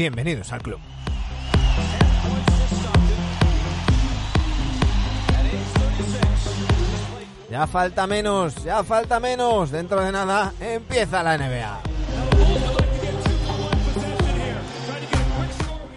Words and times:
Bienvenidos 0.00 0.50
al 0.54 0.62
club. 0.62 0.78
Ya 7.50 7.66
falta 7.66 8.06
menos, 8.06 8.64
ya 8.64 8.82
falta 8.82 9.20
menos. 9.20 9.70
Dentro 9.70 10.00
de 10.00 10.10
nada 10.10 10.54
empieza 10.58 11.22
la 11.22 11.36
NBA. 11.36 11.80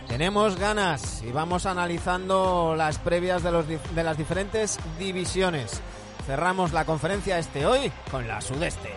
Tenemos 0.09 0.57
ganas 0.57 1.23
y 1.23 1.31
vamos 1.31 1.65
analizando 1.65 2.75
las 2.75 2.97
previas 2.97 3.41
de, 3.41 3.51
los, 3.53 3.65
de 3.69 4.03
las 4.03 4.17
diferentes 4.17 4.79
divisiones. 4.99 5.81
Cerramos 6.25 6.73
la 6.73 6.83
conferencia 6.83 7.39
este 7.39 7.65
hoy 7.65 7.89
con 8.11 8.27
la 8.27 8.41
sudeste. 8.41 8.89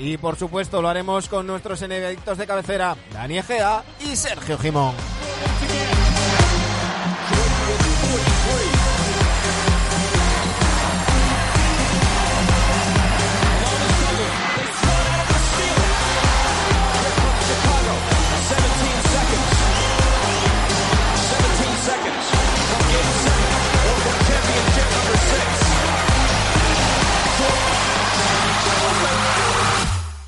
Y 0.00 0.16
por 0.16 0.36
supuesto 0.36 0.80
lo 0.80 0.88
haremos 0.88 1.28
con 1.28 1.46
nuestros 1.46 1.82
enemigos 1.82 2.38
de 2.38 2.46
cabecera, 2.46 2.96
Dani 3.12 3.36
Egea 3.38 3.84
y 4.00 4.16
Sergio 4.16 4.56
Jimón. 4.56 4.94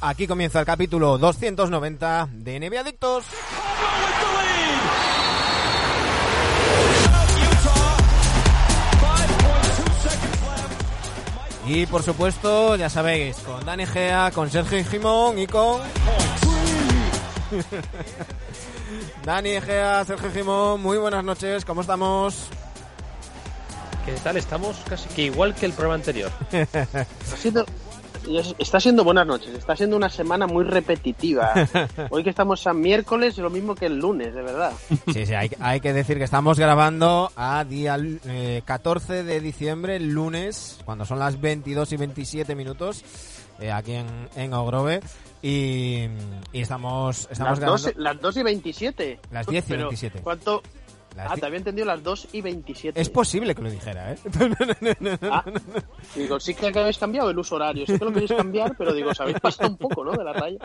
Aquí 0.04 0.26
comienza 0.26 0.58
el 0.58 0.66
capítulo 0.66 1.16
290 1.16 2.28
de 2.32 2.58
NBA 2.58 2.80
Adictos. 2.80 3.24
Y 11.68 11.86
por 11.86 12.02
supuesto, 12.02 12.74
ya 12.74 12.90
sabéis, 12.90 13.36
con 13.36 13.64
Dani 13.64 13.86
Gea, 13.86 14.32
con 14.32 14.50
Sergio 14.50 14.84
Jimón 14.84 15.38
y 15.38 15.46
con... 15.46 15.80
Dani 19.24 19.60
Gea, 19.60 20.04
Sergio 20.04 20.32
Jimón, 20.32 20.82
muy 20.82 20.98
buenas 20.98 21.22
noches, 21.22 21.64
¿cómo 21.64 21.82
estamos? 21.82 22.48
¿Qué 24.04 24.14
tal? 24.14 24.36
Estamos 24.36 24.78
casi 24.88 25.08
que 25.10 25.22
igual 25.22 25.54
que 25.54 25.66
el 25.66 25.74
programa 25.74 25.94
anterior. 25.94 26.32
está 28.58 28.80
siendo 28.80 29.04
buenas 29.04 29.26
noches, 29.26 29.54
está 29.54 29.76
siendo 29.76 29.96
una 29.96 30.08
semana 30.08 30.46
muy 30.46 30.64
repetitiva. 30.64 31.52
Hoy 32.10 32.24
que 32.24 32.30
estamos 32.30 32.66
a 32.66 32.72
miércoles, 32.72 33.38
lo 33.38 33.50
mismo 33.50 33.74
que 33.74 33.86
el 33.86 33.98
lunes, 33.98 34.34
de 34.34 34.42
verdad. 34.42 34.72
Sí, 35.12 35.26
sí, 35.26 35.34
hay, 35.34 35.50
hay 35.60 35.80
que 35.80 35.92
decir 35.92 36.18
que 36.18 36.24
estamos 36.24 36.58
grabando 36.58 37.30
a 37.36 37.64
día 37.64 37.96
eh, 38.26 38.62
14 38.64 39.24
de 39.24 39.40
diciembre, 39.40 40.00
lunes, 40.00 40.80
cuando 40.84 41.04
son 41.04 41.18
las 41.18 41.40
22 41.40 41.92
y 41.92 41.96
27 41.96 42.54
minutos, 42.54 43.04
eh, 43.60 43.70
aquí 43.70 43.92
en, 43.92 44.28
en 44.36 44.54
Ogrove. 44.54 45.00
Y, 45.44 46.06
y 46.52 46.60
estamos, 46.60 47.28
estamos 47.30 47.58
Las 47.58 47.60
grabando... 47.60 47.86
2, 47.88 47.96
las 47.96 48.20
2 48.20 48.36
y 48.36 48.42
27. 48.44 49.20
Las 49.32 49.46
10 49.46 49.64
y 49.64 49.68
Pero, 49.68 49.82
27. 49.82 50.20
¿Cuánto? 50.20 50.62
Las 51.16 51.32
ah, 51.32 51.36
te 51.36 51.46
había 51.46 51.58
entendido 51.58 51.86
las 51.86 52.02
2 52.02 52.28
y 52.32 52.40
27. 52.40 53.00
Es 53.00 53.08
posible 53.10 53.54
que 53.54 53.62
lo 53.62 53.70
dijera, 53.70 54.12
¿eh? 54.12 54.18
Ah, 55.30 55.44
digo, 56.14 56.40
sí 56.40 56.54
que 56.54 56.66
habéis 56.66 56.98
cambiado 56.98 57.30
el 57.30 57.38
uso 57.38 57.56
horario, 57.56 57.84
sí 57.86 57.98
que 57.98 58.04
lo 58.04 58.12
queréis 58.12 58.32
cambiar, 58.32 58.74
pero 58.76 58.92
digo, 58.92 59.10
os 59.10 59.20
habéis 59.20 59.38
pasado 59.40 59.68
un 59.70 59.76
poco, 59.76 60.04
¿no? 60.04 60.12
De 60.12 60.24
la 60.24 60.32
raya. 60.32 60.58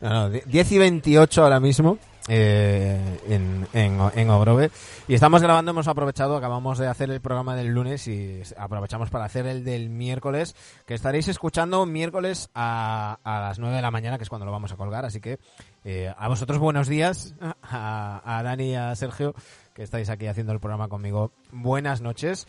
No, 0.00 0.08
no, 0.10 0.30
die- 0.30 0.42
10 0.46 0.72
y 0.72 0.78
28 0.78 1.42
ahora 1.42 1.60
mismo 1.60 1.98
eh, 2.32 2.96
en, 3.28 3.66
en, 3.72 3.98
en 4.14 4.30
Ogrove. 4.30 4.70
Y 5.08 5.14
estamos 5.14 5.42
grabando, 5.42 5.72
hemos 5.72 5.88
aprovechado, 5.88 6.36
acabamos 6.36 6.78
de 6.78 6.86
hacer 6.86 7.10
el 7.10 7.20
programa 7.20 7.56
del 7.56 7.68
lunes 7.68 8.06
y 8.06 8.40
aprovechamos 8.56 9.10
para 9.10 9.24
hacer 9.24 9.48
el 9.48 9.64
del 9.64 9.90
miércoles, 9.90 10.54
que 10.86 10.94
estaréis 10.94 11.26
escuchando 11.26 11.84
miércoles 11.86 12.48
a, 12.54 13.18
a 13.24 13.40
las 13.40 13.58
9 13.58 13.74
de 13.74 13.82
la 13.82 13.90
mañana, 13.90 14.16
que 14.16 14.22
es 14.22 14.28
cuando 14.28 14.46
lo 14.46 14.52
vamos 14.52 14.70
a 14.70 14.76
colgar. 14.76 15.04
Así 15.04 15.20
que 15.20 15.40
eh, 15.84 16.14
a 16.16 16.28
vosotros 16.28 16.58
buenos 16.58 16.86
días, 16.86 17.34
a, 17.40 18.22
a 18.24 18.42
Dani 18.44 18.70
y 18.70 18.74
a 18.76 18.94
Sergio, 18.94 19.34
que 19.74 19.82
estáis 19.82 20.08
aquí 20.08 20.28
haciendo 20.28 20.52
el 20.52 20.60
programa 20.60 20.88
conmigo. 20.88 21.32
Buenas 21.50 22.00
noches. 22.00 22.46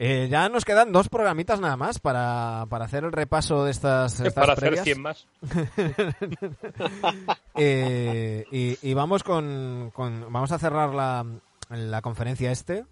Eh, 0.00 0.28
ya 0.30 0.48
nos 0.48 0.64
quedan 0.64 0.92
dos 0.92 1.08
programitas 1.08 1.58
nada 1.60 1.76
más 1.76 1.98
para, 1.98 2.66
para 2.70 2.84
hacer 2.84 3.02
el 3.02 3.10
repaso 3.10 3.64
de 3.64 3.72
estas, 3.72 4.12
estas 4.20 4.32
Para 4.32 4.52
hacer 4.52 4.68
previas. 4.68 4.84
100 4.84 5.02
más. 5.02 5.26
Eh, 7.60 8.44
y, 8.52 8.78
y 8.88 8.94
vamos 8.94 9.22
con, 9.24 9.90
con- 9.92 10.32
vamos 10.32 10.52
a 10.52 10.58
cerrar 10.58 10.94
la, 10.94 11.26
la 11.70 12.02
conferencia 12.02 12.52
este. 12.52 12.84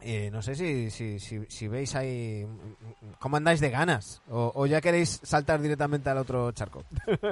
Eh, 0.00 0.30
no 0.30 0.40
sé 0.42 0.54
si, 0.54 0.90
si, 0.90 1.18
si, 1.18 1.44
si 1.46 1.68
veis 1.68 1.94
ahí 1.94 2.46
cómo 3.18 3.36
andáis 3.36 3.60
de 3.60 3.68
ganas 3.70 4.22
o, 4.30 4.50
o 4.54 4.66
ya 4.66 4.80
queréis 4.80 5.20
saltar 5.24 5.60
directamente 5.60 6.08
al 6.08 6.18
otro 6.18 6.52
charco. 6.52 6.84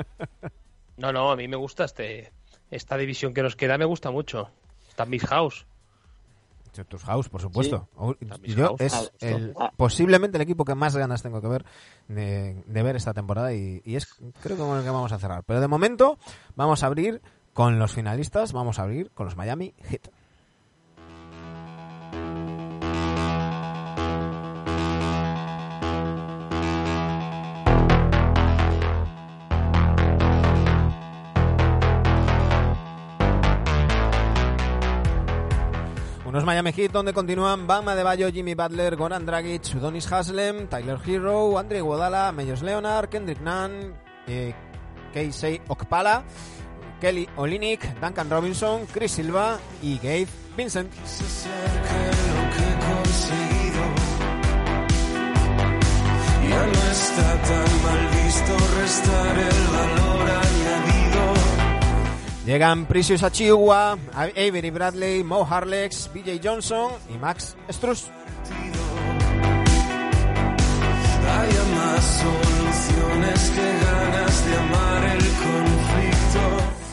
No, 0.98 1.12
no, 1.12 1.30
a 1.30 1.36
mí 1.36 1.46
me 1.46 1.56
gusta 1.56 1.84
este 1.84 2.32
esta 2.72 2.96
división 2.96 3.32
que 3.32 3.40
nos 3.44 3.54
queda, 3.54 3.78
me 3.78 3.84
gusta 3.84 4.10
mucho. 4.10 4.50
Está 4.88 5.06
House. 5.28 5.64
Tus 6.84 7.04
House, 7.04 7.28
por 7.28 7.40
supuesto. 7.40 7.88
Yo 8.42 8.68
House. 8.68 8.80
es 8.80 8.94
Ah, 8.94 9.02
el, 9.20 9.54
ah. 9.58 9.72
posiblemente 9.76 10.36
el 10.38 10.42
equipo 10.42 10.64
que 10.64 10.74
más 10.74 10.96
ganas 10.96 11.22
tengo 11.22 11.40
que 11.40 11.48
ver 11.48 11.64
de, 12.08 12.62
de 12.66 12.82
ver 12.82 12.96
esta 12.96 13.14
temporada 13.14 13.52
y, 13.52 13.82
y 13.84 13.96
es 13.96 14.06
creo 14.42 14.56
que 14.56 14.62
con 14.62 14.78
el 14.78 14.84
que 14.84 14.90
vamos 14.90 15.12
a 15.12 15.18
cerrar. 15.18 15.44
Pero 15.44 15.60
de 15.60 15.68
momento 15.68 16.18
vamos 16.56 16.82
a 16.82 16.86
abrir 16.86 17.22
con 17.52 17.78
los 17.78 17.92
finalistas, 17.92 18.52
vamos 18.52 18.78
a 18.78 18.82
abrir 18.82 19.10
con 19.12 19.26
los 19.26 19.36
Miami 19.36 19.74
Heat. 19.82 20.08
Unos 36.38 36.46
Miami 36.46 36.70
Heat 36.70 36.92
donde 36.92 37.12
continúan 37.12 37.66
Bam 37.66 37.88
Adebayo, 37.88 38.30
Jimmy 38.30 38.54
Butler, 38.54 38.94
Goran 38.94 39.26
Dragic, 39.26 39.74
Udonis 39.74 40.06
Haslem, 40.12 40.68
Tyler 40.68 41.00
Hero, 41.04 41.58
Andre 41.58 41.78
Iguodala, 41.78 42.30
Meyers 42.30 42.62
Leonard, 42.62 43.08
Kendrick 43.08 43.40
Nunn, 43.40 43.92
eh, 44.28 44.54
Keisei 45.12 45.60
Okpala, 45.66 46.22
Kelly 47.00 47.28
Olinik, 47.38 47.92
Duncan 48.00 48.30
Robinson, 48.30 48.86
Chris 48.86 49.10
Silva 49.10 49.58
y 49.82 49.96
Gabe 49.96 50.28
Vincent. 50.56 50.92
Ya 56.48 56.66
no 56.66 56.90
está 56.92 57.42
tan 57.42 57.82
mal 57.82 58.08
visto. 58.14 59.67
Llegan 62.48 62.86
Precious 62.86 63.22
Achiuwa, 63.22 63.98
Avery 64.14 64.70
Bradley, 64.70 65.22
Mo 65.22 65.46
Harlex, 65.46 66.08
BJ 66.14 66.40
Johnson 66.42 66.92
y 67.14 67.18
Max 67.18 67.54
Struz. 67.68 68.06
Haya 71.28 71.64
más 71.76 72.22
soluciones 72.22 73.50
que 73.50 73.84
ganas 73.84 74.46
de 74.46 74.56
amar 74.56 75.04
el 75.04 75.18
conflicto. 75.18 76.40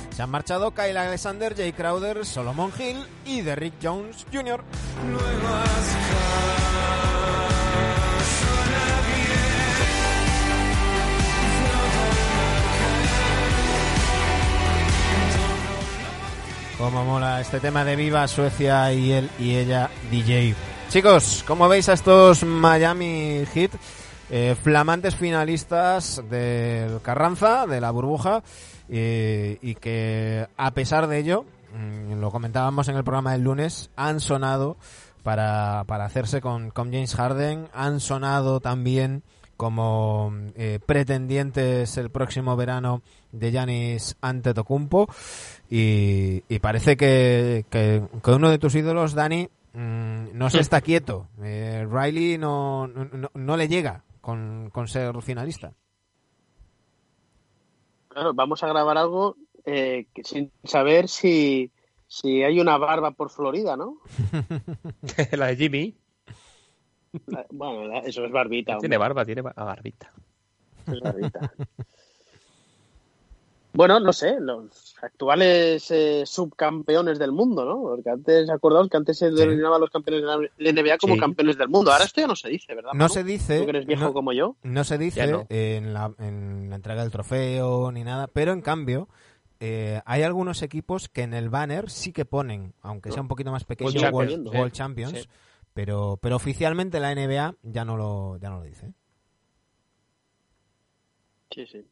Se 0.10 0.22
han 0.22 0.30
marchado 0.30 0.72
Kyle 0.72 0.98
Alexander, 0.98 1.56
Jay 1.56 1.72
Crowder, 1.72 2.26
Solomon 2.26 2.74
Hill 2.78 3.06
y 3.26 3.40
Derrick 3.40 3.76
Jones 3.82 4.26
Jr. 4.34 4.62
Como 16.78 17.06
mola 17.06 17.40
este 17.40 17.62
tema 17.62 17.86
de 17.86 17.96
Viva 17.96 18.28
Suecia 18.28 18.92
y 18.92 19.14
él 19.14 19.30
y 19.40 19.56
ella 19.56 19.90
DJ. 20.12 20.54
Chicos, 20.90 21.44
¿cómo 21.48 21.70
veis 21.70 21.88
a 21.88 21.94
estos 21.94 22.44
Miami 22.44 23.46
Heat? 23.54 23.72
Eh, 24.30 24.56
flamantes 24.62 25.16
finalistas 25.16 26.22
del 26.30 27.02
Carranza, 27.02 27.66
de 27.66 27.80
la 27.80 27.92
burbuja, 27.92 28.44
eh, 28.90 29.58
y 29.62 29.76
que 29.76 30.48
a 30.58 30.72
pesar 30.72 31.08
de 31.08 31.20
ello, 31.20 31.46
mm, 31.74 32.20
lo 32.20 32.30
comentábamos 32.30 32.90
en 32.90 32.98
el 32.98 33.06
programa 33.06 33.32
del 33.32 33.44
lunes, 33.44 33.90
han 33.96 34.20
sonado 34.20 34.76
para, 35.24 35.86
para 35.88 36.04
hacerse 36.04 36.42
con, 36.42 36.72
con 36.72 36.92
James 36.92 37.16
Harden, 37.16 37.70
han 37.74 38.02
sonado 38.02 38.60
también 38.60 39.24
como 39.58 40.34
eh, 40.56 40.80
pretendientes 40.86 41.98
el 41.98 42.10
próximo 42.10 42.56
verano 42.56 43.02
de 43.32 43.52
Yanis 43.52 44.18
Antetokounmpo 44.22 45.08
y, 45.70 46.44
y 46.48 46.60
parece 46.60 46.96
que, 46.98 47.66
que, 47.70 48.04
que 48.24 48.32
uno 48.32 48.50
de 48.50 48.60
tus 48.60 48.76
ídolos, 48.76 49.14
Dani, 49.14 49.50
mm, 49.74 50.26
no 50.34 50.50
se 50.50 50.60
está 50.60 50.82
quieto. 50.82 51.28
Eh, 51.42 51.88
Riley 51.90 52.38
no, 52.38 52.88
no, 52.88 53.30
no 53.34 53.58
le 53.58 53.68
llega 53.68 54.04
con, 54.22 54.70
con 54.72 54.88
ser 54.88 55.20
finalista. 55.22 55.74
Claro, 58.10 58.34
vamos 58.34 58.64
a 58.64 58.68
grabar 58.68 58.98
algo 58.98 59.36
eh, 59.66 60.06
que 60.14 60.24
sin 60.24 60.52
saber 60.64 61.08
si, 61.10 61.72
si 62.08 62.44
hay 62.44 62.60
una 62.60 62.78
barba 62.78 63.12
por 63.12 63.30
Florida, 63.30 63.76
¿no? 63.76 63.98
la 65.32 65.48
de 65.48 65.56
Jimmy. 65.58 65.96
La- 67.28 67.46
bueno, 67.52 67.86
la- 67.88 68.00
eso 68.00 68.24
es 68.26 68.32
barbita. 68.32 68.78
Tiene 68.78 68.98
barba, 68.98 69.26
tiene 69.26 69.42
ba- 69.42 69.54
barbita. 69.56 70.12
es 70.88 71.00
barbita. 71.02 71.52
bueno, 73.74 74.00
no 74.00 74.14
sé, 74.14 74.36
los 74.40 74.85
actuales 75.02 75.90
eh, 75.92 76.24
subcampeones 76.26 77.20
del 77.20 77.32
mundo, 77.32 77.66
¿no? 77.66 77.82
Porque 77.82 78.10
antes, 78.10 78.50
acordaos 78.50 78.90
que 78.90 78.98
antes 78.98 79.18
se 79.18 79.32
denominaba 79.32 79.76
a 79.76 79.80
los 79.80 79.90
campeones 79.90 80.22
de 80.24 80.28
la 80.64 80.72
NBA 80.72 80.98
como 80.98 81.16
Sí. 81.16 81.20
campeones 81.20 81.58
del 81.58 81.70
mundo. 81.70 81.92
Ahora 81.92 82.06
esto 82.06 82.22
ya 82.22 82.28
no 82.28 82.36
se 82.36 82.50
dice, 82.50 82.74
¿verdad? 82.76 82.92
No 82.94 83.00
Manu? 83.00 83.14
se 83.14 83.24
dice. 83.24 83.60
Tú 83.60 83.66
que 83.66 83.70
eres 83.72 83.86
viejo 83.86 84.04
no- 84.06 84.14
como 84.14 84.34
yo. 84.34 84.56
No 84.64 84.84
se 84.84 84.98
dice 84.98 85.28
no. 85.28 85.46
En, 85.50 85.94
la, 85.94 86.14
en 86.20 86.70
la 86.70 86.76
entrega 86.76 87.02
del 87.02 87.12
trofeo 87.12 87.92
ni 87.92 88.04
nada, 88.04 88.28
pero 88.28 88.52
en 88.54 88.62
cambio 88.62 89.08
eh, 89.60 90.02
hay 90.06 90.24
algunos 90.24 90.62
equipos 90.62 91.10
que 91.10 91.22
en 91.24 91.34
el 91.34 91.50
banner 91.50 91.90
sí 91.90 92.12
que 92.12 92.26
ponen, 92.26 92.74
aunque 92.82 93.12
sea 93.12 93.22
un 93.22 93.28
poquito 93.28 93.52
más 93.52 93.64
pequeño, 93.64 93.90
World 94.10 94.14
World, 94.14 94.30
Champions, 94.32 94.54
World 94.56 94.72
sí, 94.72 94.78
Champions, 94.78 95.20
sí. 95.22 95.30
pero 95.74 96.20
pero 96.22 96.36
oficialmente 96.36 97.00
la 97.00 97.14
NBA 97.16 97.56
ya 97.64 97.86
no 97.86 97.96
lo 97.98 98.38
ya 98.38 98.50
no 98.50 98.58
lo 98.60 98.64
dice. 98.64 98.92
Sí, 101.52 101.66
sí. 101.68 101.86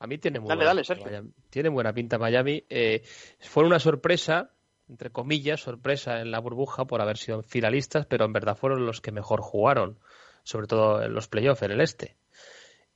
A 0.00 0.06
mí 0.06 0.18
tiene 0.18 0.40
muy 0.40 0.48
Dale, 0.48 0.58
buena 0.64 0.70
dale, 0.70 0.80
pinta 0.82 0.94
Sergio. 0.94 1.10
Miami. 1.10 1.30
Tiene 1.50 1.68
buena 1.68 1.92
pinta 1.92 2.18
Miami. 2.18 2.64
Eh, 2.68 3.02
fue 3.40 3.64
una 3.64 3.78
sorpresa, 3.78 4.50
entre 4.88 5.10
comillas, 5.10 5.60
sorpresa 5.60 6.20
en 6.20 6.30
la 6.30 6.40
burbuja 6.40 6.86
por 6.86 7.00
haber 7.00 7.16
sido 7.18 7.42
finalistas, 7.42 8.06
pero 8.06 8.24
en 8.24 8.32
verdad 8.32 8.56
fueron 8.56 8.86
los 8.86 9.00
que 9.00 9.12
mejor 9.12 9.40
jugaron, 9.42 9.98
sobre 10.42 10.66
todo 10.66 11.02
en 11.02 11.12
los 11.14 11.28
playoffs 11.28 11.62
en 11.62 11.70
el 11.72 11.80
este. 11.80 12.16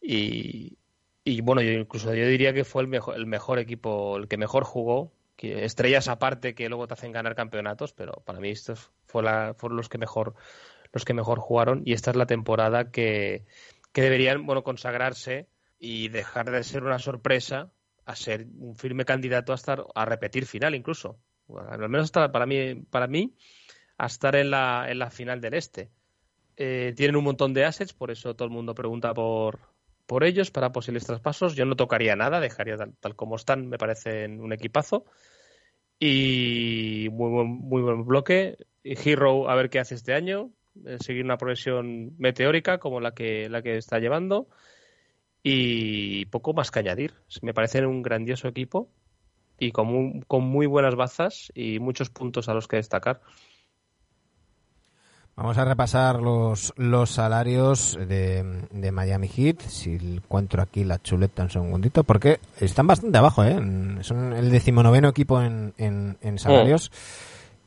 Y, 0.00 0.78
y 1.24 1.40
bueno, 1.40 1.62
yo 1.62 1.72
incluso 1.72 2.12
yo 2.14 2.26
diría 2.26 2.52
que 2.52 2.64
fue 2.64 2.82
el 2.82 2.88
mejor, 2.88 3.16
el 3.16 3.26
mejor 3.26 3.58
equipo, 3.58 4.16
el 4.16 4.28
que 4.28 4.36
mejor 4.36 4.64
jugó. 4.64 5.12
Que 5.36 5.64
estrellas 5.64 6.06
aparte 6.06 6.54
que 6.54 6.68
luego 6.68 6.86
te 6.86 6.94
hacen 6.94 7.10
ganar 7.10 7.34
campeonatos, 7.34 7.92
pero 7.92 8.12
para 8.24 8.38
mí 8.38 8.50
estos 8.50 8.92
fue 9.06 9.22
la- 9.24 9.52
fueron 9.54 9.76
los 9.76 9.88
que 9.88 9.98
mejor 9.98 10.34
los 10.92 11.04
que 11.04 11.12
mejor 11.12 11.40
jugaron 11.40 11.82
y 11.84 11.92
esta 11.92 12.12
es 12.12 12.16
la 12.16 12.26
temporada 12.26 12.92
que, 12.92 13.44
que 13.92 14.00
deberían 14.00 14.46
bueno 14.46 14.62
consagrarse 14.62 15.48
y 15.78 16.08
dejar 16.08 16.50
de 16.50 16.62
ser 16.64 16.84
una 16.84 16.98
sorpresa 16.98 17.72
a 18.06 18.16
ser 18.16 18.46
un 18.58 18.76
firme 18.76 19.04
candidato 19.04 19.52
a 19.52 19.56
estar 19.56 19.84
a 19.94 20.04
repetir 20.04 20.46
final 20.46 20.74
incluso. 20.74 21.18
Al 21.48 21.78
menos 21.88 22.04
hasta 22.04 22.32
para 22.32 22.46
mí 22.46 22.74
para 22.90 23.06
mí 23.06 23.34
a 23.98 24.06
estar 24.06 24.34
en 24.36 24.50
la 24.50 24.86
en 24.90 24.98
la 24.98 25.10
final 25.10 25.40
del 25.40 25.54
este. 25.54 25.90
Eh, 26.56 26.92
tienen 26.96 27.16
un 27.16 27.24
montón 27.24 27.52
de 27.52 27.64
assets 27.64 27.92
por 27.92 28.10
eso 28.10 28.34
todo 28.34 28.46
el 28.46 28.54
mundo 28.54 28.74
pregunta 28.74 29.12
por 29.14 29.58
por 30.06 30.24
ellos 30.24 30.50
para 30.50 30.72
posibles 30.72 31.06
traspasos. 31.06 31.54
Yo 31.54 31.64
no 31.64 31.76
tocaría 31.76 32.14
nada 32.16 32.40
dejaría 32.40 32.76
tal, 32.76 32.94
tal 33.00 33.16
como 33.16 33.36
están 33.36 33.68
me 33.68 33.78
parecen 33.78 34.40
un 34.40 34.52
equipazo. 34.52 35.04
Y 35.98 37.08
muy 37.12 37.30
buen, 37.30 37.48
muy 37.48 37.82
buen 37.82 38.04
bloque. 38.04 38.56
Hero 38.82 39.48
a 39.48 39.54
ver 39.54 39.70
qué 39.70 39.78
hace 39.78 39.94
este 39.94 40.12
año 40.12 40.50
seguir 41.00 41.24
una 41.24 41.38
progresión 41.38 42.14
meteórica 42.18 42.78
como 42.78 43.00
la 43.00 43.14
que 43.14 43.48
la 43.48 43.62
que 43.62 43.76
está 43.76 43.98
llevando 43.98 44.48
y 45.46 46.24
poco 46.26 46.54
más 46.54 46.70
que 46.70 46.80
añadir. 46.80 47.14
Me 47.42 47.54
parecen 47.54 47.86
un 47.86 48.02
grandioso 48.02 48.48
equipo 48.48 48.88
y 49.58 49.70
con 49.70 49.86
muy, 49.86 50.24
con 50.26 50.42
muy 50.42 50.66
buenas 50.66 50.96
bazas 50.96 51.52
y 51.54 51.78
muchos 51.78 52.08
puntos 52.10 52.48
a 52.48 52.54
los 52.54 52.66
que 52.66 52.76
destacar. 52.76 53.20
Vamos 55.36 55.58
a 55.58 55.64
repasar 55.64 56.22
los, 56.22 56.72
los 56.76 57.10
salarios 57.10 57.98
de, 58.08 58.66
de 58.70 58.92
Miami 58.92 59.28
Heat. 59.28 59.60
Si 59.62 59.94
encuentro 59.94 60.62
aquí 60.62 60.84
la 60.84 61.02
chuleta 61.02 61.42
un 61.42 61.50
segundito, 61.50 62.04
porque 62.04 62.38
están 62.60 62.86
bastante 62.86 63.18
abajo, 63.18 63.44
¿eh? 63.44 63.58
Son 64.02 64.32
el 64.32 64.50
decimonoveno 64.50 65.08
equipo 65.08 65.42
en, 65.42 65.74
en, 65.76 66.16
en 66.20 66.38
salarios. 66.38 66.90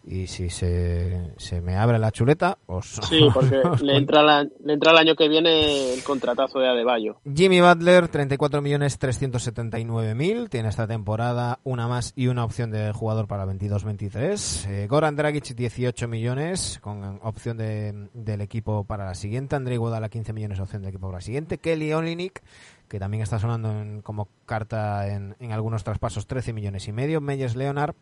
Y 0.10 0.28
si 0.28 0.50
se, 0.50 1.34
se 1.36 1.60
me 1.60 1.76
abre 1.76 2.00
la 2.00 2.12
chuleta, 2.12 2.58
os. 2.68 2.98
Sí, 3.10 3.28
porque 3.34 3.62
le 3.84 3.98
entra, 3.98 4.24
la- 4.24 4.48
le 4.64 4.74
entra 4.74 4.92
el 4.92 4.98
año 5.00 5.16
que 5.18 5.28
viene 5.28 5.94
el 5.94 6.02
contratazo 6.04 6.60
de 6.60 6.70
Adebayo. 6.70 7.18
Jimmy 7.36 7.60
Butler, 7.60 8.10
34.379.000. 8.10 10.50
Tiene 10.50 10.70
esta 10.70 10.88
temporada 10.88 11.60
una 11.64 11.88
más 11.88 12.14
y 12.16 12.28
una 12.28 12.44
opción 12.46 12.72
de 12.72 12.92
jugador 12.94 13.28
para 13.28 13.46
22-23. 13.46 14.68
Eh, 14.70 14.88
Goran 14.88 15.16
Dragic, 15.16 15.44
18 15.56 16.08
millones 16.08 16.80
con 16.82 17.20
opción 17.24 17.58
de, 17.58 18.10
del 18.14 18.42
equipo 18.42 18.84
para 18.86 19.06
la 19.06 19.16
siguiente. 19.16 19.56
André 19.56 19.76
Iguodala, 19.76 20.10
15 20.10 20.34
millones 20.34 20.60
opción 20.60 20.82
del 20.82 20.90
equipo 20.90 21.08
para 21.08 21.18
la 21.18 21.22
siguiente. 21.22 21.58
Kelly 21.58 21.94
Olynyk, 21.94 22.42
que 22.88 23.00
también 23.00 23.24
está 23.24 23.40
sonando 23.40 23.72
en- 23.72 24.02
como 24.02 24.30
carta 24.46 25.08
en, 25.14 25.36
en 25.40 25.52
algunos 25.52 25.84
traspasos, 25.84 26.28
13 26.28 26.54
millones 26.54 26.88
y 26.88 26.92
medio. 26.92 27.22
Meyers 27.22 27.56
Leonard, 27.56 27.96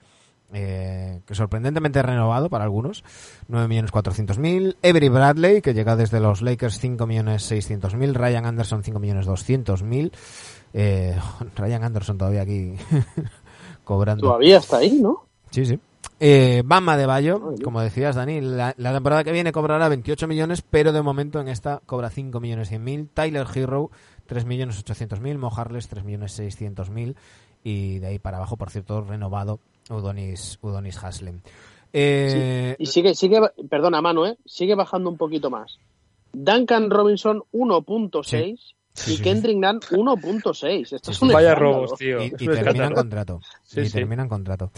eh, 0.53 1.21
que 1.25 1.35
sorprendentemente 1.35 2.01
renovado 2.01 2.49
para 2.49 2.63
algunos, 2.63 3.03
9.400.000. 3.49 4.77
Avery 4.83 5.09
Bradley, 5.09 5.61
que 5.61 5.73
llega 5.73 5.95
desde 5.95 6.19
los 6.19 6.41
Lakers, 6.41 6.81
5.600.000. 6.83 8.13
Ryan 8.13 8.45
Anderson, 8.45 8.83
5.200.000. 8.83 10.11
Eh, 10.73 11.17
Ryan 11.55 11.83
Anderson 11.83 12.17
todavía 12.17 12.41
aquí 12.41 12.75
cobrando. 13.83 14.27
Todavía 14.27 14.57
está 14.57 14.77
ahí, 14.77 14.99
¿no? 15.01 15.25
Sí, 15.51 15.65
sí. 15.65 15.79
Eh, 16.19 16.63
Bama 16.65 16.95
de 16.95 17.05
Bayo, 17.05 17.55
como 17.63 17.81
decías, 17.81 18.15
Dani, 18.15 18.39
la, 18.39 18.73
la 18.77 18.93
temporada 18.93 19.23
que 19.23 19.33
viene 19.33 19.51
cobrará 19.51 19.89
28 19.89 20.27
millones, 20.27 20.61
pero 20.61 20.93
de 20.93 21.01
momento 21.01 21.41
en 21.41 21.49
esta 21.49 21.81
cobra 21.85 22.09
5 22.09 22.39
millones 22.39 22.69
100 22.69 22.83
mil. 22.83 23.09
Tyler 23.13 23.47
Hero, 23.53 23.91
3 24.27 24.45
millones 24.45 24.79
800 24.79 25.19
mil. 25.19 25.37
Mo 25.37 25.51
Harless, 25.53 25.89
3 25.89 26.05
millones 26.05 26.31
600 26.33 26.89
mil. 26.89 27.17
Y 27.63 27.99
de 27.99 28.07
ahí 28.07 28.19
para 28.19 28.37
abajo, 28.37 28.55
por 28.55 28.69
cierto, 28.69 29.01
renovado 29.01 29.59
Udonis, 29.89 30.57
Udonis 30.61 30.97
Haslem. 31.03 31.41
Eh, 31.93 32.75
Y 32.79 32.85
sigue, 32.87 33.15
sigue, 33.15 33.39
perdona, 33.69 34.01
Manu, 34.01 34.25
¿eh? 34.25 34.37
sigue 34.45 34.75
bajando 34.75 35.09
un 35.09 35.17
poquito 35.17 35.49
más. 35.49 35.77
Duncan 36.33 36.89
Robinson 36.89 37.43
1.6 37.53 38.23
Sí, 38.25 38.57
sí, 38.93 39.13
y 39.13 39.23
Kendrick 39.23 39.57
Nunn 39.57 39.79
1.6. 39.81 40.93
Esto 40.95 41.11
es 41.11 41.17
Sí, 41.17 41.23
un 41.23 41.29
sí. 41.29 41.33
Vaya 41.33 41.55
robos, 41.55 41.95
tío. 41.97 42.21
y, 42.21 42.33
y 42.37 42.47
terminan 42.47 42.93
contrato. 42.93 43.41
Sí, 43.63 43.81
y 43.81 43.85
sí. 43.87 43.91
terminan 43.93 44.27
contrato. 44.29 44.71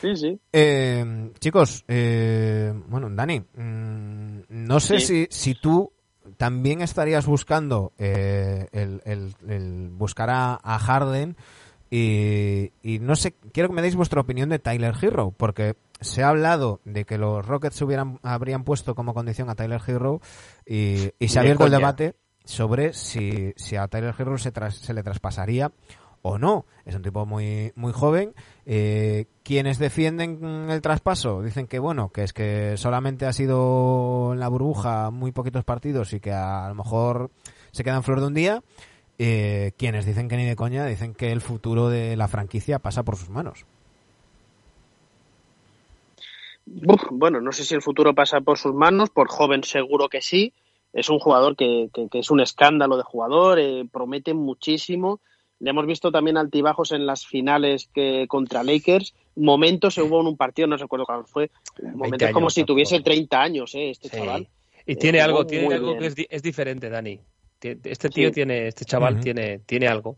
Sí, 0.00 0.16
sí. 0.16 0.38
Eh, 0.52 1.32
chicos, 1.40 1.84
eh, 1.88 2.72
bueno, 2.88 3.08
Dani, 3.10 3.40
mm, 3.40 4.38
no 4.48 4.80
sé 4.80 5.00
si, 5.00 5.06
Sí. 5.06 5.26
si 5.30 5.54
tú 5.54 5.92
también 6.36 6.80
estarías 6.82 7.26
buscando 7.26 7.92
eh, 7.98 8.68
el, 8.72 9.00
el- 9.04 9.34
el 9.48 9.88
buscar 9.90 10.30
a, 10.30 10.60
a 10.62 10.78
Harden 10.78 11.36
y, 11.90 12.72
y 12.82 12.98
no 13.00 13.16
sé, 13.16 13.32
quiero 13.52 13.68
que 13.68 13.74
me 13.74 13.82
deis 13.82 13.96
vuestra 13.96 14.20
opinión 14.20 14.48
de 14.48 14.58
Tyler 14.58 14.94
Hero, 15.00 15.34
porque 15.36 15.74
se 16.00 16.22
ha 16.22 16.28
hablado 16.28 16.80
de 16.84 17.04
que 17.04 17.18
los 17.18 17.44
Rockets 17.44 17.80
hubieran, 17.82 18.18
habrían 18.22 18.64
puesto 18.64 18.94
como 18.94 19.12
condición 19.12 19.50
a 19.50 19.54
Tyler 19.54 19.80
Hero 19.86 20.20
y, 20.64 21.10
y 21.18 21.28
se 21.28 21.38
ha 21.38 21.42
abierto 21.42 21.64
el 21.66 21.72
debate 21.72 22.14
sobre 22.44 22.92
si, 22.94 23.52
si 23.56 23.76
a 23.76 23.86
Tyler 23.88 24.14
Hero 24.18 24.38
se, 24.38 24.52
tras- 24.52 24.76
se 24.76 24.94
le 24.94 25.02
traspasaría 25.02 25.72
o 26.22 26.38
no. 26.38 26.64
Es 26.84 26.94
un 26.94 27.02
tipo 27.02 27.26
muy, 27.26 27.72
muy 27.76 27.92
joven. 27.92 28.34
Eh, 28.66 29.26
quienes 29.42 29.78
defienden 29.78 30.68
el 30.70 30.80
traspaso 30.80 31.42
dicen 31.42 31.66
que 31.66 31.78
bueno, 31.78 32.10
que 32.10 32.22
es 32.24 32.32
que 32.32 32.76
solamente 32.76 33.26
ha 33.26 33.32
sido 33.32 34.30
en 34.32 34.40
la 34.40 34.48
burbuja 34.48 35.10
muy 35.10 35.32
poquitos 35.32 35.64
partidos 35.64 36.12
y 36.12 36.20
que 36.20 36.32
a, 36.32 36.68
lo 36.68 36.74
mejor 36.74 37.30
se 37.72 37.84
queda 37.84 37.96
en 37.96 38.02
flor 38.02 38.20
de 38.20 38.26
un 38.26 38.34
día. 38.34 38.62
Eh, 39.22 39.72
quienes 39.76 40.06
dicen 40.06 40.28
que 40.30 40.36
ni 40.38 40.46
de 40.46 40.56
coña 40.56 40.86
dicen 40.86 41.12
que 41.12 41.30
el 41.30 41.42
futuro 41.42 41.90
de 41.90 42.16
la 42.16 42.26
franquicia 42.26 42.78
pasa 42.78 43.02
por 43.02 43.16
sus 43.16 43.28
manos. 43.28 43.66
Uf, 46.86 47.02
bueno, 47.10 47.38
no 47.42 47.52
sé 47.52 47.64
si 47.64 47.74
el 47.74 47.82
futuro 47.82 48.14
pasa 48.14 48.40
por 48.40 48.56
sus 48.56 48.72
manos, 48.74 49.10
por 49.10 49.28
joven 49.28 49.62
seguro 49.62 50.08
que 50.08 50.22
sí. 50.22 50.54
Es 50.94 51.10
un 51.10 51.18
jugador 51.18 51.54
que, 51.54 51.90
que- 51.92 52.08
que 52.08 52.20
es 52.20 52.30
un 52.30 52.40
escándalo 52.40 52.96
de 52.96 53.02
jugador, 53.02 53.58
eh, 53.58 53.84
promete 53.92 54.32
muchísimo. 54.34 55.20
le 55.62 55.68
hemos 55.68 55.84
visto 55.84 56.10
también 56.10 56.38
altibajos 56.38 56.90
en 56.92 57.04
las 57.04 57.26
finales 57.26 57.90
que 57.92 58.24
contra 58.26 58.64
Lakers. 58.64 59.12
Momentos 59.36 59.98
hubo 59.98 60.18
en 60.22 60.28
un 60.28 60.36
partido, 60.38 60.66
no 60.66 60.78
recuerdo 60.78 61.04
cuál 61.04 61.26
fue, 61.26 61.50
momentos 61.92 62.30
como 62.30 62.44
años, 62.46 62.54
si 62.54 62.64
tuviese 62.64 62.94
tampoco. 62.94 63.10
30 63.10 63.42
años, 63.42 63.74
¿eh? 63.74 63.90
Este 63.90 64.08
Sí. 64.08 64.16
chaval. 64.16 64.48
Y 64.86 64.92
Eh, 64.92 64.96
tiene 64.96 65.18
jugó 65.20 65.28
algo, 65.40 65.46
tiene 65.46 65.74
algo 65.74 65.86
bien. 65.88 65.98
que 65.98 66.06
es, 66.06 66.14
di- 66.16 66.26
es 66.30 66.42
diferente, 66.42 66.88
Dani. 66.88 67.20
Este 67.62 68.08
tío 68.08 68.28
Sí. 68.28 68.34
tiene, 68.34 68.68
este 68.68 68.84
chaval 68.84 69.20
tiene, 69.20 69.58
tiene 69.60 69.88
algo. 69.88 70.16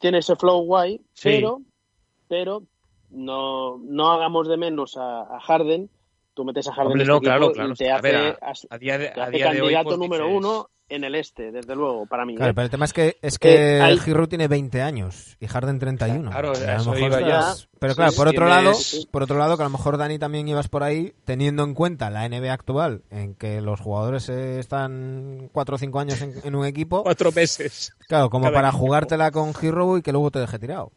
Tiene 0.00 0.18
ese 0.18 0.36
flow 0.36 0.62
guay, 0.64 0.98
Sí. 1.14 1.30
pero, 1.30 1.60
pero 2.28 2.62
no, 3.10 3.78
no 3.78 4.12
hagamos 4.12 4.48
de 4.48 4.56
menos 4.56 4.96
a, 4.96 5.22
a 5.22 5.40
Harden. 5.40 5.88
Tú 6.34 6.44
metes 6.44 6.68
a 6.68 6.72
Harden 6.72 6.92
Hombre, 6.92 7.02
en 7.02 7.08
no, 7.08 7.14
este 7.16 7.24
claro, 7.24 7.44
equipo 7.46 7.54
claro. 7.54 7.72
y 7.72 7.74
te 7.76 7.90
A 7.90 7.96
hace, 7.96 8.12
ver, 8.12 8.38
a- 8.70 8.78
día 8.78 8.98
de, 8.98 9.08
te 9.08 9.20
a 9.20 9.24
hace 9.24 9.32
día 9.36 9.44
de 9.46 9.50
hoy, 9.50 9.58
candidato 9.74 9.84
pues, 9.88 9.98
número 9.98 10.24
dices- 10.26 10.36
uno 10.38 10.70
en 10.90 11.04
el 11.04 11.14
este, 11.14 11.52
desde 11.52 11.74
luego, 11.76 12.06
para 12.06 12.24
mí. 12.24 12.34
Claro, 12.34 12.50
¿eh? 12.50 12.54
pero 12.54 12.64
el 12.64 12.70
tema 12.70 12.84
es 12.86 12.92
que 12.92 13.18
es 13.20 13.38
que 13.38 13.76
Eh, 13.76 13.80
hay- 13.82 13.98
Giroud 13.98 14.28
tiene 14.28 14.48
20 14.48 14.80
años 14.82 15.36
y 15.40 15.46
Harden 15.46 15.78
31. 15.78 16.30
Claro, 16.30 16.48
A 16.48 16.52
a 16.52 16.78
lo 16.82 16.92
mejor 16.92 17.20
estás- 17.20 17.68
Pero 17.78 17.92
Sí, 17.92 17.96
claro, 17.96 18.12
por 18.12 18.28
otro 18.28 18.46
tienes- 18.46 18.64
lado, 18.64 18.74
sí, 18.74 19.08
por 19.10 19.22
otro 19.22 19.38
lado 19.38 19.56
que 19.56 19.62
a 19.62 19.66
lo 19.66 19.70
mejor 19.70 19.98
Dani 19.98 20.18
también 20.18 20.48
ibas 20.48 20.68
por 20.68 20.82
ahí 20.82 21.12
teniendo 21.24 21.62
en 21.64 21.74
cuenta 21.74 22.10
la 22.10 22.24
NBA 22.28 22.52
actual 22.52 23.02
en 23.10 23.34
que 23.34 23.60
los 23.60 23.80
jugadores 23.80 24.28
eh, 24.30 24.58
están 24.58 25.50
4 25.52 25.74
o 25.76 25.78
5 25.78 26.00
años 26.00 26.20
en, 26.22 26.34
en 26.42 26.54
un 26.54 26.64
equipo, 26.66 27.02
Cuatro 27.04 27.32
meses. 27.32 27.94
claro, 28.08 28.30
como 28.30 28.44
cada 28.44 28.54
para 28.54 28.68
equipo. 28.68 28.84
jugártela 28.84 29.30
con 29.30 29.54
Giroud 29.54 29.98
y 29.98 30.02
que 30.02 30.12
luego 30.12 30.30
te 30.30 30.38
deje 30.40 30.58
tirado. 30.58 30.90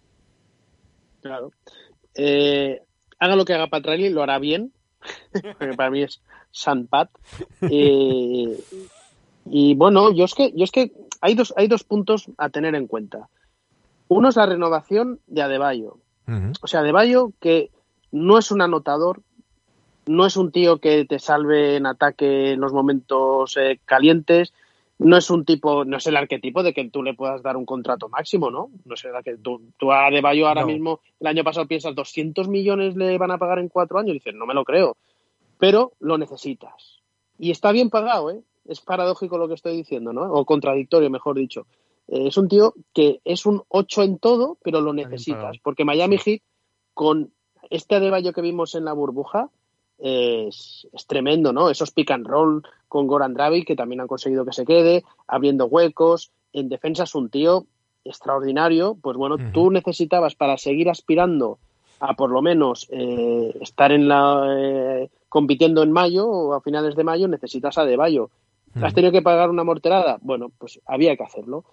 Claro. 1.22 1.52
Eh, 2.16 2.82
haga 3.20 3.36
lo 3.36 3.46
que 3.46 3.54
haga 3.54 3.68
Pat 3.68 3.86
Riley, 3.86 4.10
lo 4.10 4.24
hará 4.24 4.40
bien, 4.40 4.72
porque 5.60 5.76
para 5.76 5.92
mí 5.92 6.02
es 6.04 6.22
San 6.52 6.88
Pat. 6.88 7.10
Eh, 7.70 8.58
y 9.54 9.76
bueno, 9.76 10.14
yo 10.14 10.24
es 10.24 10.34
que, 10.34 10.54
yo 10.56 10.64
es 10.64 10.72
que 10.72 10.94
hay 11.20 11.36
dos, 11.36 11.54
hay 11.58 11.68
dos 11.68 11.84
puntos 11.84 12.32
a 12.38 12.50
tener 12.50 12.74
en 12.74 12.88
cuenta. 12.88 13.28
Uno 14.08 14.30
es 14.30 14.38
la 14.38 14.46
renovación 14.46 15.20
de 15.28 15.42
Adebayo. 15.42 15.98
O 16.62 16.68
sea, 16.68 16.80
Adebayo 16.80 17.34
que 17.42 17.70
no 18.14 18.38
es 18.38 18.52
un 18.52 18.62
anotador, 18.62 19.22
no 20.06 20.26
es 20.26 20.38
un 20.38 20.54
tío 20.54 20.78
que 20.78 21.04
te 21.04 21.20
salve 21.20 21.76
en 21.76 21.86
ataque 21.86 22.52
en 22.52 22.62
los 22.62 22.72
momentos 22.72 23.58
eh, 23.58 23.82
calientes, 23.84 24.54
no 25.00 25.18
es 25.18 25.30
un 25.30 25.44
tipo, 25.44 25.84
no 25.84 25.98
es 25.98 26.08
el 26.08 26.16
arquetipo 26.16 26.64
de 26.64 26.74
que 26.74 26.90
tú 26.90 27.04
le 27.04 27.14
puedas 27.14 27.44
dar 27.44 27.58
un 27.58 27.66
contrato 27.66 28.08
máximo, 28.08 28.52
¿no? 28.52 28.70
No 28.86 28.94
es 28.94 29.04
el 29.04 29.12
que 29.22 29.36
tú, 29.36 29.62
tú 29.78 29.92
a 29.92 30.08
Adebayo 30.08 30.48
ahora 30.48 30.62
No. 30.62 30.68
mismo, 30.68 31.02
el 31.20 31.28
año 31.28 31.44
pasado 31.44 31.68
piensas 31.68 31.94
200 31.94 32.48
millones 32.48 32.96
le 32.96 33.18
van 33.18 33.32
a 33.32 33.38
pagar 33.38 33.60
en 33.60 33.68
cuatro 33.68 34.00
años, 34.00 34.12
y 34.12 34.20
dices, 34.20 34.34
no 34.34 34.46
me 34.46 34.54
lo 34.54 34.64
creo, 34.64 34.96
pero 35.58 35.92
lo 36.00 36.18
necesitas. 36.18 37.02
Y 37.38 37.52
está 37.52 37.74
bien 37.74 37.90
pagado, 37.90 38.32
¿eh? 38.32 38.42
Es 38.66 38.82
paradójico 38.82 39.38
lo 39.38 39.48
que 39.48 39.56
estoy 39.56 39.76
diciendo, 39.76 40.14
¿no? 40.14 40.32
O 40.32 40.46
contradictorio, 40.46 41.10
mejor 41.10 41.36
dicho. 41.36 41.66
Eh, 42.08 42.28
es 42.28 42.38
un 42.38 42.48
tío 42.48 42.74
que 42.94 43.22
es 43.26 43.46
un 43.46 43.64
8 43.70 44.04
en 44.04 44.20
todo, 44.20 44.58
pero 44.64 44.82
lo 44.82 44.94
necesitas. 44.94 45.58
Porque 45.64 45.86
Miami 45.86 46.18
Heat, 46.18 46.42
con 46.94 47.32
este 47.70 47.96
Adebayo 47.96 48.34
que 48.34 48.42
vimos 48.42 48.76
en 48.76 48.86
la 48.86 48.94
burbuja, 48.94 49.50
es, 49.98 50.88
es 50.92 51.06
tremendo, 51.06 51.54
¿no? 51.54 51.70
Esos 51.70 51.92
pick 51.92 52.12
and 52.12 52.28
roll 52.28 52.64
con 52.88 53.08
Goran 53.08 53.34
Dragic, 53.34 53.68
que 53.68 53.76
también 53.76 54.02
han 54.02 54.08
conseguido 54.08 54.46
que 54.46 54.54
se 54.54 54.66
quede, 54.66 55.04
abriendo 55.28 55.66
huecos. 55.66 56.32
En 56.54 56.70
defensa 56.70 57.04
es 57.04 57.16
un 57.16 57.30
tío 57.30 57.66
extraordinario. 58.04 58.98
Pues 59.02 59.16
bueno, 59.18 59.38
tú 59.54 59.72
necesitabas 59.72 60.36
para 60.36 60.58
seguir 60.58 60.90
aspirando 60.90 61.60
a 62.00 62.16
por 62.16 62.32
lo 62.32 62.42
menos 62.42 62.88
eh, 62.90 63.56
estar 63.62 63.92
en 63.92 64.08
la 64.08 64.48
eh, 64.58 65.10
compitiendo 65.30 65.84
en 65.84 65.92
mayo 65.92 66.28
o 66.28 66.54
a 66.54 66.62
finales 66.62 66.96
de 66.96 67.04
mayo, 67.04 67.28
necesitas 67.28 67.78
a. 67.78 67.86
¿Has 68.76 68.84
Ujú. 68.84 68.94
tenido 68.94 69.12
que 69.12 69.22
pagar 69.22 69.50
una 69.50 69.64
morterada? 69.64 70.18
Bueno, 70.22 70.50
pues 70.58 70.80
había 70.86 71.16
que 71.16 71.24
hacerlo. 71.24 71.66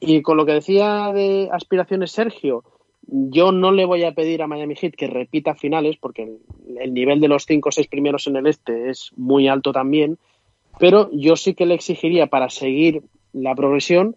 Y 0.00 0.22
con 0.22 0.36
lo 0.36 0.46
que 0.46 0.52
decía 0.52 1.12
de 1.12 1.48
aspiraciones 1.50 2.12
Sergio, 2.12 2.64
yo 3.06 3.52
no 3.52 3.72
le 3.72 3.84
voy 3.84 4.04
a 4.04 4.12
pedir 4.12 4.42
a 4.42 4.46
Miami 4.46 4.74
Heat 4.76 4.94
que 4.94 5.06
repita 5.06 5.54
finales, 5.54 5.96
porque 5.96 6.22
el, 6.22 6.38
el 6.78 6.94
nivel 6.94 7.20
de 7.20 7.28
los 7.28 7.44
cinco 7.44 7.68
o 7.68 7.72
seis 7.72 7.88
primeros 7.88 8.26
en 8.26 8.36
el 8.36 8.46
este 8.46 8.90
es 8.90 9.10
muy 9.16 9.48
alto 9.48 9.72
también, 9.72 10.18
pero 10.78 11.10
yo 11.12 11.36
sí 11.36 11.54
que 11.54 11.66
le 11.66 11.74
exigiría 11.74 12.26
para 12.26 12.50
seguir 12.50 13.02
la 13.32 13.54
progresión 13.54 14.16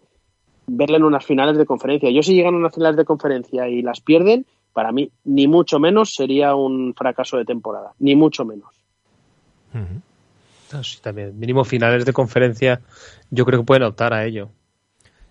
verle 0.66 0.96
en 0.98 1.04
unas 1.04 1.24
finales 1.24 1.56
de 1.56 1.66
conferencia. 1.66 2.10
Yo 2.10 2.22
si 2.22 2.34
llegan 2.34 2.54
a 2.54 2.58
unas 2.58 2.74
finales 2.74 2.96
de 2.96 3.04
conferencia 3.04 3.68
y 3.68 3.82
las 3.82 4.00
pierden, 4.00 4.46
para 4.72 4.92
mí 4.92 5.10
ni 5.24 5.48
mucho 5.48 5.78
menos 5.78 6.14
sería 6.14 6.54
un 6.54 6.94
fracaso 6.94 7.36
de 7.36 7.44
temporada, 7.44 7.94
ni 7.98 8.14
mucho 8.14 8.44
menos. 8.44 8.68
Ah, 9.74 9.86
sí, 10.82 10.98
también. 11.02 11.38
Mínimo 11.38 11.64
finales 11.64 12.04
de 12.04 12.12
conferencia, 12.12 12.80
yo 13.30 13.44
creo 13.44 13.60
que 13.60 13.66
pueden 13.66 13.82
optar 13.84 14.12
a 14.12 14.24
ello. 14.24 14.50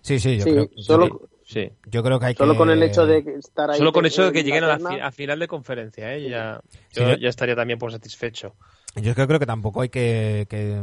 Sí, 0.00 0.18
sí, 0.18 0.36
yo, 0.38 0.44
Sí, 0.44 0.50
creo, 0.52 0.68
yo- 0.76 0.82
solo, 0.82 1.20
Sí. 1.44 1.70
yo 1.86 2.02
creo 2.02 2.20
que 2.20 2.26
hay 2.26 2.34
solo 2.34 2.52
que... 2.52 2.58
con 2.58 2.70
el 2.70 2.82
hecho 2.82 3.06
de 3.06 3.18
estar 3.38 3.70
ahí 3.70 3.78
Solo 3.78 3.92
con 3.92 4.04
en 4.04 4.08
eso 4.12 4.24
de 4.26 4.32
que 4.32 4.44
lleguen 4.44 4.64
a, 4.64 4.78
fi- 4.78 5.00
a 5.00 5.10
final 5.10 5.38
de 5.38 5.48
conferencia, 5.48 6.14
¿eh? 6.14 6.28
ya, 6.28 6.60
Sí, 6.90 7.00
yo 7.00 7.08
yo- 7.10 7.16
ya 7.16 7.28
estaría 7.28 7.56
también 7.56 7.78
por 7.78 7.90
satisfecho. 7.90 8.54
Yo 8.96 9.14
creo 9.14 9.38
que 9.38 9.46
tampoco 9.46 9.82
hay 9.82 9.90
que, 9.90 10.46
que, 10.48 10.80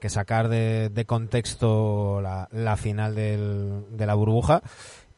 que 0.00 0.08
sacar 0.08 0.48
de, 0.48 0.88
de 0.90 1.04
contexto 1.06 2.20
la, 2.22 2.48
la 2.52 2.76
final 2.76 3.14
del- 3.14 3.84
de 3.90 4.06
la 4.06 4.14
burbuja 4.14 4.62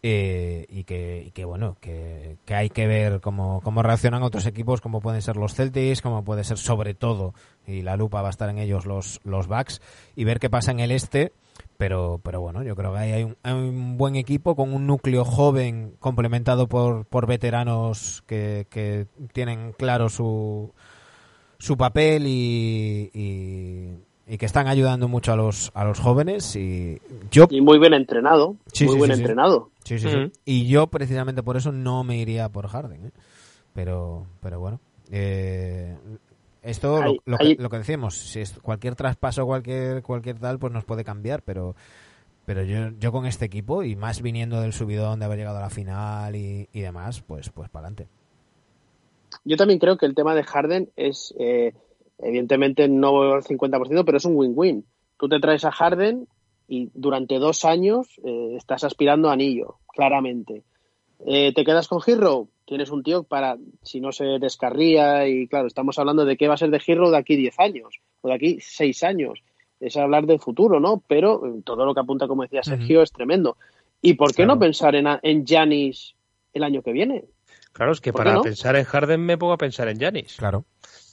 eh, 0.03 0.67
y, 0.69 0.85
que, 0.85 1.25
y 1.27 1.31
que, 1.33 1.45
bueno, 1.45 1.77
que, 1.81 2.39
que 2.47 2.55
hay 2.55 2.71
que 2.71 2.87
ver 2.87 3.21
cómo, 3.21 3.61
cómo 3.63 3.83
reaccionan 3.83 4.23
otros 4.23 4.47
equipos, 4.47 4.81
como 4.81 5.01
pueden 5.01 5.21
ser 5.21 5.37
los 5.37 5.55
Celtics, 5.55 6.01
como 6.01 6.25
puede 6.25 6.45
ser 6.45 6.57
sobre 6.59 6.95
todo, 6.95 7.35
y 7.67 7.83
la 7.83 7.97
lupa 7.97 8.23
va 8.23 8.29
a 8.29 8.31
estar 8.31 8.49
en 8.49 8.59
ellos 8.59 8.87
los, 8.87 9.21
los 9.25 9.47
Bucks, 9.47 9.83
y 10.17 10.25
ver 10.25 10.39
qué 10.41 10.49
pasa 10.49 10.71
en 10.71 10.81
el 10.81 10.91
este. 10.91 11.33
Pero, 11.77 12.21
pero 12.23 12.41
bueno, 12.41 12.63
yo 12.63 12.77
creo 12.77 12.93
que 12.93 12.99
hay 12.99 13.23
un, 13.25 13.37
hay 13.43 13.53
un 13.55 13.97
buen 13.97 14.17
equipo 14.17 14.55
con 14.55 14.73
un 14.73 14.87
núcleo 14.87 15.25
joven 15.25 15.95
complementado 15.99 16.69
por, 16.69 17.07
por 17.07 17.27
veteranos 17.27 18.23
que, 18.27 18.67
que 18.71 19.07
tienen 19.33 19.73
claro 19.73 20.09
su, 20.09 20.73
su 21.59 21.77
papel 21.77 22.27
y, 22.27 23.11
y, 23.15 23.95
y 24.33 24.39
que 24.39 24.47
están 24.47 24.69
ayudando 24.69 25.09
mucho 25.09 25.33
a 25.33 25.37
los, 25.37 25.73
a 25.75 25.85
los 25.85 25.99
jóvenes. 25.99 26.55
Y 26.55 27.01
yo, 27.31 27.47
Y 27.51 27.61
muy 27.61 27.79
bien 27.79 27.95
entrenado, 27.95 28.57
Sí, 28.73 28.85
muy 28.85 28.93
sí, 28.95 28.99
buen 28.99 29.11
sí, 29.11 29.17
sí. 29.17 29.21
entrenado. 29.23 29.71
sí, 29.85 29.99
sí, 29.99 30.09
sí. 30.09 30.17
Ujú. 30.17 30.33
y 30.45 30.67
yo 30.69 30.87
precisamente 30.87 31.43
por 31.43 31.57
eso 31.57 31.73
no 31.73 32.05
me 32.05 32.17
iría 32.19 32.49
por 32.49 32.69
Harden. 32.69 33.07
¿eh? 33.07 33.11
Pero, 33.75 34.27
pero 34.41 34.61
bueno. 34.61 34.81
Eh, 35.11 35.97
esto, 36.63 36.99
lo, 37.03 37.03
Hay- 37.11 37.21
lo 37.25 37.37
hay- 37.41 37.57
que, 37.57 37.63
lo 37.63 37.71
que 37.71 37.79
decíamos, 37.79 38.15
si 38.17 38.41
es 38.41 38.53
cualquier 38.61 38.95
traspaso, 38.95 39.45
cualquier, 39.47 40.03
cualquier 40.03 40.39
tal, 40.39 40.59
pues 40.59 40.73
nos 40.73 40.85
puede 40.85 41.03
cambiar, 41.05 41.43
pero 41.43 41.75
pero 42.47 42.63
yo, 42.65 42.89
yo 42.99 43.13
con 43.13 43.27
este 43.27 43.45
equipo 43.45 43.83
y 43.85 43.95
más 43.97 44.23
viniendo 44.23 44.61
del 44.61 44.73
subidón 44.73 45.21
de 45.21 45.25
haber 45.25 45.39
llegado 45.39 45.59
a 45.59 45.63
la 45.63 45.71
final 45.71 46.35
y, 46.37 46.69
y 46.73 46.81
demás, 46.81 47.21
pues 47.23 47.49
pues 47.51 47.69
para 47.71 47.87
adelante. 47.87 48.09
Yo 49.45 49.57
también 49.57 49.79
creo 49.79 49.97
que 49.97 50.07
el 50.07 50.15
tema 50.15 50.35
de 50.35 50.43
Harden 50.43 50.91
es, 50.97 51.33
eh, 51.39 51.73
evidentemente, 52.23 52.89
no 52.89 53.37
el 53.37 53.43
50%, 53.43 54.05
pero 54.05 54.19
es 54.19 54.25
un 54.25 54.37
win-win. 54.37 54.85
Tú 55.19 55.29
te 55.29 55.41
traes 55.41 55.65
a 55.65 55.71
Harden 55.71 56.27
y 56.69 56.91
durante 56.95 57.39
dos 57.39 57.65
años 57.65 58.09
eh, 58.25 58.55
estás 58.57 58.85
aspirando 58.85 59.29
a 59.29 59.33
anillo, 59.35 59.77
claramente. 59.95 60.63
Eh, 61.27 61.53
te 61.55 61.65
quedas 61.65 61.89
con 61.89 62.01
Hero, 62.07 62.49
tienes 62.65 62.91
un 62.91 63.03
tío 63.03 63.25
para, 63.25 63.59
si 63.83 64.01
no 64.01 64.13
se 64.13 64.25
descarría, 64.39 65.29
y 65.29 65.47
claro, 65.49 65.67
estamos 65.67 65.99
hablando 65.99 66.25
de 66.25 66.37
qué 66.37 66.49
va 66.49 66.55
a 66.55 66.59
ser 66.59 66.71
de 66.71 66.81
Hero 66.87 67.11
de 67.11 67.19
aquí 67.19 67.37
10 67.37 67.59
años, 67.61 68.01
o 68.23 68.29
de 68.29 68.35
aquí 68.35 68.59
6 68.61 69.03
años. 69.05 69.43
Es 69.81 69.97
hablar 69.97 70.27
del 70.27 70.41
futuro, 70.41 70.79
¿no? 70.81 71.03
Pero 71.07 71.47
eh, 71.47 71.61
todo 71.65 71.85
lo 71.85 71.95
que 71.95 72.01
apunta, 72.01 72.27
como 72.29 72.43
decía 72.43 72.63
Sergio, 72.63 73.03
es 73.03 73.13
tremendo. 73.13 73.57
¿Y 74.03 74.15
por 74.15 74.31
qué 74.31 74.45
Claro. 74.45 74.55
no 74.55 74.61
pensar 74.61 74.95
en, 74.95 75.07
en 75.23 75.45
Giannis 75.45 76.15
el 76.55 76.63
año 76.65 76.83
que 76.83 76.93
viene? 76.93 77.25
Claro, 77.73 77.93
es 77.93 78.01
que 78.01 78.13
¿Por 78.13 78.21
qué 78.23 78.25
para 78.25 78.37
no? 78.37 78.43
pensar 78.43 78.77
en 78.77 78.85
Harden 78.85 79.21
me 79.21 79.39
pongo 79.39 79.53
a 79.53 79.59
pensar 79.59 79.89
en 79.89 79.99
Yanis. 79.99 80.37
Claro. 80.37 80.65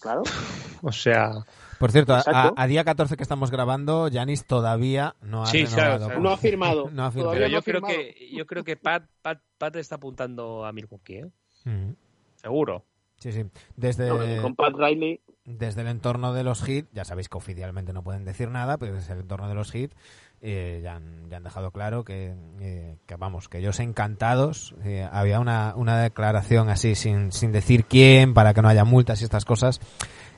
Claro. 0.08 0.24
O 0.84 0.92
sea, 0.92 1.32
Por 1.80 1.92
cierto, 1.92 2.14
a, 2.16 2.68
día 2.68 2.84
14 2.84 3.18
que 3.18 3.24
estamos 3.24 3.50
grabando, 3.50 4.10
Janis 4.14 4.46
todavía 4.46 5.16
no 5.22 5.42
ha 5.42 5.48
Sí, 5.48 5.66
renovado. 5.66 5.76
claro, 5.76 5.96
o 5.96 6.06
sea, 6.06 6.14
con- 6.14 6.24
No 6.24 6.30
ha 6.30 6.38
firmado. 6.38 6.90
no 6.94 7.04
ha 7.06 7.12
firmado. 7.12 7.34
Pero 7.34 7.48
yo 7.48 7.62
creo 7.64 7.82
firmado. 7.82 7.94
que 7.96 8.30
yo 8.32 8.46
creo 8.46 8.64
que 8.64 8.76
Pat, 8.78 9.04
Pat, 9.24 9.40
Pat 9.58 9.76
está 9.78 9.96
apuntando 9.96 10.66
a 10.66 10.72
Milwaukee, 10.72 11.16
¿eh? 11.16 11.32
Ujú. 11.66 11.96
Seguro. 12.36 12.86
Sí, 13.18 13.32
sí. 13.32 13.44
Desde, 13.76 14.08
No, 14.08 14.42
con 14.44 14.56
Pat 14.56 14.76
Riley. 14.78 15.20
desde 15.46 15.82
el 15.82 15.88
entorno 15.88 16.32
de 16.34 16.44
los 16.44 16.68
hits, 16.70 16.88
ya 16.94 17.04
sabéis 17.04 17.28
que 17.28 17.38
oficialmente 17.40 17.92
no 17.92 18.04
pueden 18.04 18.24
decir 18.24 18.50
nada, 18.50 18.78
pero 18.78 18.94
desde 18.94 19.14
el 19.14 19.22
entorno 19.22 19.50
de 19.50 19.56
los 19.56 19.74
hits 19.74 19.96
eh, 20.42 20.82
ya, 20.84 20.96
han, 20.96 21.44
dejado 21.44 21.72
claro 21.72 22.04
que, 22.04 22.34
eh, 22.62 22.98
que 23.06 23.16
vamos, 23.16 23.50
que 23.50 23.60
ellos 23.60 23.80
encantados. 23.80 24.76
eh, 24.84 25.08
había 25.12 25.40
una, 25.40 25.74
una 25.76 26.00
declaración 26.00 26.70
así 26.70 26.96
sin, 26.96 27.32
sin 27.32 27.52
decir 27.52 27.86
quién, 27.86 28.34
para 28.34 28.54
que 28.54 28.62
no 28.62 28.70
haya 28.70 28.86
multas 28.86 29.22
y 29.22 29.24
estas 29.24 29.46
cosas. 29.46 29.80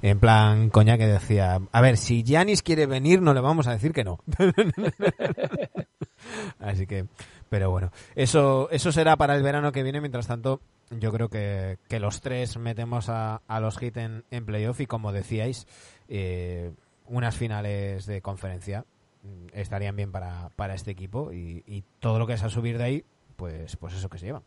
En 0.01 0.19
plan, 0.19 0.69
coña, 0.69 0.97
que 0.97 1.07
decía, 1.07 1.59
a 1.71 1.81
ver, 1.81 1.97
si 1.97 2.23
Janis 2.25 2.63
quiere 2.63 2.85
venir, 2.85 3.21
no 3.21 3.33
le 3.33 3.41
vamos 3.41 3.67
a 3.67 3.71
decir 3.71 3.91
que 3.91 4.05
no. 4.05 4.19
Así 6.59 6.87
que, 6.87 7.05
pero 7.49 7.69
bueno, 7.69 7.91
eso, 8.15 8.69
eso 8.71 8.93
será 8.93 9.17
para 9.17 9.35
el 9.35 9.43
verano 9.43 9.73
que 9.73 9.83
viene. 9.83 9.99
Mientras 9.99 10.27
tanto, 10.27 10.61
yo 10.89 11.11
creo 11.11 11.29
que, 11.29 11.79
que 11.89 11.99
los 11.99 12.21
tres 12.21 12.57
metemos 12.57 13.09
a, 13.09 13.41
a 13.47 13.59
los 13.59 13.77
hit 13.77 13.97
en, 13.97 14.23
en 14.31 14.45
playoff 14.45 14.79
y 14.79 14.85
como 14.85 15.11
decíais, 15.11 15.67
eh, 16.07 16.71
unas 17.05 17.35
finales 17.35 18.05
de 18.05 18.21
conferencia 18.21 18.85
estarían 19.53 19.95
bien 19.95 20.11
para, 20.11 20.49
para 20.55 20.73
este 20.73 20.91
equipo 20.91 21.31
y, 21.33 21.63
y 21.67 21.83
todo 21.99 22.19
lo 22.19 22.27
que 22.27 22.33
es 22.33 22.43
a 22.43 22.49
subir 22.49 22.77
de 22.77 22.83
ahí, 22.83 23.03
pues, 23.35 23.75
pues 23.77 23.93
eso 23.93 24.09
que 24.09 24.17
se 24.17 24.27
lleva. 24.27 24.41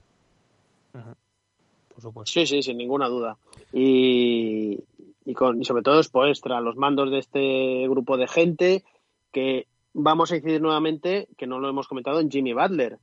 Por 0.92 2.00
supuesto. 2.00 2.32
Sí, 2.32 2.46
sí, 2.46 2.62
sin 2.62 2.78
ninguna 2.78 3.08
duda. 3.08 3.36
Y, 3.72 4.80
y, 5.24 5.34
con, 5.34 5.60
y 5.60 5.64
sobre 5.64 5.82
todo 5.82 6.00
es 6.00 6.40
tras 6.40 6.62
los 6.62 6.76
mandos 6.76 7.10
de 7.10 7.18
este 7.18 7.88
grupo 7.88 8.16
de 8.16 8.28
gente 8.28 8.84
que 9.30 9.66
vamos 9.94 10.32
a 10.32 10.36
incidir 10.36 10.60
nuevamente, 10.60 11.28
que 11.36 11.46
no 11.46 11.58
lo 11.58 11.68
hemos 11.68 11.88
comentado, 11.88 12.20
en 12.20 12.30
Jimmy 12.30 12.52
Butler. 12.52 12.98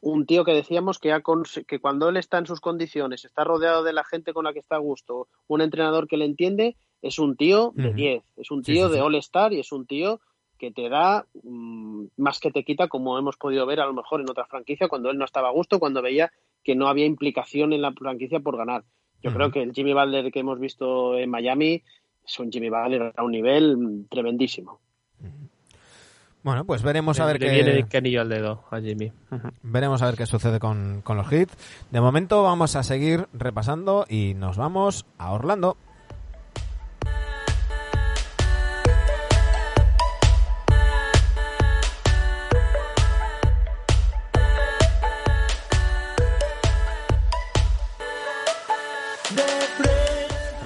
Un 0.00 0.26
tío 0.26 0.44
que 0.44 0.52
decíamos 0.52 0.98
que, 0.98 1.12
ha 1.12 1.22
que 1.66 1.80
cuando 1.80 2.10
él 2.10 2.18
está 2.18 2.36
en 2.38 2.46
sus 2.46 2.60
condiciones, 2.60 3.24
está 3.24 3.44
rodeado 3.44 3.82
de 3.82 3.94
la 3.94 4.04
gente 4.04 4.34
con 4.34 4.44
la 4.44 4.52
que 4.52 4.58
está 4.58 4.76
a 4.76 4.80
gusto, 4.80 5.28
un 5.46 5.62
entrenador 5.62 6.08
que 6.08 6.18
le 6.18 6.26
entiende, 6.26 6.76
es 7.00 7.18
un 7.18 7.36
tío 7.36 7.72
de 7.74 7.94
10, 7.94 8.22
es 8.36 8.50
un 8.50 8.62
tío 8.62 8.74
Sí, 8.74 8.82
sí, 8.82 8.88
sí. 8.88 8.94
de 8.94 9.00
All-Star 9.00 9.52
y 9.54 9.60
es 9.60 9.72
un 9.72 9.86
tío 9.86 10.20
que 10.58 10.70
te 10.70 10.88
da 10.88 11.26
mm, 11.42 12.06
más 12.16 12.40
que 12.40 12.50
te 12.50 12.64
quita, 12.64 12.88
como 12.88 13.18
hemos 13.18 13.36
podido 13.36 13.66
ver 13.66 13.80
a 13.80 13.86
lo 13.86 13.92
mejor 13.92 14.20
en 14.20 14.30
otra 14.30 14.46
franquicia, 14.46 14.88
cuando 14.88 15.10
él 15.10 15.18
no 15.18 15.24
estaba 15.24 15.48
a 15.48 15.52
gusto, 15.52 15.78
cuando 15.78 16.02
veía 16.02 16.32
que 16.62 16.74
no 16.74 16.88
había 16.88 17.06
implicación 17.06 17.72
en 17.72 17.82
la 17.82 17.92
franquicia 17.92 18.40
por 18.40 18.56
ganar. 18.56 18.84
Yo 19.22 19.32
creo 19.32 19.50
que 19.50 19.62
el 19.62 19.72
Jimmy 19.72 19.94
Butler 19.94 20.30
que 20.30 20.40
hemos 20.40 20.60
visto 20.60 21.16
en 21.16 21.30
Miami 21.30 21.82
es 22.26 22.38
un 22.38 22.52
Jimmy 22.52 22.68
Butler 22.68 23.12
a 23.16 23.24
un 23.24 23.32
nivel 23.32 23.76
mm, 23.76 24.08
tremendísimo. 24.08 24.80
Bueno, 26.42 26.66
pues 26.66 26.82
veremos 26.82 27.18
a 27.20 27.24
ver 27.24 27.40
Le 27.40 27.46
qué 27.46 27.52
viene 27.52 27.86
anillo 27.94 28.20
al 28.20 28.28
dedo 28.28 28.64
a 28.70 28.78
Jimmy. 28.78 29.10
Veremos 29.62 30.02
a 30.02 30.06
ver 30.06 30.14
qué 30.14 30.26
sucede 30.26 30.60
con, 30.60 31.00
con 31.02 31.16
los 31.16 31.32
hits. 31.32 31.56
De 31.90 32.02
momento 32.02 32.42
vamos 32.42 32.76
a 32.76 32.82
seguir 32.82 33.28
repasando 33.32 34.04
y 34.10 34.34
nos 34.34 34.58
vamos 34.58 35.06
a 35.16 35.32
Orlando. 35.32 35.78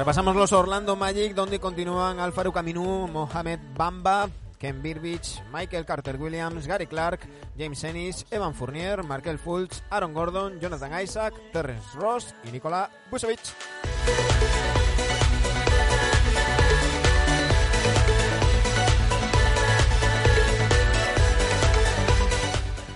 Repasamos 0.08 0.36
los 0.36 0.52
Orlando 0.54 0.96
Magic, 0.96 1.34
donde 1.34 1.60
continúan 1.60 2.18
Alfaro 2.18 2.50
Caminu, 2.50 3.06
Mohamed 3.08 3.60
Bamba, 3.76 4.30
Ken 4.58 4.80
Birbich, 4.80 5.42
Michael 5.52 5.84
Carter 5.84 6.16
Williams, 6.16 6.66
Gary 6.66 6.86
Clark, 6.86 7.28
James 7.58 7.84
Ennis, 7.84 8.24
Evan 8.30 8.54
Fournier, 8.54 9.02
Markel 9.02 9.38
Fultz, 9.38 9.82
Aaron 9.90 10.14
Gordon, 10.14 10.58
Jonathan 10.60 11.02
Isaac, 11.02 11.34
Terrence 11.52 11.86
Ross 11.92 12.34
y 12.42 12.50
Nikola 12.50 12.88
Vucevic. 13.10 13.38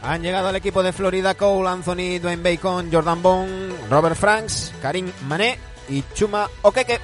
Han 0.02 0.22
llegado 0.22 0.48
al 0.48 0.56
equipo 0.56 0.82
de 0.82 0.94
Florida 0.94 1.34
Cole, 1.34 1.68
Anthony, 1.68 2.18
Dwayne 2.22 2.42
Bacon, 2.42 2.90
Jordan 2.90 3.20
Bone, 3.20 3.74
Robert 3.90 4.16
Franks, 4.16 4.72
Karim 4.80 5.12
Mané 5.28 5.71
y 5.92 6.02
Chuma 6.14 6.48
Okeke. 6.62 6.98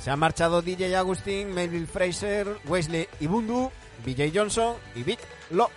Se 0.00 0.10
han 0.10 0.18
marchado 0.18 0.60
DJ 0.60 0.96
Agustín, 0.96 1.54
Melville 1.54 1.86
Fraser, 1.86 2.58
Wesley 2.66 3.08
Ibundu, 3.20 3.70
BJ 4.04 4.32
Johnson 4.34 4.76
y 4.94 5.02
Vic 5.02 5.20
Lo. 5.50 5.70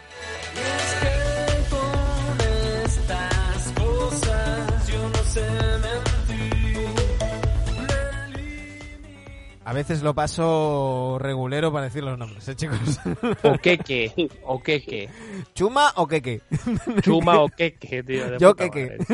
A 9.66 9.74
veces 9.74 10.04
lo 10.04 10.14
paso 10.14 11.18
regulero 11.20 11.74
para 11.74 11.86
decir 11.86 12.04
los 12.04 12.20
nombres, 12.20 12.48
¿eh, 12.48 12.56
chicos? 12.56 13.00
O 13.42 13.58
queque, 13.58 14.14
o 14.44 14.62
queque. 14.62 15.10
Chuma 15.56 15.92
o 15.96 16.08
Keke. 16.08 16.42
Chuma 17.02 17.42
o 17.42 17.50
queque, 17.50 18.04
tío. 18.04 18.30
de 18.32 18.38
Yo 18.40 18.56
queque. 18.56 18.98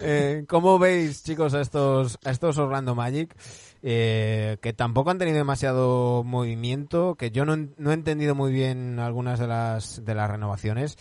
Eh, 0.00 0.44
¿Cómo 0.48 0.78
veis, 0.78 1.24
chicos, 1.24 1.54
a 1.54 1.62
estos, 1.62 2.18
a 2.24 2.30
estos 2.30 2.58
Orlando 2.58 2.94
Magic? 2.94 3.34
Eh, 3.82 4.58
que 4.60 4.74
tampoco 4.74 5.10
han 5.10 5.18
tenido 5.18 5.38
demasiado 5.38 6.22
movimiento, 6.24 7.14
que 7.14 7.30
yo 7.30 7.46
no 7.46 7.90
he 7.90 7.94
entendido 7.94 8.34
muy 8.34 8.52
bien 8.52 8.98
algunas 8.98 9.38
de 9.38 9.46
las, 9.48 10.04
de 10.04 10.14
las 10.14 10.30
renovaciones 10.30 10.98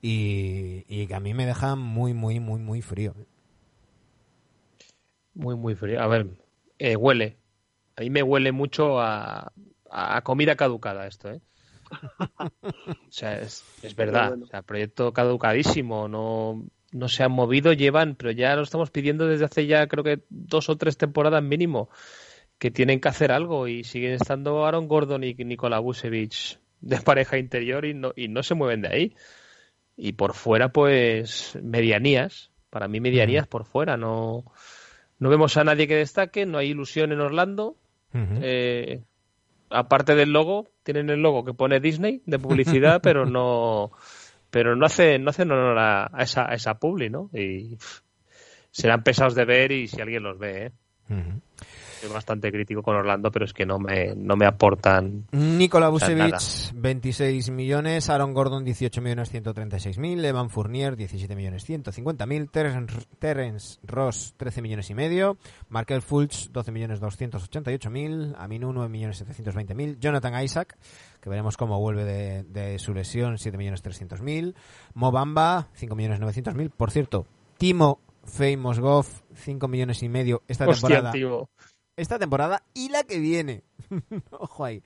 y, 0.00 0.84
y 0.88 1.08
que 1.08 1.14
a 1.14 1.20
mí 1.20 1.34
me 1.34 1.46
dejan 1.46 1.80
muy, 1.80 2.14
muy, 2.14 2.38
muy, 2.38 2.60
muy 2.60 2.80
frío. 2.80 3.14
Muy, 5.34 5.56
muy 5.56 5.74
frío. 5.74 6.00
A 6.00 6.06
ver, 6.06 6.28
eh, 6.80 6.96
huele. 6.96 7.36
A 7.94 8.00
mí 8.00 8.10
me 8.10 8.22
huele 8.22 8.52
mucho 8.52 9.00
a, 9.00 9.52
a 9.90 10.22
comida 10.22 10.56
caducada 10.56 11.06
esto, 11.06 11.30
¿eh? 11.30 11.40
O 12.40 13.10
sea, 13.10 13.40
es, 13.40 13.64
es 13.82 13.94
verdad. 13.94 14.30
bueno. 14.30 14.44
O 14.44 14.48
sea, 14.48 14.62
proyecto 14.62 15.12
caducadísimo. 15.12 16.08
No, 16.08 16.64
no 16.92 17.08
se 17.08 17.22
han 17.22 17.32
movido, 17.32 17.72
llevan, 17.74 18.14
pero 18.14 18.30
ya 18.30 18.56
lo 18.56 18.62
estamos 18.62 18.90
pidiendo 18.90 19.26
desde 19.26 19.44
hace 19.44 19.66
ya 19.66 19.86
creo 19.88 20.02
que 20.04 20.22
dos 20.30 20.68
o 20.70 20.76
tres 20.76 20.96
temporadas 20.96 21.42
mínimo. 21.42 21.90
Que 22.58 22.70
tienen 22.70 23.00
que 23.00 23.08
hacer 23.08 23.32
algo 23.32 23.68
y 23.68 23.84
siguen 23.84 24.12
estando 24.12 24.64
Aaron 24.64 24.88
Gordon 24.88 25.24
y 25.24 25.34
Nikola 25.34 25.78
Vucevic 25.78 26.58
de 26.80 26.96
pareja 27.04 27.36
interior 27.38 27.84
y 27.84 27.94
no, 27.94 28.12
y 28.16 28.28
no 28.28 28.42
se 28.42 28.54
mueven 28.54 28.82
de 28.82 28.88
ahí. 28.88 29.16
Y 29.96 30.12
por 30.12 30.32
fuera, 30.32 30.70
pues, 30.70 31.58
medianías. 31.62 32.50
Para 32.70 32.88
mí, 32.88 33.00
medianías 33.00 33.46
por 33.46 33.64
fuera. 33.66 33.96
No, 33.96 34.44
no 35.20 35.28
vemos 35.28 35.56
a 35.56 35.64
nadie 35.64 35.86
que 35.86 35.96
destaque, 35.96 36.46
no 36.46 36.58
hay 36.58 36.70
ilusión 36.70 37.12
en 37.12 37.20
Orlando. 37.20 37.76
Eh, 38.12 39.02
aparte 39.68 40.16
del 40.16 40.32
logo, 40.32 40.68
tienen 40.82 41.10
el 41.10 41.20
logo 41.20 41.44
que 41.44 41.54
pone 41.54 41.78
Disney 41.78 42.22
de 42.26 42.38
publicidad, 42.40 43.00
pero 43.02 43.26
no 43.26 43.92
pero 44.50 44.74
no 44.74 44.84
hacen 44.84 45.22
no 45.22 45.30
hacen 45.30 45.52
honor 45.52 45.78
a, 45.78 46.10
a 46.12 46.22
esa, 46.22 46.50
a 46.50 46.54
esa 46.54 46.74
publi, 46.74 47.10
¿no? 47.10 47.30
Y 47.32 47.76
pff, 47.76 48.00
serán 48.72 49.04
pesados 49.04 49.34
de 49.34 49.44
ver 49.44 49.70
y 49.70 49.86
si 49.86 50.00
alguien 50.00 50.24
los 50.24 50.38
ve, 50.38 50.66
¿eh? 50.66 50.72
Soy 52.00 52.08
bastante 52.10 52.50
crítico 52.50 52.82
con 52.82 52.96
Orlando, 52.96 53.30
pero 53.30 53.44
es 53.44 53.52
que 53.52 53.66
no 53.66 53.78
me, 53.78 54.14
no 54.14 54.34
me 54.34 54.46
aportan. 54.46 55.26
Nikola 55.32 55.90
O 55.90 55.98
sea, 55.98 56.08
Vucevic, 56.08 56.32
nada. 56.32 56.38
26 56.74 57.50
millones, 57.50 58.08
Aaron 58.08 58.32
Gordon, 58.32 58.64
18 58.64 59.02
millones 59.02 59.28
136 59.28 59.98
mil, 59.98 60.24
Evan 60.24 60.48
Fournier, 60.48 60.96
17 60.96 61.36
millones 61.36 61.64
150 61.64 62.24
mil, 62.24 62.50
Terence, 62.50 63.06
Terence 63.18 63.78
Ross, 63.82 64.32
13 64.38 64.62
millones 64.62 64.88
y 64.88 64.94
medio, 64.94 65.36
Markel 65.68 66.00
Fultz, 66.00 66.50
12 66.52 66.72
millones 66.72 67.00
288 67.00 67.90
mil, 67.90 68.34
Aminu, 68.38 68.72
9 68.72 68.88
millones 68.88 69.18
720 69.18 69.74
mil, 69.74 69.98
Jonathan 70.00 70.42
Isaac, 70.42 70.78
que 71.20 71.28
veremos 71.28 71.58
cómo 71.58 71.78
vuelve 71.78 72.04
de, 72.04 72.44
de 72.44 72.78
su 72.78 72.94
lesión, 72.94 73.36
7 73.36 73.58
millones 73.58 73.82
300 73.82 74.22
mil, 74.22 74.54
Mobamba, 74.94 75.68
5 75.74 75.94
millones 75.94 76.20
900 76.20 76.54
mil, 76.54 76.70
por 76.70 76.90
cierto, 76.90 77.26
Timo 77.58 78.00
Famous 78.24 78.78
Goff, 78.78 79.22
5 79.34 79.68
millones 79.68 80.02
y 80.02 80.08
medio 80.08 80.42
esta 80.46 80.66
Hostia, 80.66 80.88
temporada 80.88 81.12
tío. 81.12 81.48
Esta 82.00 82.18
temporada 82.18 82.62
y 82.74 82.88
la 82.88 83.04
que 83.04 83.18
viene. 83.18 83.62
Ojo 84.30 84.64
ahí. 84.64 84.82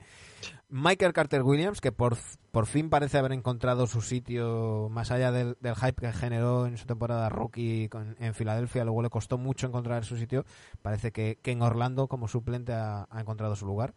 Michael 0.69 1.13
Carter 1.13 1.43
Williams, 1.43 1.79
que 1.79 1.91
por, 1.91 2.17
por 2.51 2.65
fin 2.65 2.89
parece 2.89 3.17
haber 3.17 3.31
encontrado 3.31 3.87
su 3.87 4.01
sitio 4.01 4.89
más 4.89 5.11
allá 5.11 5.31
del, 5.31 5.55
hype 5.61 6.01
que 6.01 6.11
generó 6.11 6.65
en 6.65 6.77
su 6.77 6.85
temporada 6.85 7.29
rookie 7.29 7.87
con- 7.89 8.15
en 8.19 8.33
Filadelfia. 8.33 8.83
Luego 8.83 9.01
le 9.01 9.09
costó 9.09 9.37
mucho 9.37 9.67
encontrar 9.67 10.03
su 10.05 10.17
sitio. 10.17 10.43
Parece 10.81 11.11
que, 11.11 11.37
que 11.41 11.51
en 11.51 11.61
Orlando, 11.61 12.07
como 12.07 12.27
suplente, 12.27 12.73
ha, 12.73 13.07
encontrado 13.17 13.55
su 13.55 13.65
lugar. 13.65 13.93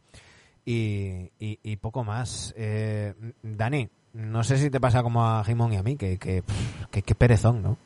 Y, 0.64 1.76
poco 1.80 2.04
más. 2.04 2.54
Eh, 2.56 3.14
Dani, 3.42 3.88
no 4.12 4.44
sé 4.44 4.58
si 4.58 4.68
te 4.70 4.80
pasa 4.80 5.02
como 5.02 5.24
a 5.26 5.42
Jimón 5.44 5.72
y 5.72 5.76
a 5.76 5.82
mí, 5.82 5.96
que, 5.96 6.18
que, 6.18 6.42
que, 6.90 7.02
que 7.02 7.14
perezón, 7.14 7.62
¿no? 7.62 7.78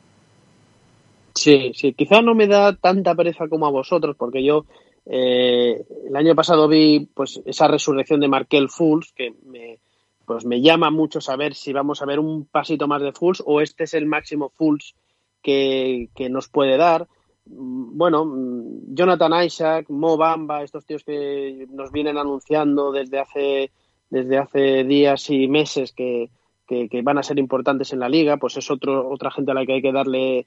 Sí, 1.35 1.71
sí, 1.73 1.93
quizá 1.93 2.21
no 2.21 2.35
me 2.35 2.47
da 2.47 2.75
tanta 2.75 3.15
pereza 3.15 3.47
como 3.47 3.65
a 3.65 3.71
vosotros, 3.71 4.15
porque 4.17 4.43
yo 4.43 4.65
eh, 5.05 5.85
el 6.07 6.15
año 6.15 6.35
pasado 6.35 6.67
vi 6.67 7.07
pues 7.13 7.41
esa 7.45 7.67
resurrección 7.67 8.19
de 8.19 8.27
Markel 8.27 8.69
Fools, 8.69 9.11
que 9.13 9.33
me, 9.45 9.79
pues 10.25 10.45
me 10.45 10.61
llama 10.61 10.89
mucho 10.91 11.19
saber 11.21 11.55
si 11.55 11.73
vamos 11.73 12.01
a 12.01 12.05
ver 12.05 12.19
un 12.19 12.45
pasito 12.45 12.87
más 12.87 13.01
de 13.01 13.11
Fools 13.11 13.43
o 13.45 13.61
este 13.61 13.83
es 13.83 13.93
el 13.93 14.05
máximo 14.05 14.49
Fools 14.49 14.95
que, 15.41 16.09
que 16.15 16.29
nos 16.29 16.47
puede 16.47 16.77
dar. 16.77 17.07
Mm, 17.45 17.97
Bueno, 17.97 18.25
mm, 18.25 18.95
Jonathan 18.95 19.43
Isaac, 19.43 19.89
Mo 19.89 20.17
Bamba, 20.17 20.63
estos 20.63 20.85
tíos 20.85 21.03
que 21.03 21.67
nos 21.71 21.91
vienen 21.91 22.17
anunciando 22.17 22.91
desde 22.91 23.19
hace, 23.19 23.71
desde 24.09 24.37
hace 24.37 24.83
días 24.85 25.29
y 25.29 25.47
meses 25.47 25.91
que, 25.91 26.29
que, 26.65 26.87
que 26.87 27.01
van 27.01 27.17
a 27.17 27.23
ser 27.23 27.39
importantes 27.39 27.91
en 27.91 27.99
la 27.99 28.09
liga, 28.09 28.37
pues 28.37 28.55
es 28.57 28.71
otro, 28.71 29.09
otra 29.09 29.31
gente 29.31 29.51
a 29.51 29.55
la 29.55 29.65
que 29.65 29.73
hay 29.73 29.81
que 29.81 29.91
darle 29.91 30.45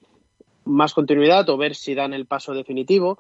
más 0.64 0.94
continuidad 0.94 1.48
o 1.50 1.56
ver 1.56 1.74
si 1.74 1.94
dan 1.94 2.14
el 2.14 2.26
paso 2.26 2.54
definitivo. 2.54 3.18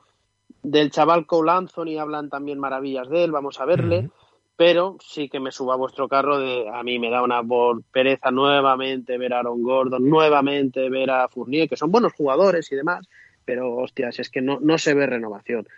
Del 0.66 0.90
chaval 0.90 1.26
Cole 1.26 1.52
Anthony 1.52 1.96
hablan 2.00 2.28
también 2.28 2.58
maravillas 2.58 3.08
de 3.08 3.22
él, 3.22 3.30
vamos 3.30 3.60
a 3.60 3.64
verle, 3.64 4.10
pero 4.56 4.96
sí 5.00 5.28
que 5.28 5.38
me 5.38 5.52
suba 5.52 5.74
a 5.74 5.76
vuestro 5.76 6.08
carro 6.08 6.40
de 6.40 6.68
a 6.68 6.82
mí 6.82 6.98
me 6.98 7.08
da 7.08 7.22
una 7.22 7.40
por 7.40 7.84
pereza 7.84 8.32
nuevamente 8.32 9.16
ver 9.16 9.32
a 9.32 9.38
Aaron 9.38 9.62
Gordon, 9.62 10.10
nuevamente 10.10 10.90
ver 10.90 11.08
a 11.12 11.28
Fournier, 11.28 11.68
que 11.68 11.76
son 11.76 11.92
buenos 11.92 12.14
jugadores 12.14 12.72
y 12.72 12.74
demás, 12.74 13.06
pero 13.44 13.76
hostias, 13.76 14.18
es 14.18 14.28
que 14.28 14.42
no, 14.42 14.58
no 14.60 14.76
se 14.76 14.92
ve 14.94 15.06
renovación. 15.06 15.68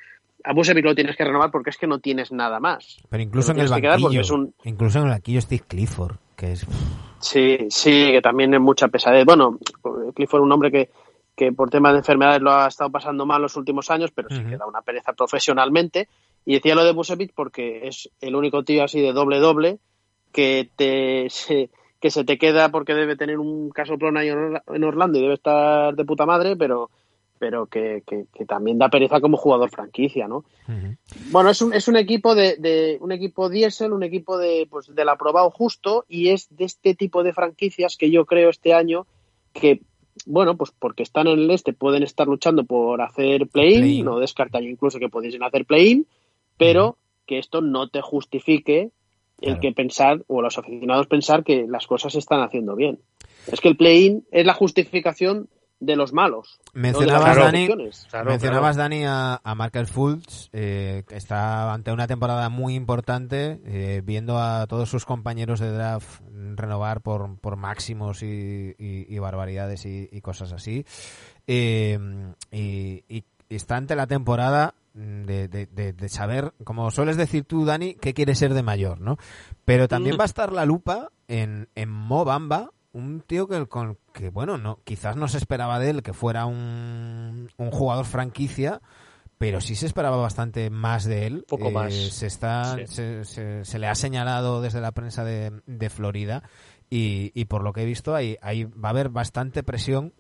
a 0.43 0.55
Busevic 0.55 0.87
lo 0.87 0.95
tienes 0.95 1.17
que 1.17 1.25
renovar 1.25 1.51
porque 1.51 1.69
es 1.69 1.77
que 1.77 1.87
no 1.87 1.99
tienes 1.99 2.33
nada 2.33 2.59
más. 2.59 2.97
Pero 3.11 3.23
incluso 3.23 3.53
en 3.53 3.59
el 3.59 3.69
banquillo, 3.69 4.23
incluso 4.65 4.99
en 5.01 5.05
el 5.05 5.11
banquillo 5.11 5.43
Steve 5.43 5.65
Clifford, 5.69 6.17
que 6.35 6.53
es... 6.53 6.67
Sí, 7.21 7.59
sí, 7.69 8.11
que 8.11 8.23
también 8.23 8.55
es 8.55 8.61
mucha 8.61 8.89
pesadez. 8.89 9.27
Bueno, 9.27 9.59
Clifford 10.15 10.41
es 10.41 10.45
un 10.45 10.53
hombre 10.53 10.71
que, 10.71 10.89
que 11.39 11.53
por 11.53 11.71
temas 11.71 11.93
de 11.93 11.99
enfermedades 11.99 12.43
lo 12.43 12.53
ha 12.53 12.67
estado 12.67 12.91
pasando 12.91 13.25
mal 13.25 13.41
los 13.41 13.57
últimos 13.57 13.93
años, 13.93 14.11
pero 14.11 14.29
sí 14.29 14.43
que 14.45 14.57
da 14.57 14.67
una 14.67 14.83
pereza 14.83 15.13
profesionalmente. 15.13 16.09
Y 16.45 16.55
decía 16.55 16.75
lo 16.75 16.85
de 16.85 16.93
Busevic 16.93 17.33
porque 17.33 17.87
es 17.87 18.11
el 18.21 18.35
único 18.35 18.65
tío 18.65 18.83
así 18.83 19.01
de 19.01 19.13
doble-doble 19.13 19.79
que 20.33 20.69
te... 20.77 21.31
Se, 21.31 21.71
que 22.01 22.11
se 22.11 22.25
te 22.25 22.39
queda 22.39 22.71
porque 22.71 22.95
debe 22.95 23.17
tener 23.17 23.39
un 23.39 23.71
caso 23.71 23.99
plona 23.99 24.23
en 24.23 24.85
Orlando 24.85 25.19
y 25.19 25.23
debe 25.23 25.35
estar 25.35 25.97
de 25.97 26.05
puta 26.05 26.27
madre, 26.27 26.57
pero 26.57 26.91
pero 27.41 27.67
que, 27.67 28.03
que, 28.07 28.45
también 28.47 28.79
da 28.79 28.89
pereza 28.89 29.21
como 29.21 29.37
jugador 29.37 29.71
franquicia, 29.71 30.27
¿no? 30.27 30.45
Bueno, 31.31 31.51
es 31.51 31.63
un, 31.63 31.73
es 31.73 31.87
un 31.87 31.97
equipo 31.97 32.35
de, 32.35 32.57
de, 32.57 32.99
un 33.01 33.13
equipo 33.13 33.49
diésel, 33.49 33.93
un 33.93 34.03
equipo 34.03 34.39
de 34.39 34.67
pues 34.69 34.93
del 34.93 35.09
aprobado 35.09 35.51
justo 35.51 36.05
y 36.09 36.31
es 36.31 36.49
de 36.51 36.65
este 36.65 36.95
tipo 36.95 37.23
de 37.23 37.33
franquicias 37.33 37.97
que 37.97 38.11
yo 38.11 38.27
creo 38.27 38.51
este 38.51 38.75
año 38.75 39.07
que 39.53 39.81
bueno, 40.27 40.57
pues 40.57 40.73
porque 40.79 41.03
están 41.03 41.27
en 41.27 41.39
el 41.39 41.51
este 41.51 41.73
pueden 41.73 42.03
estar 42.03 42.27
luchando 42.27 42.65
por 42.65 43.01
hacer 43.03 43.47
play-in, 43.49 44.05
no 44.05 44.19
descartaría 44.19 44.71
incluso 44.71 44.99
que 44.99 45.09
pudiesen 45.09 45.43
hacer 45.43 45.65
play-in, 45.65 46.07
pero 46.57 46.97
que 47.27 47.39
esto 47.39 47.61
no 47.61 47.89
te 47.89 48.01
justifique 48.01 48.91
el 49.41 49.61
que 49.61 49.73
pensar, 49.73 50.25
o 50.27 50.43
los 50.43 50.59
aficionados 50.59 51.07
pensar 51.07 51.45
que 51.45 51.67
las 51.69 51.87
cosas 51.87 52.13
se 52.13 52.19
están 52.19 52.41
haciendo 52.41 52.75
bien. 52.75 52.99
Es 53.51 53.61
que 53.61 53.69
el 53.69 53.77
play-in 53.77 54.25
es 54.33 54.45
la 54.45 54.55
justificación 54.55 55.49
de 55.81 55.97
los 55.97 56.13
malos. 56.13 56.59
Mencionabas, 56.75 57.37
Dani, 57.37 57.69
mencionabas 58.25 58.77
Dani, 58.77 59.05
a, 59.05 59.41
a 59.43 59.55
Markel 59.55 59.87
Fultz, 59.87 60.49
eh, 60.53 61.05
que 61.09 61.17
está 61.17 61.73
ante 61.73 61.93
una 61.93 62.07
temporada 62.07 62.49
muy 62.49 62.75
importante, 62.75 63.61
eh, 63.65 64.03
viendo 64.05 64.39
a 64.39 64.67
todos 64.67 64.89
sus 64.89 65.05
compañeros 65.05 65.61
de 65.61 65.71
draft 65.71 66.21
renovar 66.57 67.01
por, 67.01 67.39
por 67.39 67.57
máximos 67.57 68.23
y, 68.23 69.19
barbaridades 69.19 69.85
y, 69.87 70.21
cosas 70.21 70.53
así. 70.53 70.85
Eh, 71.47 71.99
y, 72.51 73.25
está 73.49 73.77
ante 73.77 73.97
la 73.97 74.07
temporada 74.07 74.75
de, 74.95 75.49
de, 75.49 76.09
saber, 76.09 76.53
como 76.65 76.91
sueles 76.91 77.17
decir 77.17 77.45
tú, 77.45 77.65
Dani, 77.65 77.95
qué 77.95 78.15
quiere 78.15 78.35
ser 78.35 78.53
de 78.53 78.63
mayor, 78.63 79.01
¿no? 79.01 79.17
Pero 79.65 79.87
también 79.87 80.17
mm. 80.17 80.19
va 80.19 80.25
a 80.25 80.27
estar 80.27 80.53
la 80.53 80.65
lupa 80.65 81.11
en, 81.29 81.69
en 81.75 81.89
Mo 81.89 82.25
Bamba, 82.25 82.73
un 82.93 83.21
tío 83.21 83.49
que, 83.49 83.67
con, 83.67 83.99
que 84.13 84.31
bueno, 84.31 84.59
no, 84.59 84.81
quizás 84.85 85.17
no 85.17 85.29
se 85.29 85.39
esperaba 85.39 85.79
de 85.79 85.91
él 85.91 86.03
que 86.03 86.13
fuera 86.13 86.47
un, 86.47 87.51
un 87.57 87.71
jugador 87.71 88.05
franquicia, 88.05 88.81
pero 89.39 89.61
sí 89.61 89.75
se 89.77 89.87
esperaba 89.87 90.17
bastante 90.17 90.71
más 90.71 91.05
de 91.05 91.27
él. 91.27 91.45
Poco 91.49 91.71
más. 91.71 91.93
Eh, 91.93 92.11
se, 92.11 92.27
está, 92.27 92.77
se, 92.87 93.25
se, 93.25 93.79
le 93.79 93.87
ha 93.87 93.95
señalado 93.95 94.61
desde 94.61 94.81
la 94.81 94.93
prensa 94.93 95.25
de, 95.25 95.63
de 95.67 95.91
Florida 95.91 96.43
y, 96.91 97.31
y, 97.35 97.45
por 97.45 97.63
lo 97.63 97.73
que 97.73 97.83
he 97.83 97.87
visto 97.87 98.15
ahí, 98.15 98.37
ahí 98.43 98.65
va 98.65 98.89
a 98.89 98.91
haber 98.91 99.11
bastante 99.11 99.63
presión 99.63 100.13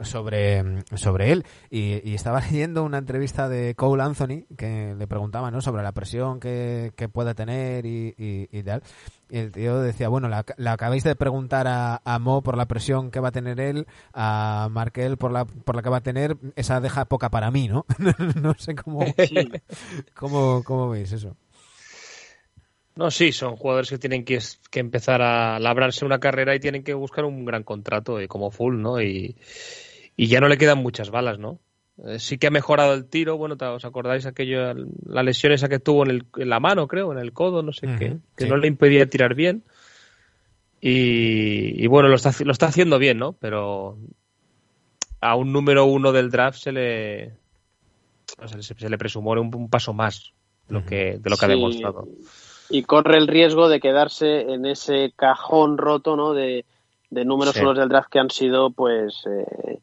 sobre, 0.00 0.84
sobre 0.94 1.32
él. 1.32 1.44
Y, 1.70 2.14
estaba 2.14 2.40
leyendo 2.50 2.84
una 2.84 2.98
entrevista 2.98 3.48
de 3.48 3.74
Cole 3.74 4.02
Anthony 4.02 4.44
que 4.56 4.94
le 4.98 5.06
preguntaba 5.06 5.50
¿no? 5.50 5.60
sobre 5.60 5.82
la 5.82 5.92
presión 5.92 6.40
que, 6.40 6.92
que 6.96 7.08
pueda 7.08 7.34
tener 7.34 7.86
y, 7.86 8.14
y, 8.18 8.62
tal. 8.62 8.82
Y 9.28 9.38
el 9.38 9.52
tío 9.52 9.80
decía, 9.80 10.08
bueno, 10.08 10.28
la, 10.28 10.44
acabáis 10.72 11.04
de 11.04 11.16
preguntar 11.16 11.66
a, 11.66 12.00
a, 12.04 12.18
Mo 12.18 12.42
por 12.42 12.56
la 12.56 12.66
presión 12.66 13.10
que 13.10 13.20
va 13.20 13.28
a 13.28 13.32
tener 13.32 13.60
él, 13.60 13.86
a 14.12 14.68
Markel 14.70 15.16
por 15.16 15.32
la, 15.32 15.44
por 15.44 15.76
la 15.76 15.82
que 15.82 15.90
va 15.90 15.98
a 15.98 16.02
tener, 16.02 16.36
esa 16.54 16.80
deja 16.80 17.04
poca 17.06 17.30
para 17.30 17.50
mí, 17.50 17.68
¿no? 17.68 17.84
no 18.40 18.54
sé 18.54 18.74
cómo, 18.74 19.04
cómo, 20.14 20.62
cómo 20.64 20.90
veis 20.90 21.12
eso. 21.12 21.36
No, 22.96 23.10
sí, 23.10 23.30
son 23.30 23.56
jugadores 23.56 23.90
que 23.90 23.98
tienen 23.98 24.24
que, 24.24 24.38
que, 24.70 24.80
empezar 24.80 25.20
a 25.20 25.58
labrarse 25.58 26.06
una 26.06 26.18
carrera 26.18 26.54
y 26.54 26.60
tienen 26.60 26.82
que 26.82 26.94
buscar 26.94 27.26
un 27.26 27.44
gran 27.44 27.62
contrato 27.62 28.22
y 28.22 28.26
como 28.26 28.50
full, 28.50 28.80
¿no? 28.80 29.02
Y, 29.02 29.36
y 30.16 30.26
ya 30.28 30.40
no 30.40 30.48
le 30.48 30.58
quedan 30.58 30.78
muchas 30.78 31.10
balas, 31.10 31.38
¿no? 31.38 31.58
Eh, 32.04 32.18
sí 32.18 32.38
que 32.38 32.46
ha 32.46 32.50
mejorado 32.50 32.94
el 32.94 33.06
tiro, 33.06 33.36
bueno, 33.36 33.56
¿os 33.58 33.84
acordáis 33.84 34.26
aquello, 34.26 34.74
la 35.06 35.22
lesión 35.22 35.52
esa 35.52 35.68
que 35.68 35.78
tuvo 35.78 36.04
en, 36.04 36.10
el, 36.10 36.24
en 36.36 36.48
la 36.48 36.60
mano, 36.60 36.88
creo, 36.88 37.12
en 37.12 37.18
el 37.18 37.32
codo, 37.32 37.62
no 37.62 37.72
sé 37.72 37.86
qué, 37.98 38.18
que 38.36 38.46
no 38.46 38.56
le 38.56 38.68
impedía 38.68 39.08
tirar 39.08 39.34
bien. 39.34 39.62
Y, 40.80 41.86
bueno, 41.88 42.08
lo 42.08 42.14
está, 42.14 42.32
lo 42.44 42.52
está 42.52 42.66
haciendo 42.66 42.98
bien, 42.98 43.18
¿no? 43.18 43.32
Pero 43.32 43.98
a 45.20 45.34
un 45.34 45.52
número 45.52 45.86
uno 45.86 46.12
del 46.12 46.30
draft 46.30 46.58
se 46.58 46.70
le, 46.70 47.32
se, 48.46 48.88
le 48.88 48.98
presumó 48.98 49.32
un, 49.32 49.68
paso 49.68 49.94
más 49.94 50.32
lo 50.68 50.84
que, 50.84 51.18
de 51.18 51.30
lo 51.30 51.36
que 51.36 51.44
ha 51.44 51.48
demostrado. 51.48 52.06
Y 52.68 52.82
corre 52.82 53.16
el 53.16 53.26
riesgo 53.26 53.68
de 53.68 53.80
quedarse 53.80 54.42
en 54.42 54.66
ese 54.66 55.12
cajón 55.16 55.78
roto, 55.78 56.14
¿no? 56.14 56.34
De, 56.34 56.64
de 57.10 57.24
números 57.24 57.56
unos 57.56 57.78
del 57.78 57.88
draft 57.88 58.10
que 58.10 58.18
han 58.18 58.30
sido, 58.30 58.70
pues, 58.70 59.24
eh, 59.26 59.78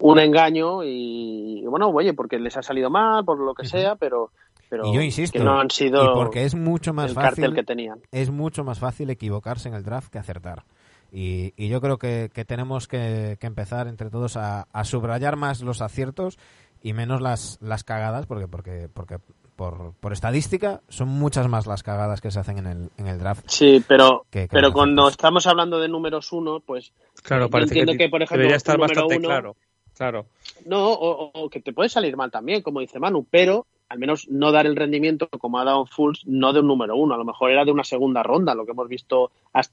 un 0.00 0.18
engaño 0.18 0.82
y, 0.82 1.64
bueno, 1.66 1.88
oye, 1.88 2.14
porque 2.14 2.38
les 2.38 2.56
ha 2.56 2.62
salido 2.62 2.90
mal, 2.90 3.24
por 3.24 3.38
lo 3.38 3.54
que 3.54 3.66
sea, 3.66 3.96
pero, 3.96 4.30
pero 4.68 4.92
yo 4.92 5.00
insisto, 5.00 5.38
que 5.38 5.44
no 5.44 5.60
han 5.60 5.70
sido 5.70 6.14
porque 6.14 6.44
es 6.44 6.54
mucho 6.54 6.92
más 6.92 7.12
fácil 7.12 7.54
que 7.54 7.62
tenían. 7.62 8.00
Es 8.10 8.30
mucho 8.30 8.64
más 8.64 8.78
fácil 8.78 9.10
equivocarse 9.10 9.68
en 9.68 9.74
el 9.74 9.84
draft 9.84 10.10
que 10.10 10.18
acertar. 10.18 10.64
Y, 11.12 11.52
y 11.56 11.68
yo 11.68 11.80
creo 11.80 11.98
que, 11.98 12.30
que 12.32 12.44
tenemos 12.44 12.86
que, 12.86 13.36
que, 13.40 13.46
empezar 13.46 13.88
entre 13.88 14.10
todos 14.10 14.36
a, 14.36 14.68
a, 14.72 14.84
subrayar 14.84 15.36
más 15.36 15.60
los 15.60 15.82
aciertos 15.82 16.38
y 16.82 16.92
menos 16.92 17.20
las, 17.20 17.58
las 17.60 17.82
cagadas, 17.82 18.26
porque, 18.26 18.46
porque, 18.46 18.88
porque 18.94 19.16
por, 19.56 19.92
por, 20.00 20.12
estadística, 20.12 20.80
son 20.88 21.08
muchas 21.08 21.48
más 21.48 21.66
las 21.66 21.82
cagadas 21.82 22.20
que 22.20 22.30
se 22.30 22.38
hacen 22.38 22.58
en 22.58 22.66
el, 22.66 22.90
en 22.96 23.08
el 23.08 23.18
draft. 23.18 23.44
Sí, 23.48 23.84
pero, 23.86 24.24
pero 24.30 24.72
cuando 24.72 25.08
estamos 25.08 25.46
hablando 25.48 25.80
de 25.80 25.88
números 25.88 26.32
uno, 26.32 26.60
pues 26.60 26.92
claro, 27.22 27.50
parece 27.50 27.74
entiendo 27.74 27.92
que, 27.98 28.08
por 28.08 28.22
ejemplo, 28.22 28.38
debería 28.38 28.56
estar 28.56 28.78
bastante 28.78 29.18
claro. 29.18 29.56
Claro. 30.00 30.24
No, 30.64 30.92
o, 30.94 31.50
que 31.50 31.60
te 31.60 31.74
puede 31.74 31.90
salir 31.90 32.16
mal 32.16 32.30
también, 32.30 32.62
como 32.62 32.80
dice 32.80 32.98
Manu, 32.98 33.26
pero 33.30 33.66
al 33.90 33.98
menos 33.98 34.28
no 34.30 34.50
dar 34.50 34.64
el 34.64 34.74
rendimiento 34.74 35.28
como 35.28 35.58
ha 35.58 35.64
dado 35.64 35.84
Fulls, 35.84 36.26
no 36.26 36.54
de 36.54 36.60
un 36.60 36.68
número 36.68 36.96
uno, 36.96 37.12
a 37.12 37.18
lo 37.18 37.24
mejor 37.26 37.50
era 37.50 37.66
de 37.66 37.70
una 37.70 37.84
segunda 37.84 38.22
ronda, 38.22 38.54
lo 38.54 38.64
que 38.64 38.70
hemos 38.70 38.88
visto, 38.88 39.30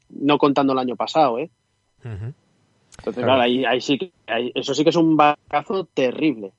no 0.10 0.38
contando 0.38 0.74
el 0.74 0.80
año 0.80 0.98
pasado, 0.98 1.40
¿eh? 1.40 1.50
Entonces, 2.04 3.24
claro, 3.24 3.42
ahí, 3.42 3.80
sí 3.80 3.98
que, 3.98 4.12
eso 4.54 4.74
sí 4.74 4.84
que 4.84 4.90
es 4.90 4.98
un 4.98 5.16
vacazo 5.16 5.86
terrible. 5.94 6.52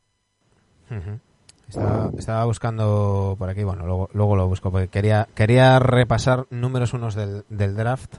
estaba, 1.69 2.47
buscando 2.47 3.37
por 3.39 3.51
aquí, 3.51 3.65
bueno, 3.65 3.85
luego, 3.85 4.09
luego 4.15 4.35
lo 4.35 4.49
busco, 4.49 4.71
porque 4.71 4.89
quería, 4.89 5.29
quería 5.35 5.79
repasar 5.79 6.47
números 6.49 6.95
unos 6.95 7.15
del, 7.15 7.45
del 7.51 7.77
draft, 7.77 8.15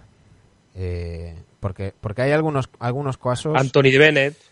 eh, 0.76 1.42
porque, 1.60 1.92
porque 2.00 2.22
hay 2.22 2.34
algunos, 2.34 2.70
algunos 2.78 3.18
casos... 3.18 3.60
Anthony 3.60 3.98
Bennett. 3.98 4.49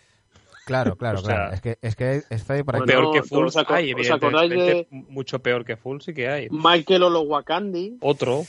Claro, 0.68 0.96
claro, 0.96 1.22
claro. 1.22 1.54
Es 1.54 1.62
que, 1.62 1.78
es 1.80 1.96
que 1.96 2.22
está 2.28 2.52
ahí 2.52 2.62
para 2.62 2.80
Peor 2.84 3.10
que 3.12 3.22
Full 3.22 3.48
hay, 3.68 3.90
evidentemente. 3.90 4.86
Mucho 4.90 5.38
peor 5.38 5.64
que 5.64 5.76
Full 5.78 6.00
sí 6.00 6.12
que 6.12 6.28
hay. 6.28 6.48
Michael 6.50 7.04
Olowakandi. 7.04 7.96
Otro. 8.02 8.44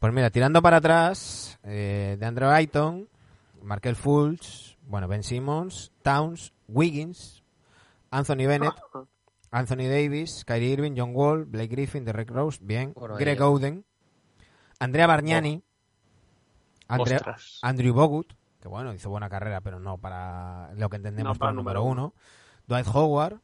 Pues 0.00 0.12
mira, 0.12 0.30
tirando 0.30 0.60
para 0.60 0.78
atrás, 0.78 1.58
eh, 1.62 2.16
de 2.18 2.26
Andrew 2.26 2.48
Ayton, 2.48 3.08
Markel 3.62 3.94
Fulch, 3.94 4.76
bueno, 4.88 5.06
Ben 5.06 5.22
Simmons, 5.22 5.92
Towns, 6.02 6.52
Wiggins, 6.66 7.44
Anthony 8.10 8.46
Bennett, 8.46 8.74
Anthony 9.52 9.88
Davis, 9.88 10.44
Kyrie 10.44 10.72
Irving, 10.72 10.94
John 10.96 11.14
Wall, 11.14 11.44
Blake 11.44 11.68
Griffin, 11.68 12.04
Derek 12.04 12.30
Rose, 12.30 12.58
bien, 12.60 12.92
Greg 13.18 13.40
Oden, 13.40 13.84
Andrea 14.80 15.06
Bargnani, 15.06 15.62
Andrew 17.62 17.92
Bogut, 17.94 18.32
que 18.60 18.68
bueno, 18.68 18.92
hizo 18.92 19.10
buena 19.10 19.28
carrera, 19.28 19.60
pero 19.60 19.80
no 19.80 19.98
para 19.98 20.72
lo 20.74 20.88
que 20.88 20.96
entendemos 20.96 21.38
por 21.38 21.48
el 21.48 21.56
número 21.56 21.82
uno. 21.82 22.14
Dwight 22.66 22.86
Howard, 22.92 23.40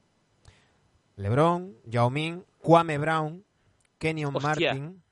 LeBron, 1.16 1.74
Yao 1.84 2.10
Ming, 2.10 2.44
Kwame 2.58 2.98
Brown, 2.98 3.44
Kenyon 3.98 4.34
Martin, 4.40 5.02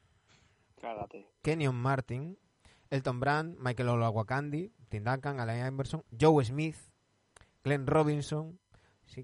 Kenyon 1.42 1.74
Martin, 1.74 2.38
Elton 2.90 3.18
Brand, 3.18 3.56
Michael 3.58 3.88
Olawakandi, 3.88 4.70
Tim 4.90 5.04
Duncan, 5.04 5.40
Alain 5.40 5.66
Iverson, 5.72 6.04
Joe 6.18 6.44
Smith, 6.44 6.76
Glenn 7.62 7.86
Robinson, 7.86 8.58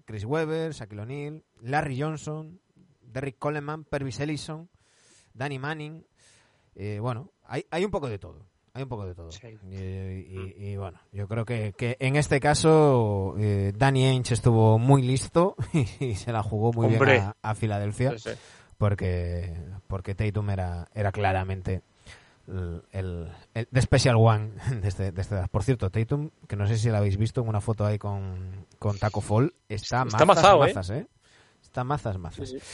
Chris 0.07 0.25
Webber, 0.25 0.73
Shaquille 0.73 1.03
O'Neal, 1.03 1.45
Larry 1.61 2.01
Johnson, 2.01 2.61
Derrick 3.03 3.39
Coleman, 3.39 3.85
Pervis 3.85 4.21
Ellison, 4.21 4.71
Danny 5.35 5.59
Manning. 5.59 6.07
Eh, 6.75 6.99
bueno, 7.01 7.33
hay, 7.45 7.67
hay 7.71 7.85
un 7.85 7.91
poco 7.91 8.09
de 8.09 8.19
todo 8.19 8.47
hay 8.81 8.85
un 8.85 8.89
poco 8.89 9.07
de 9.07 9.15
todo. 9.15 9.31
Y, 9.71 10.77
bueno, 10.77 10.99
yo 11.13 11.29
creo 11.29 11.45
que, 11.45 11.73
que 11.77 11.97
en 12.01 12.17
este 12.17 12.41
caso 12.41 13.35
eh, 13.39 13.73
Danny 13.77 14.07
Ainge 14.07 14.35
estuvo 14.35 14.79
muy 14.79 15.03
listo 15.03 15.57
y, 16.01 16.15
se 16.15 16.33
la 16.33 16.43
jugó 16.43 16.73
muy 16.73 16.89
bien 16.89 17.33
a, 17.43 17.55
Filadelfia 17.55 18.15
porque 18.79 19.55
porque 19.87 20.15
Tatum 20.15 20.51
era, 20.51 20.89
era 20.95 21.13
claramente 21.13 21.83
el, 22.49 22.83
el, 22.93 23.67
the 23.71 23.83
special 23.83 24.17
one 24.17 24.53
de 24.81 24.89
este, 24.89 25.13
de 25.13 25.21
este 25.21 25.37
Por 25.49 25.63
cierto, 25.63 25.91
Tatum, 25.91 26.31
que 26.49 26.57
no 26.57 26.67
sé 26.67 26.79
si 26.79 26.89
lo 26.89 26.97
habéis 26.97 27.17
visto 27.17 27.43
en 27.43 27.49
una 27.49 27.61
foto 27.61 27.87
ahí 27.87 27.99
con, 27.99 28.67
con 28.79 28.99
Taco 28.99 29.21
Fall, 29.21 29.55
está, 29.69 30.05
está 30.07 30.25
mazas, 30.25 30.91
¿eh? 30.91 30.99
¿eh? 30.99 31.07
Está 31.71 31.85
mazas, 31.85 32.19
mazas. 32.19 32.49
Sí, 32.49 32.59
sí. 32.59 32.67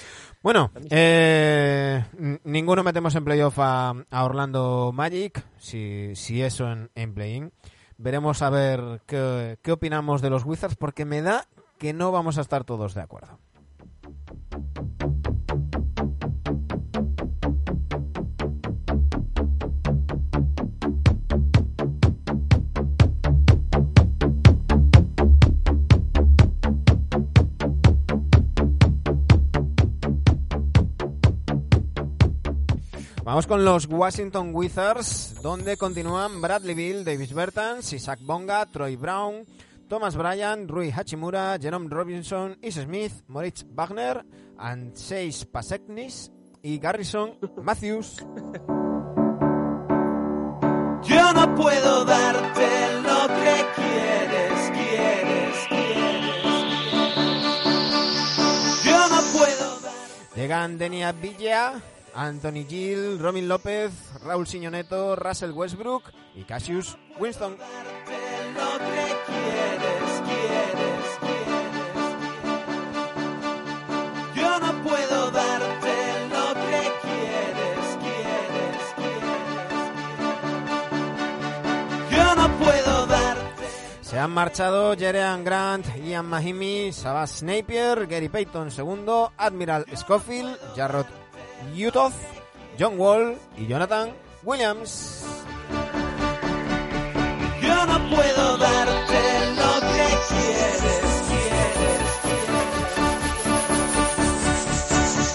Bueno, 0.42 0.70
eh, 0.88 2.02
ninguno 2.44 2.82
metemos 2.82 3.14
en 3.14 3.26
playoff 3.26 3.58
a, 3.58 3.92
a 4.10 4.24
Orlando 4.24 4.90
Magic, 4.94 5.44
si, 5.58 6.12
si 6.14 6.40
eso 6.40 6.72
en, 6.72 6.90
en 6.94 7.12
play-in. 7.12 7.52
Veremos 7.98 8.40
a 8.40 8.48
ver 8.48 9.02
qué, 9.04 9.58
qué 9.60 9.72
opinamos 9.72 10.22
de 10.22 10.30
los 10.30 10.46
Wizards, 10.46 10.76
porque 10.76 11.04
me 11.04 11.20
da 11.20 11.46
que 11.76 11.92
no 11.92 12.10
vamos 12.10 12.38
a 12.38 12.40
estar 12.40 12.64
todos 12.64 12.94
de 12.94 13.02
acuerdo. 13.02 13.38
Vamos 33.26 33.46
con 33.48 33.64
los 33.64 33.88
Washington 33.88 34.50
Wizards, 34.54 35.42
donde 35.42 35.76
continúan 35.76 36.40
Bradley 36.40 36.76
Bill, 36.76 37.04
Davis 37.04 37.34
Bertans, 37.34 37.92
Isaac 37.92 38.20
Bonga, 38.22 38.64
Troy 38.66 38.94
Brown, 38.94 39.44
Thomas 39.88 40.14
Bryan, 40.14 40.68
Rui 40.68 40.92
Hachimura, 40.92 41.58
Jerome 41.60 41.88
Robinson, 41.90 42.56
Is 42.62 42.76
Smith, 42.76 43.24
Moritz 43.26 43.66
Wagner, 43.68 44.24
Anseix 44.56 45.44
Paseknis 45.44 46.30
y 46.62 46.78
Garrison 46.78 47.36
Matthews. 47.60 48.24
Yo 51.02 51.32
no 51.32 51.52
puedo 51.56 52.04
darte 52.04 53.02
lo 53.02 53.26
que 53.26 53.66
quieres, 53.74 54.70
quieres, 54.70 55.66
quieres. 55.68 56.44
Yo 58.84 59.08
no 59.08 59.20
puedo 59.36 59.80
darte 59.80 60.36
Llegan 60.36 60.78
Denia 60.78 61.10
Villa, 61.10 61.82
Anthony 62.16 62.64
Gill, 62.66 63.18
Robin 63.18 63.46
López, 63.46 63.92
Raúl 64.22 64.46
Siñoneto, 64.46 65.16
Russell 65.16 65.52
Westbrook 65.52 66.04
y 66.34 66.44
Cassius 66.44 66.96
Winston. 67.18 67.56
Se 84.00 84.18
han 84.18 84.30
marchado 84.30 84.96
Jerean 84.96 85.44
Grant, 85.44 85.84
Ian 85.98 86.24
Mahimi, 86.24 86.90
Sabas 86.90 87.42
Napier, 87.42 88.06
Gary 88.06 88.30
Payton 88.30 88.70
segundo, 88.70 89.30
Admiral 89.36 89.84
Schofield, 89.94 90.56
Jarrod 90.74 91.06
Utoth, 91.76 92.14
John 92.78 92.98
Wall 92.98 93.38
y 93.56 93.66
Jonathan 93.66 94.12
Williams. 94.42 95.24
Yo 97.62 97.86
no 97.86 98.10
puedo 98.14 98.56
darte 98.58 99.20
lo 99.56 99.80
que 99.80 100.06
quieres, 100.28 101.22
quieres. 101.28 102.16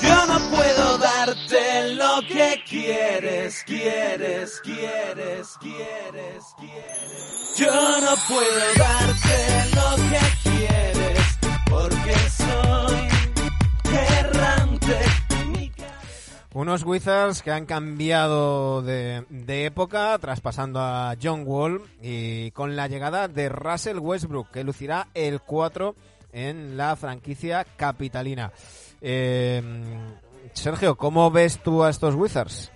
Yo 0.01 0.25
no 0.27 0.39
puedo 0.55 0.97
darte 0.97 1.93
lo 1.95 2.21
que 2.27 2.63
quieres, 2.67 3.63
quieres, 3.65 4.61
quieres, 4.63 5.57
quieres, 5.59 6.43
quieres. 6.59 7.57
Yo 7.57 7.71
no 8.01 8.15
puedo 8.27 8.73
darte 8.77 9.37
lo 9.75 9.95
que 10.09 10.21
quieres, 10.49 11.39
porque 11.69 12.15
soy 12.29 13.09
errante. 14.19 15.20
Unos 16.53 16.83
Wizards 16.83 17.41
que 17.43 17.51
han 17.51 17.65
cambiado 17.65 18.81
de, 18.81 19.23
de 19.29 19.65
época, 19.65 20.17
traspasando 20.19 20.81
a 20.81 21.15
John 21.21 21.43
Wall 21.45 21.81
y 22.01 22.51
con 22.51 22.75
la 22.75 22.87
llegada 22.87 23.29
de 23.29 23.47
Russell 23.47 23.99
Westbrook, 23.99 24.51
que 24.51 24.65
lucirá 24.65 25.07
el 25.13 25.39
4 25.39 25.95
en 26.33 26.75
la 26.75 26.97
franquicia 26.97 27.65
capitalina. 27.77 28.51
Eh, 29.01 29.61
Sergio, 30.53 30.95
¿cómo 30.95 31.31
ves 31.31 31.59
tú 31.63 31.83
a 31.83 31.89
estos 31.89 32.15
Wizards? 32.15 32.69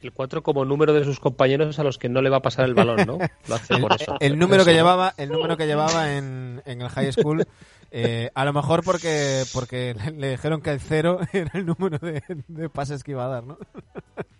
El 0.00 0.12
4 0.12 0.42
como 0.42 0.64
número 0.64 0.94
de 0.94 1.04
sus 1.04 1.20
compañeros 1.20 1.78
a 1.78 1.84
los 1.84 1.98
que 1.98 2.08
no 2.08 2.22
le 2.22 2.30
va 2.30 2.38
a 2.38 2.42
pasar 2.42 2.64
el 2.64 2.72
balón, 2.72 3.04
¿no? 3.06 3.18
Lo 3.48 3.54
hace 3.54 3.76
por 3.76 3.92
eso. 3.92 4.16
El 4.20 4.38
número 4.38 4.64
que 4.64 4.72
llevaba, 4.72 5.12
el 5.18 5.28
número 5.28 5.58
que 5.58 5.66
llevaba 5.66 6.16
en, 6.16 6.62
en 6.64 6.80
el 6.80 6.88
high 6.88 7.12
school, 7.12 7.46
eh, 7.90 8.30
a 8.34 8.44
lo 8.44 8.52
mejor 8.52 8.82
porque 8.84 9.42
porque 9.52 9.94
le 10.16 10.30
dijeron 10.30 10.60
que 10.62 10.70
el 10.70 10.80
cero 10.80 11.18
era 11.32 11.50
el 11.54 11.66
número 11.66 11.98
de, 11.98 12.22
de 12.48 12.68
pases 12.68 13.02
que 13.04 13.12
iba 13.12 13.24
a 13.24 13.28
dar, 13.28 13.44
¿no? 13.44 13.58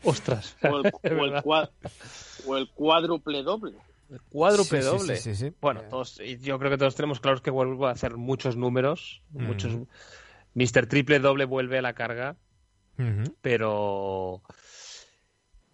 Ostras. 0.04 0.56
O 0.62 0.78
el, 0.78 0.92
o 1.20 1.24
el 1.24 1.32
cua- 1.42 1.70
o 2.46 2.56
el 2.56 2.68
cuádruple 2.70 3.42
doble. 3.42 3.72
Cuádruple 4.30 4.82
Sí, 4.82 4.88
sí, 4.88 4.96
doble. 4.96 5.16
sí, 5.16 5.34
sí, 5.34 5.46
sí. 5.50 5.54
Bueno, 5.60 5.80
Eh. 5.82 5.86
todos, 5.88 6.20
y 6.20 6.38
yo 6.38 6.58
creo 6.58 6.70
que 6.70 6.78
todos 6.78 6.96
tenemos 6.96 7.20
claros 7.20 7.40
que 7.42 7.50
vuelve 7.50 7.86
a 7.86 7.90
hacer 7.90 8.16
muchos 8.16 8.56
números, 8.56 9.22
Mm. 9.32 9.44
muchos. 9.46 9.72
Mr. 10.54 10.86
Triple 10.88 11.20
Doble 11.20 11.44
vuelve 11.44 11.78
a 11.78 11.82
la 11.82 11.92
carga, 11.92 12.36
pero 13.40 14.42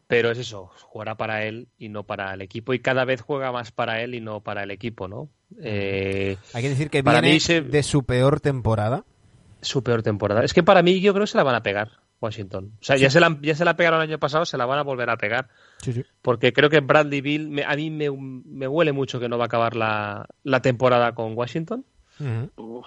pero 0.07 0.31
es 0.31 0.39
eso, 0.39 0.71
jugará 0.83 1.17
para 1.17 1.45
él 1.45 1.69
y 1.79 1.89
no 1.89 2.05
para 2.05 2.33
el 2.35 2.41
equipo 2.43 2.73
y 2.75 2.79
cada 2.79 3.05
vez 3.05 3.21
juega 3.23 3.51
más 3.51 3.73
para 3.73 4.03
él 4.03 4.15
y 4.15 4.21
no 4.21 4.41
para 4.41 4.63
el 4.63 4.71
equipo, 4.71 5.09
¿no? 5.09 5.29
Eh, 5.63 6.37
Hay 6.53 6.63
que 6.63 6.69
decir 6.69 6.91
que 6.91 7.03
Para 7.05 7.21
viene 7.21 7.35
mí 7.37 7.41
se- 7.41 7.61
de 7.63 7.83
su 7.83 8.05
peor 8.05 8.41
temporada. 8.41 9.05
su 9.61 9.83
peor 9.83 10.03
temporada. 10.03 10.45
Es 10.45 10.53
que 10.55 10.63
para 10.63 10.83
mí 10.83 11.01
yo 11.01 11.13
creo 11.13 11.25
que 11.25 11.31
se 11.31 11.37
la 11.39 11.45
van 11.45 11.55
a 11.55 11.63
pegar 11.63 11.91
Washington. 12.21 12.73
O 12.81 12.85
sea, 12.85 12.97
ya 12.97 13.11
se 13.11 13.21
la 13.21 13.37
ya 13.43 13.55
se 13.55 13.65
la 13.65 13.77
pegaron 13.77 14.01
el 14.01 14.09
año 14.09 14.19
pasado, 14.19 14.45
se 14.45 14.57
la 14.57 14.67
van 14.67 14.79
a 14.79 14.83
volver 14.83 15.11
a 15.11 15.17
pegar. 15.17 15.49
Sí, 15.83 15.93
sí. 15.93 16.05
Porque 16.23 16.53
creo 16.53 16.71
que 16.71 16.81
Bradley 16.81 17.21
Bill, 17.21 17.49
me- 17.51 17.65
a 17.65 17.75
mí 17.77 17.91
me, 17.91 18.11
me 18.11 18.69
huele 18.69 18.93
mucho 18.93 19.19
que 19.21 19.29
no 19.29 19.39
va 19.39 19.45
a 19.45 19.47
acabar 19.47 19.77
la, 19.77 20.27
la 20.43 20.61
temporada 20.63 21.15
con 21.15 21.37
Washington. 21.37 21.85
Uf, 22.57 22.87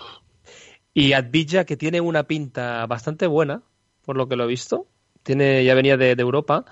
Y 0.94 1.14
Advija, 1.14 1.66
que 1.66 1.78
tiene 1.78 2.02
una 2.02 2.24
pinta 2.24 2.86
bastante 2.88 3.28
buena, 3.28 3.62
por 4.04 4.18
lo 4.18 4.28
que 4.28 4.36
lo 4.36 4.46
he 4.46 4.48
visto. 4.48 4.88
Tiene, 5.24 5.64
ya 5.64 5.76
venía 5.76 5.98
de, 5.98 6.16
de 6.16 6.22
Europa. 6.22 6.66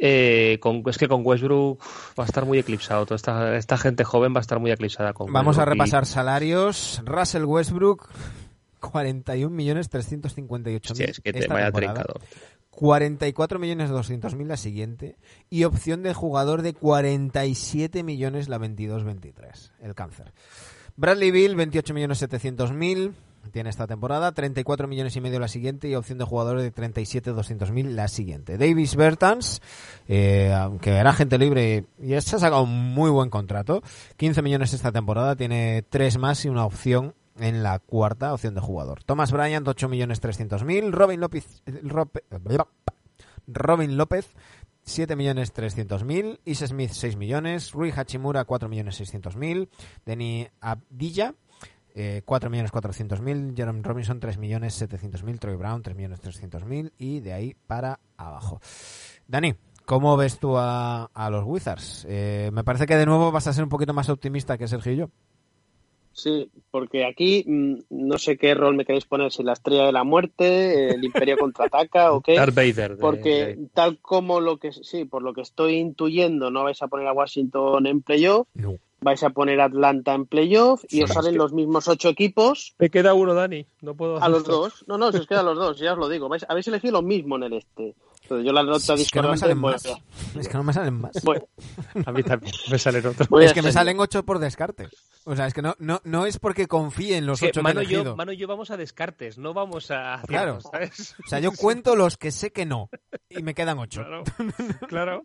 Eh, 0.00 0.58
con, 0.60 0.82
es 0.86 0.98
que 0.98 1.08
con 1.08 1.22
Westbrook 1.24 1.80
va 2.18 2.24
a 2.24 2.26
estar 2.26 2.44
muy 2.44 2.58
eclipsado. 2.58 3.06
Toda 3.06 3.16
esta, 3.16 3.56
esta 3.56 3.78
gente 3.78 4.04
joven 4.04 4.34
va 4.34 4.38
a 4.38 4.40
estar 4.42 4.58
muy 4.60 4.70
eclipsada 4.70 5.12
con 5.14 5.32
Vamos 5.32 5.56
a 5.56 5.60
Westbrook 5.60 5.76
y- 5.76 5.78
repasar 5.78 6.04
salarios. 6.06 7.00
Russell 7.04 7.44
Westbrook, 7.44 8.08
41.358.000 8.80 10.94
Sí, 10.94 11.02
es 11.04 11.20
que 11.20 11.32
te 11.32 11.46
vaya 11.48 11.72
temporada. 11.72 12.04
trincado. 12.04 12.20
44.200.000 12.72 14.46
la 14.46 14.56
siguiente 14.58 15.16
y 15.48 15.64
opción 15.64 16.02
de 16.02 16.12
jugador 16.12 16.60
de 16.62 16.74
47 16.74 18.02
millones 18.02 18.48
la 18.50 18.58
22-23, 18.58 19.70
el 19.80 19.94
cáncer. 19.94 20.32
Bradley 20.96 21.30
Bill, 21.30 21.56
28.700.000 21.56 23.12
tiene 23.50 23.70
esta 23.70 23.86
temporada, 23.86 24.32
34 24.32 24.88
millones 24.88 25.16
y 25.16 25.20
medio 25.20 25.40
la 25.40 25.48
siguiente 25.48 25.88
y 25.88 25.94
opción 25.94 26.18
de 26.18 26.24
jugador 26.24 26.60
de 26.60 26.72
37.200.000 26.72 27.90
la 27.90 28.08
siguiente. 28.08 28.58
Davis 28.58 28.96
Bertans, 28.96 29.62
eh, 30.08 30.52
aunque 30.52 30.90
era 30.96 31.12
gente 31.12 31.38
libre 31.38 31.84
y 32.00 32.08
se 32.20 32.36
ha 32.36 32.38
sacado 32.38 32.62
un 32.62 32.94
muy 32.94 33.10
buen 33.10 33.30
contrato, 33.30 33.82
15 34.16 34.42
millones 34.42 34.72
esta 34.72 34.92
temporada, 34.92 35.36
tiene 35.36 35.84
tres 35.88 36.18
más 36.18 36.44
y 36.44 36.48
una 36.48 36.64
opción 36.64 37.14
en 37.38 37.62
la 37.62 37.78
cuarta 37.78 38.32
opción 38.32 38.54
de 38.54 38.60
jugador. 38.60 39.02
Thomas 39.04 39.32
Bryant, 39.32 39.66
8.300.000. 39.66 40.90
Robin 40.90 41.20
López, 41.20 41.62
Robin 43.46 43.96
López, 43.96 44.34
7.300.000. 44.86 46.40
Is 46.44 46.58
Smith, 46.58 46.90
6 46.92 47.16
millones. 47.16 47.72
Rui 47.72 47.92
Hachimura, 47.94 48.46
4.600.000. 48.46 49.68
Denny 50.04 50.48
Abdilla, 50.60 51.34
eh, 51.96 52.22
4.400.000. 52.24 53.56
Jerome 53.56 53.80
Robinson, 53.82 54.20
3.700.000. 54.20 55.38
Troy 55.40 55.56
Brown, 55.56 55.82
3.300.000. 55.82 56.92
Y 56.98 57.20
de 57.20 57.32
ahí 57.32 57.56
para 57.66 57.98
abajo. 58.16 58.60
Dani, 59.26 59.54
¿cómo 59.84 60.16
ves 60.16 60.38
tú 60.38 60.56
a, 60.56 61.06
a 61.06 61.30
los 61.30 61.44
Wizards? 61.44 62.06
Eh, 62.08 62.50
me 62.52 62.62
parece 62.64 62.86
que 62.86 62.96
de 62.96 63.06
nuevo 63.06 63.32
vas 63.32 63.46
a 63.46 63.52
ser 63.52 63.64
un 63.64 63.70
poquito 63.70 63.92
más 63.94 64.08
optimista 64.08 64.56
que 64.58 64.68
Sergio 64.68 64.92
y 64.92 64.96
yo. 64.96 65.10
Sí, 66.12 66.50
porque 66.70 67.04
aquí 67.04 67.44
mm, 67.46 67.74
no 67.90 68.16
sé 68.16 68.38
qué 68.38 68.54
rol 68.54 68.74
me 68.74 68.86
queréis 68.86 69.04
poner, 69.04 69.30
si 69.30 69.42
la 69.42 69.52
estrella 69.52 69.84
de 69.84 69.92
la 69.92 70.02
muerte, 70.02 70.88
el 70.94 71.04
imperio 71.04 71.36
contraataca 71.38 72.12
o 72.12 72.22
qué. 72.22 72.36
Darth 72.36 72.54
Vader. 72.54 72.96
de- 72.96 73.00
Porque 73.02 73.28
de- 73.54 73.68
tal 73.74 73.98
como 74.00 74.40
lo 74.40 74.56
que 74.56 74.72
sí, 74.72 75.04
por 75.04 75.22
lo 75.22 75.34
que 75.34 75.42
estoy 75.42 75.74
intuyendo, 75.74 76.50
no 76.50 76.64
vais 76.64 76.80
a 76.80 76.88
poner 76.88 77.06
a 77.06 77.12
Washington 77.12 77.86
en 77.86 78.00
playoff, 78.00 78.48
No. 78.54 78.76
Vais 79.06 79.22
a 79.22 79.30
poner 79.30 79.60
a 79.60 79.66
Atlanta 79.66 80.12
en 80.14 80.26
playoff 80.26 80.84
y 80.88 81.02
os 81.04 81.10
salen 81.10 81.32
que- 81.32 81.38
los 81.38 81.52
mismos 81.52 81.86
ocho 81.86 82.08
equipos 82.08 82.74
Me 82.78 82.90
queda 82.90 83.14
uno, 83.14 83.32
Dani. 83.34 83.66
No 83.80 83.94
puedo 83.94 84.20
a 84.22 84.28
los 84.28 84.42
dos. 84.44 84.84
No, 84.88 84.98
no, 84.98 85.12
si 85.12 85.18
os 85.18 85.26
quedan 85.28 85.46
los 85.46 85.56
dos, 85.56 85.78
ya 85.78 85.92
os 85.92 85.98
lo 85.98 86.08
digo. 86.08 86.28
Vais, 86.28 86.44
habéis 86.48 86.66
elegido 86.66 86.94
lo 86.94 87.02
mismo 87.02 87.36
en 87.36 87.44
el 87.44 87.52
este. 87.54 87.94
Entonces, 88.22 88.44
yo 88.44 88.52
la 88.52 88.64
nota 88.64 88.94
Es 88.94 89.08
que 89.12 89.22
no 89.22 89.30
me 89.30 89.36
salen 89.38 89.60
voy 89.62 89.72
más. 89.72 89.86
a- 89.86 90.38
Es 90.40 90.48
que 90.48 90.54
no 90.54 90.64
me 90.64 90.72
salen 90.72 90.94
más. 90.94 91.12
voy- 91.22 91.40
A 92.04 92.10
mí 92.10 92.22
también 92.24 92.52
me 92.68 92.76
salen 92.78 93.06
otros. 93.06 93.28
Es 93.40 93.50
a 93.52 93.54
que 93.54 93.62
me 93.62 93.70
salen 93.70 94.00
ocho 94.00 94.24
por 94.24 94.40
descarte. 94.40 94.88
O 95.24 95.36
sea, 95.36 95.46
es 95.46 95.54
que 95.54 95.62
no, 95.62 95.76
no, 95.78 96.00
no 96.04 96.26
es 96.26 96.38
porque 96.40 96.66
confíe 96.66 97.16
en 97.16 97.26
los 97.26 97.38
que 97.38 97.46
ocho 97.46 97.52
que 97.54 97.60
he 97.60 97.62
Mano, 97.62 97.82
y 97.82 97.84
yo, 97.86 97.90
elegido. 97.90 98.16
Mano 98.16 98.32
y 98.32 98.36
yo 98.36 98.48
vamos 98.48 98.70
a 98.72 98.76
descartes, 98.76 99.38
no 99.38 99.54
vamos 99.54 99.92
a 99.92 100.20
Claro. 100.26 100.60
¿sabes? 100.60 101.14
O 101.24 101.28
sea, 101.28 101.38
yo 101.38 101.52
cuento 101.52 101.94
los 101.94 102.16
que 102.16 102.32
sé 102.32 102.50
que 102.52 102.66
no. 102.66 102.90
Y 103.28 103.42
me 103.44 103.54
quedan 103.54 103.78
ocho. 103.78 104.02
Claro, 104.02 104.24
claro. 104.88 105.22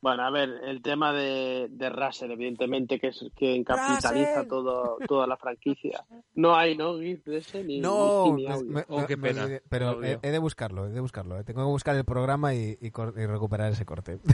Bueno, 0.00 0.22
a 0.22 0.30
ver, 0.30 0.48
el 0.64 0.80
tema 0.80 1.12
de, 1.12 1.66
de 1.70 1.90
Russell, 1.90 2.30
evidentemente, 2.30 3.00
que 3.00 3.08
es 3.08 3.24
quien 3.34 3.64
capitaliza 3.64 4.46
todo, 4.48 4.96
toda 5.08 5.26
la 5.26 5.36
franquicia. 5.36 6.04
No 6.36 6.54
hay, 6.54 6.76
¿no? 6.76 6.98
GIF 7.00 7.24
de 7.24 7.38
ese 7.38 7.64
ni, 7.64 7.80
No, 7.80 8.36
ni 8.36 8.46
audio. 8.46 8.64
me- 8.70 8.84
Oh, 8.88 9.00
me- 9.00 9.06
qué 9.08 9.16
me 9.16 9.28
pena. 9.30 9.42
olvidé, 9.44 9.62
pero 9.68 10.04
he, 10.04 10.18
he 10.22 10.30
de 10.30 10.38
buscarlo, 10.38 10.86
he 10.86 10.90
de 10.90 11.00
buscarlo. 11.00 11.36
eh. 11.40 11.42
Tengo 11.42 11.62
que 11.62 11.66
buscar 11.66 11.96
el 11.96 12.04
programa 12.04 12.54
y, 12.54 12.78
y 12.80 12.90
cor- 12.92 13.14
y 13.16 13.26
recuperar 13.26 13.72
ese 13.72 13.84
corte. 13.84 14.18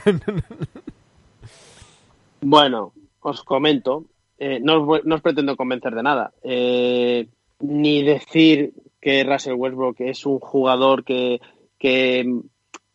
Bueno, 2.41 2.93
os 3.21 3.43
comento. 3.43 4.05
eh, 4.39 4.61
no, 4.61 4.81
os, 4.81 4.87
voy- 4.87 5.01
no 5.05 5.15
os 5.15 5.23
pretendo 5.23 5.57
convencer 5.57 5.95
de 5.95 6.03
nada. 6.03 6.33
eh, 6.43 7.29
ni 7.61 8.03
decir 8.03 8.75
que 9.01 9.25
Russell 9.25 9.55
Westbrook 9.55 9.97
es 10.01 10.27
un 10.27 10.41
jugador 10.41 11.05
que, 11.05 11.41
que 11.79 12.41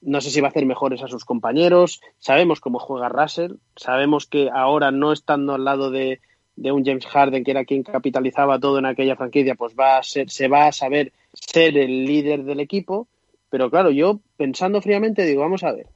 no 0.01 0.21
sé 0.21 0.29
si 0.29 0.41
va 0.41 0.47
a 0.47 0.51
hacer 0.51 0.65
mejores 0.65 1.03
a 1.03 1.07
sus 1.07 1.25
compañeros. 1.25 2.01
Sabemos 2.19 2.59
cómo 2.59 2.79
juega 2.79 3.09
Russell. 3.09 3.55
Sabemos 3.75 4.27
que 4.27 4.49
ahora 4.53 4.91
no 4.91 5.11
estando 5.11 5.55
al 5.55 5.65
lado 5.65 5.91
de, 5.91 6.21
de 6.55 6.71
un 6.71 6.85
James 6.85 7.05
Harden, 7.05 7.43
que 7.43 7.51
era 7.51 7.65
quien 7.65 7.83
capitalizaba 7.83 8.59
todo 8.59 8.79
en 8.79 8.85
aquella 8.85 9.15
franquicia, 9.15 9.55
pues 9.55 9.75
va 9.79 9.97
a 9.97 10.03
ser, 10.03 10.29
se 10.29 10.47
va 10.47 10.67
a 10.67 10.71
saber 10.71 11.13
ser 11.33 11.77
el 11.77 12.05
líder 12.05 12.43
del 12.43 12.59
equipo. 12.59 13.07
Pero 13.49 13.69
claro, 13.69 13.91
yo 13.91 14.19
pensando 14.37 14.81
fríamente 14.81 15.25
digo, 15.25 15.41
vamos 15.41 15.63
a 15.63 15.71
ver, 15.71 15.87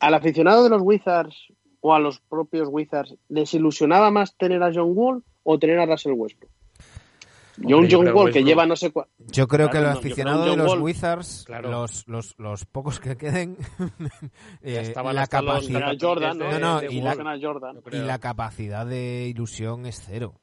al 0.00 0.14
aficionado 0.14 0.64
de 0.64 0.70
los 0.70 0.82
Wizards 0.82 1.52
o 1.80 1.94
a 1.94 1.98
los 2.00 2.20
propios 2.20 2.68
Wizards, 2.70 3.16
¿les 3.28 3.54
ilusionaba 3.54 4.10
más 4.10 4.36
tener 4.36 4.62
a 4.62 4.72
John 4.74 4.92
Wall 4.94 5.22
o 5.44 5.58
tener 5.58 5.78
a 5.78 5.86
Russell 5.86 6.12
Westbrook? 6.12 6.50
Yo 7.60 7.76
un 7.78 7.84
Hombre, 7.84 7.90
John 7.96 8.02
creo 8.04 8.14
Wall 8.16 8.32
que 8.32 8.44
lleva 8.44 8.66
no 8.66 8.76
sé 8.76 8.90
cuál. 8.92 9.06
Yo 9.18 9.48
creo 9.48 9.68
Claro, 9.68 9.72
que 9.72 9.78
no, 9.78 9.88
los 9.94 9.98
aficionados 9.98 10.44
de 10.44 10.50
John 10.50 10.58
los 10.58 10.68
Wall. 10.72 10.82
Wizards, 10.82 11.44
Claro. 11.46 11.70
los, 11.70 12.06
los, 12.08 12.34
los 12.38 12.64
pocos 12.66 13.00
que 13.00 13.16
queden, 13.16 13.56
eh, 14.62 14.78
estaban 14.80 15.14
la 15.16 15.26
capacidad, 15.26 15.92
Jordan, 16.00 16.38
¿no? 16.38 16.44
de- 16.46 16.52
No, 16.52 16.74
no, 16.74 16.80
de 16.80 16.92
y 16.92 17.00
la- 17.00 17.38
Jordan. 17.40 17.80
Y 17.92 17.96
la 17.98 18.18
capacidad 18.18 18.86
de 18.86 19.26
ilusión 19.28 19.86
es 19.86 20.02
cero. 20.06 20.34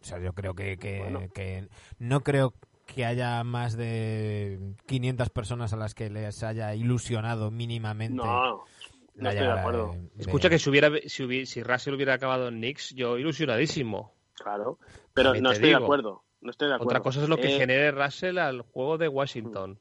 O 0.00 0.04
sea, 0.04 0.18
yo 0.18 0.32
creo 0.32 0.54
que, 0.54 0.76
que, 0.78 0.98
Bueno. 1.00 1.20
que 1.32 1.68
no 1.98 2.20
creo 2.22 2.54
que 2.86 3.04
haya 3.06 3.42
más 3.44 3.76
de 3.76 4.74
500 4.86 5.30
personas 5.30 5.72
a 5.72 5.76
las 5.76 5.94
que 5.94 6.10
les 6.10 6.42
haya 6.42 6.74
ilusionado 6.74 7.50
mínimamente. 7.52 8.16
No, 8.16 8.64
no 9.14 9.30
estoy 9.30 9.46
de 9.46 9.52
acuerdo. 9.52 9.94
de- 10.14 10.22
Escucha 10.22 10.50
que 10.50 10.58
si 10.58 10.68
hubiera 10.68 10.90
si, 11.06 11.22
hubi- 11.22 11.46
si 11.46 11.62
Russell 11.62 11.94
hubiera 11.94 12.14
acabado 12.14 12.48
en 12.48 12.56
Knicks, 12.56 12.94
yo 12.96 13.16
ilusionadísimo. 13.16 14.12
Claro, 14.34 14.78
pero 15.14 15.28
También 15.28 15.44
no 15.44 15.52
estoy 15.52 15.68
de 15.68 15.76
acuerdo. 15.76 16.24
No 16.42 16.50
estoy 16.50 16.68
de 16.68 16.74
acuerdo. 16.74 16.90
Otra 16.90 17.00
cosa 17.00 17.22
es 17.22 17.28
lo 17.28 17.36
que 17.36 17.54
Eh, 17.54 17.58
genere 17.58 17.90
Russell 17.92 18.38
al 18.38 18.62
juego 18.62 18.98
de 18.98 19.08
Washington. 19.08 19.78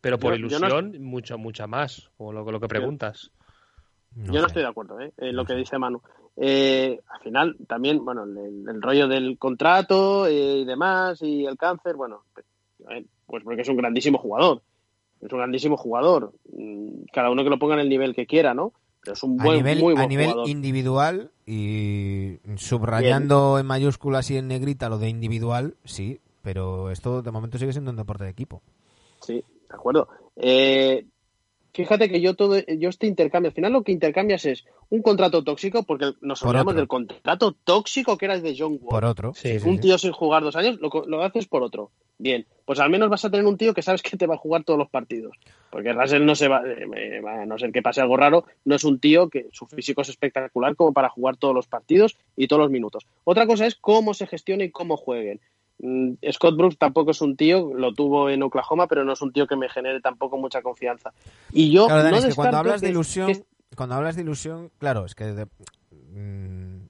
Pero 0.00 0.18
por 0.18 0.32
Yo- 0.38 0.48
yo 0.48 0.58
no- 0.58 0.66
ilusión, 0.66 1.02
mucho, 1.02 1.38
mucha 1.38 1.66
más, 1.66 2.10
como 2.16 2.32
lo, 2.32 2.50
lo 2.50 2.60
que 2.60 2.68
preguntas. 2.68 3.30
yo 4.16 4.40
no 4.40 4.46
estoy 4.46 4.62
de 4.62 4.68
acuerdo 4.68 4.98
¿eh? 5.00 5.12
en 5.18 5.36
lo 5.36 5.44
que 5.44 5.54
dice 5.54 5.78
Manu. 5.78 6.00
Eh, 6.36 6.98
al 7.08 7.20
final, 7.20 7.56
también, 7.68 8.02
bueno, 8.04 8.24
el, 8.24 8.64
el 8.68 8.80
rollo 8.82 9.06
del 9.08 9.36
contrato 9.38 10.26
eh, 10.26 10.58
y 10.60 10.64
demás, 10.64 11.20
y 11.22 11.44
el 11.44 11.56
cáncer, 11.58 11.96
bueno, 11.96 12.24
pues 13.26 13.44
porque 13.44 13.60
es 13.62 13.68
un 13.68 13.76
grandísimo 13.76 14.18
jugador. 14.18 14.62
Es 15.20 15.30
un 15.30 15.38
grandísimo 15.38 15.76
jugador. 15.76 16.32
Mm, 16.50 17.02
Cada 17.12 17.30
uno 17.30 17.44
que 17.44 17.50
lo 17.50 17.58
ponga 17.58 17.74
en 17.74 17.80
el 17.80 17.88
nivel 17.90 18.14
que 18.14 18.26
quiera, 18.26 18.54
¿no? 18.54 18.72
Pero 19.02 19.14
es 19.14 19.22
un 19.22 19.40
a 19.40 19.44
nivel, 19.44 19.80
muy 19.80 19.94
buen 19.94 20.04
a 20.04 20.06
nivel 20.06 20.34
individual 20.46 21.30
y 21.46 22.38
subrayando 22.56 23.58
en 23.58 23.66
mayúsculas 23.66 24.30
y 24.30 24.36
en 24.36 24.48
negrita 24.48 24.88
lo 24.88 24.98
de 24.98 25.08
individual, 25.08 25.76
sí, 25.84 26.20
pero 26.42 26.90
esto 26.90 27.22
de 27.22 27.30
momento 27.30 27.58
sigue 27.58 27.72
siendo 27.72 27.90
un 27.90 27.96
deporte 27.96 28.24
de 28.24 28.30
equipo. 28.30 28.62
Sí, 29.20 29.34
de 29.34 29.74
acuerdo. 29.74 30.08
Eh, 30.36 31.06
fíjate 31.72 32.08
que 32.08 32.20
yo 32.20 32.34
todo, 32.34 32.58
yo 32.58 32.88
este 32.88 33.06
intercambio, 33.06 33.48
al 33.48 33.54
final 33.54 33.72
lo 33.72 33.82
que 33.82 33.92
intercambias 33.92 34.44
es 34.44 34.64
un 34.88 35.02
contrato 35.02 35.44
tóxico, 35.44 35.84
porque 35.84 36.12
nos 36.20 36.40
Por 36.40 36.48
olvidamos 36.48 36.72
otro. 36.72 36.80
del 36.80 36.88
contrato 36.88 37.52
tóxico 37.64 38.18
que 38.18 38.26
era 38.26 38.34
el 38.34 38.42
de 38.42 38.54
John 38.58 38.78
Wall. 38.80 38.90
Por 38.90 39.04
otro. 39.04 39.32
Sí, 39.34 39.58
un 39.64 39.76
sí. 39.76 39.80
tío 39.82 39.98
sin 39.98 40.12
jugar 40.12 40.42
dos 40.42 40.56
años, 40.56 40.78
lo, 40.80 40.90
lo 41.06 41.22
haces 41.22 41.46
por 41.46 41.62
otro. 41.62 41.90
Bien, 42.18 42.46
pues 42.66 42.78
al 42.80 42.90
menos 42.90 43.08
vas 43.08 43.24
a 43.24 43.30
tener 43.30 43.46
un 43.46 43.56
tío 43.56 43.72
que 43.72 43.82
sabes 43.82 44.02
que 44.02 44.16
te 44.16 44.26
va 44.26 44.34
a 44.34 44.38
jugar 44.38 44.64
todos 44.64 44.78
los 44.78 44.90
partidos. 44.90 45.38
Porque 45.70 45.92
Russell 45.92 46.24
no 46.24 46.34
se 46.34 46.48
va, 46.48 46.62
eh, 46.66 47.22
a 47.26 47.46
no 47.46 47.56
ser 47.56 47.72
que 47.72 47.80
pase 47.82 48.00
algo 48.00 48.16
raro, 48.16 48.44
no 48.64 48.74
es 48.74 48.84
un 48.84 48.98
tío 49.00 49.30
que 49.30 49.48
su 49.52 49.66
físico 49.66 50.02
es 50.02 50.10
espectacular 50.10 50.76
como 50.76 50.92
para 50.92 51.08
jugar 51.08 51.36
todos 51.36 51.54
los 51.54 51.66
partidos 51.66 52.16
y 52.36 52.46
todos 52.48 52.60
los 52.60 52.70
minutos. 52.70 53.06
Otra 53.24 53.46
cosa 53.46 53.66
es 53.66 53.74
cómo 53.76 54.12
se 54.12 54.26
gestione 54.26 54.64
y 54.64 54.70
cómo 54.70 54.96
jueguen. 54.96 55.40
Mm, 55.82 56.12
Scott 56.32 56.56
Brooks 56.56 56.76
tampoco 56.78 57.10
es 57.12 57.20
un 57.22 57.36
tío, 57.36 57.72
lo 57.74 57.92
tuvo 57.94 58.28
en 58.28 58.42
Oklahoma, 58.42 58.86
pero 58.86 59.04
no 59.04 59.12
es 59.14 59.22
un 59.22 59.32
tío 59.32 59.46
que 59.46 59.56
me 59.56 59.68
genere 59.68 60.00
tampoco 60.00 60.36
mucha 60.36 60.60
confianza. 60.62 61.12
Y 61.52 61.70
yo 61.70 61.86
Claro, 61.86 62.02
Dani, 62.02 62.12
no 62.12 62.18
es 62.18 62.26
que 62.26 62.34
cuando 62.34 62.56
hablas 62.58 62.80
de 62.82 62.90
ilusión, 62.90 63.32
que- 63.32 63.44
cuando 63.76 63.94
hablas 63.94 64.16
de 64.16 64.22
ilusión, 64.22 64.70
claro, 64.78 65.06
es 65.06 65.14
que 65.14 65.24
de- 65.24 65.46
mm, 66.12 66.88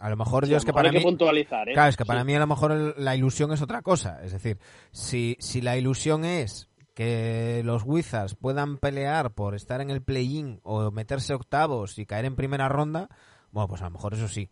a 0.00 0.10
lo 0.10 0.16
mejor 0.16 0.44
sí, 0.44 0.50
yo 0.50 0.56
es 0.56 0.64
que 0.64 0.72
para 0.72 0.88
hay 0.88 0.92
que 0.94 0.98
mí 0.98 1.04
puntualizar, 1.04 1.68
¿eh? 1.68 1.72
Claro, 1.72 1.88
es 1.88 1.96
que 1.96 2.04
para 2.04 2.20
Sí. 2.20 2.26
mí 2.26 2.34
a 2.34 2.38
lo 2.40 2.46
mejor 2.46 2.94
la 2.98 3.14
ilusión 3.16 3.52
es 3.52 3.62
otra 3.62 3.82
cosa. 3.82 4.22
Es 4.24 4.32
decir, 4.32 4.58
si, 4.92 5.36
si 5.38 5.60
la 5.60 5.76
ilusión 5.76 6.24
es 6.24 6.68
que 6.94 7.62
los 7.64 7.82
Wizards 7.84 8.34
puedan 8.34 8.78
pelear 8.78 9.32
por 9.34 9.54
estar 9.54 9.80
en 9.80 9.90
el 9.90 10.02
play-in 10.02 10.60
o 10.62 10.90
meterse 10.90 11.34
octavos 11.34 11.98
y 11.98 12.06
caer 12.06 12.24
en 12.24 12.36
primera 12.36 12.68
ronda, 12.68 13.08
bueno, 13.52 13.68
pues 13.68 13.82
a 13.82 13.84
lo 13.84 13.90
mejor 13.90 14.14
eso 14.14 14.28
sí. 14.28 14.48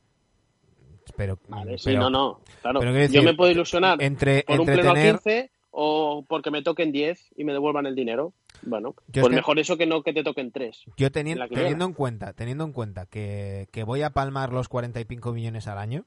Pero, 1.16 1.38
Vale, 1.48 1.78
sí, 1.78 1.84
pero- 1.86 2.00
no, 2.00 2.10
no. 2.10 2.40
Claro, 2.62 2.80
pero 2.80 3.06
yo 3.06 3.22
me 3.22 3.34
puedo 3.34 3.50
ilusionar 3.50 4.02
entre, 4.02 4.42
por 4.42 4.60
un 4.60 4.68
entre 4.68 4.82
pleno 4.82 4.90
al 4.90 5.02
15 5.12 5.50
o 5.70 6.24
porque 6.28 6.50
me 6.50 6.62
toquen 6.62 6.92
10 6.92 7.32
y 7.36 7.44
me 7.44 7.52
devuelvan 7.52 7.86
el 7.86 7.94
dinero. 7.94 8.32
Bueno, 8.62 8.94
Yo 9.08 9.22
pues 9.22 9.34
mejor 9.34 9.58
eso 9.58 9.76
que 9.76 9.86
no 9.86 10.02
que 10.02 10.12
te 10.12 10.22
toquen 10.22 10.50
3. 10.52 10.84
Yo 10.96 11.08
en 11.08 11.12
teni- 11.12 11.34
la 11.36 11.46
quiniela. 11.48 11.62
teniendo 11.68 11.84
en 11.84 11.92
cuenta, 11.92 12.32
teniendo 12.32 12.64
en 12.64 12.72
cuenta 12.72 13.06
que, 13.06 13.68
que 13.72 13.82
voy 13.84 14.02
a 14.02 14.10
palmar 14.10 14.52
los 14.52 14.68
45 14.68 15.32
millones 15.32 15.66
al 15.66 15.78
año, 15.78 16.04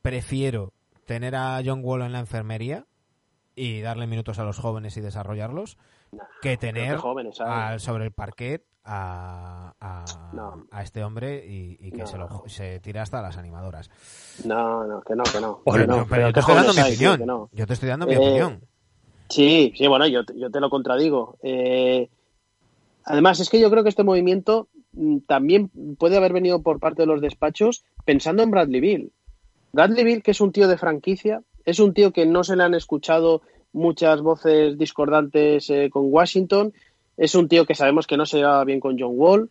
prefiero 0.00 0.72
tener 1.06 1.34
a 1.36 1.60
John 1.64 1.80
Wall 1.84 2.02
en 2.02 2.12
la 2.12 2.20
enfermería 2.20 2.86
y 3.54 3.80
darle 3.82 4.06
minutos 4.06 4.38
a 4.38 4.44
los 4.44 4.58
jóvenes 4.58 4.96
y 4.96 5.00
desarrollarlos 5.00 5.76
que 6.40 6.56
tener 6.56 6.92
que 6.94 6.98
jóvenes, 6.98 7.36
¿sabes? 7.36 7.52
al- 7.54 7.80
sobre 7.80 8.04
el 8.06 8.12
parquet 8.12 8.64
a, 8.84 9.74
a, 9.80 10.30
No. 10.32 10.66
a 10.70 10.82
este 10.82 11.04
hombre 11.04 11.44
y, 11.46 11.76
y 11.80 11.90
que 11.92 11.98
No. 12.02 12.06
se, 12.06 12.18
lo, 12.18 12.42
se 12.46 12.80
tira 12.80 13.02
hasta 13.02 13.22
las 13.22 13.36
animadoras. 13.36 13.90
No, 14.44 14.84
no, 14.86 15.02
que 15.02 15.14
no, 15.14 15.22
que 15.24 15.40
no. 15.40 15.60
Pero, 15.64 15.78
que 15.78 15.86
no, 15.86 16.06
pero 16.08 16.26
yo 16.28 16.32
te 16.32 16.40
estoy 16.40 16.54
dando 16.56 16.74
mi 16.74 16.80
opinión. 16.80 17.48
Yo 17.52 17.66
te 17.66 17.72
estoy 17.74 17.88
dando 17.88 18.06
mi 18.06 18.14
Eh, 18.14 18.18
opinión. 18.18 18.60
Sí, 19.28 19.72
sí, 19.76 19.86
bueno, 19.86 20.06
yo, 20.08 20.24
te- 20.24 20.38
yo 20.38 20.50
te 20.50 20.60
lo 20.60 20.68
contradigo. 20.68 21.36
Eh, 21.42 22.10
además, 23.04 23.40
es 23.40 23.48
que 23.50 23.60
yo 23.60 23.70
creo 23.70 23.82
que 23.82 23.88
este 23.88 24.04
movimiento 24.04 24.68
mm, 24.92 25.18
también 25.26 25.68
puede 25.98 26.16
haber 26.16 26.32
venido 26.32 26.60
por 26.62 26.80
parte 26.80 27.02
de 27.02 27.06
los 27.06 27.20
despachos 27.20 27.84
pensando 28.04 28.42
en 28.42 28.50
Bradley 28.50 28.80
Bill. 28.80 29.12
Bradley 29.72 30.04
Bill, 30.04 30.22
que 30.22 30.32
es 30.32 30.40
un 30.40 30.52
tío 30.52 30.68
de 30.68 30.76
franquicia, 30.76 31.42
es 31.64 31.78
un 31.78 31.94
tío 31.94 32.12
que 32.12 32.26
no 32.26 32.44
se 32.44 32.56
le 32.56 32.64
han 32.64 32.74
escuchado 32.74 33.40
muchas 33.72 34.20
voces 34.20 34.76
discordantes 34.76 35.70
eh, 35.70 35.88
con 35.90 36.12
Washington, 36.12 36.74
es 37.16 37.34
un 37.34 37.48
tío 37.48 37.66
que 37.66 37.74
sabemos 37.74 38.06
que 38.06 38.16
no 38.16 38.26
se 38.26 38.38
llevaba 38.38 38.64
bien 38.64 38.80
con 38.80 38.98
John 38.98 39.12
Wall, 39.14 39.50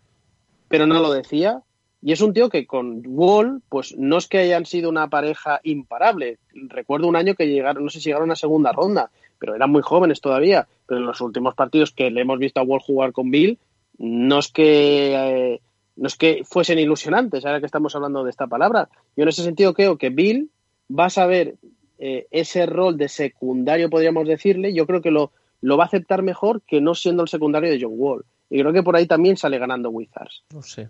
pero 0.68 0.86
no 0.86 1.00
lo 1.00 1.12
decía. 1.12 1.62
Y 2.02 2.14
es 2.14 2.22
un 2.22 2.34
tío 2.34 2.50
que 2.50 2.66
con 2.66 3.04
Wall, 3.06 3.62
pues 3.70 3.96
no 3.98 4.18
es 4.18 4.28
que 4.28 4.40
hayan 4.40 4.66
sido 4.66 4.90
una 4.90 5.10
pareja 5.10 5.60
imparable. 5.64 6.40
Recuerdo 6.54 7.08
un 7.08 7.16
año 7.16 7.36
que 7.36 7.48
llegaron, 7.48 7.84
no 7.84 7.90
sé 7.90 8.00
si 8.00 8.10
llegaron 8.10 8.32
a 8.32 8.36
segunda 8.36 8.72
ronda, 8.72 9.12
pero 9.38 9.54
eran 9.54 9.70
muy 9.70 9.84
jóvenes 9.84 10.20
todavía. 10.20 10.68
Pero 10.88 11.00
en 11.00 11.06
los 11.06 11.22
últimos 11.22 11.54
partidos 11.54 11.92
que 11.92 12.10
le 12.10 12.22
hemos 12.22 12.40
visto 12.40 12.60
a 12.60 12.64
Wall 12.64 12.80
jugar 12.80 13.12
con 13.12 13.30
Bill, 13.30 13.60
no 14.00 14.40
es 14.40 14.52
que 14.52 15.14
eh, 15.14 15.62
no 15.96 16.08
es 16.08 16.16
que 16.16 16.42
fuesen 16.44 16.80
ilusionantes, 16.80 17.46
ahora 17.46 17.60
que 17.60 17.68
estamos 17.68 17.96
hablando 17.96 18.24
de 18.24 18.32
esta 18.32 18.48
palabra. 18.48 18.90
Yo 19.16 19.24
en 19.24 19.30
ese 19.30 19.44
sentido 19.44 19.76
creo 19.76 19.98
que 19.98 20.10
Bill 20.10 20.50
va 20.90 21.06
a 21.06 21.10
saber 21.12 21.56
eh, 22.00 22.26
ese 22.32 22.66
rol 22.66 22.98
de 22.98 23.10
secundario, 23.10 23.92
podríamos 23.92 24.28
decirle, 24.28 24.74
yo 24.74 24.88
creo 24.88 25.02
que 25.02 25.12
lo, 25.12 25.32
lo 25.62 25.78
va 25.78 25.86
a 25.86 25.88
aceptar 25.88 26.24
mejor 26.24 26.62
que 26.64 26.82
no 26.82 26.96
siendo 26.96 27.24
el 27.24 27.30
secundario 27.30 27.70
de 27.70 27.80
John 27.82 27.94
Wall. 27.96 28.26
Y 28.50 28.60
creo 28.60 28.74
que 28.74 28.84
por 28.84 28.96
ahí 28.96 29.06
también 29.06 29.38
sale 29.38 29.58
ganando 29.58 29.90
Wizards. 29.90 30.44
No 30.54 30.62
sé. 30.62 30.90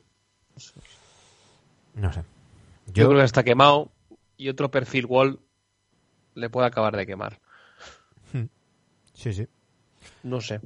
No 1.94 2.12
sé. 2.12 2.24
Yo, 2.88 2.94
Yo, 3.04 3.08
creo 3.10 3.20
que 3.20 3.26
está 3.26 3.44
quemado 3.44 3.92
y 4.38 4.50
otro 4.50 4.72
perfil 4.72 5.06
wall 5.06 5.40
le 6.34 6.50
puede 6.50 6.68
acabar 6.68 6.96
de 6.96 7.06
quemar. 7.06 7.40
sí, 9.14 9.34
sí. 9.34 9.48
No 10.24 10.42
sé. 10.42 10.62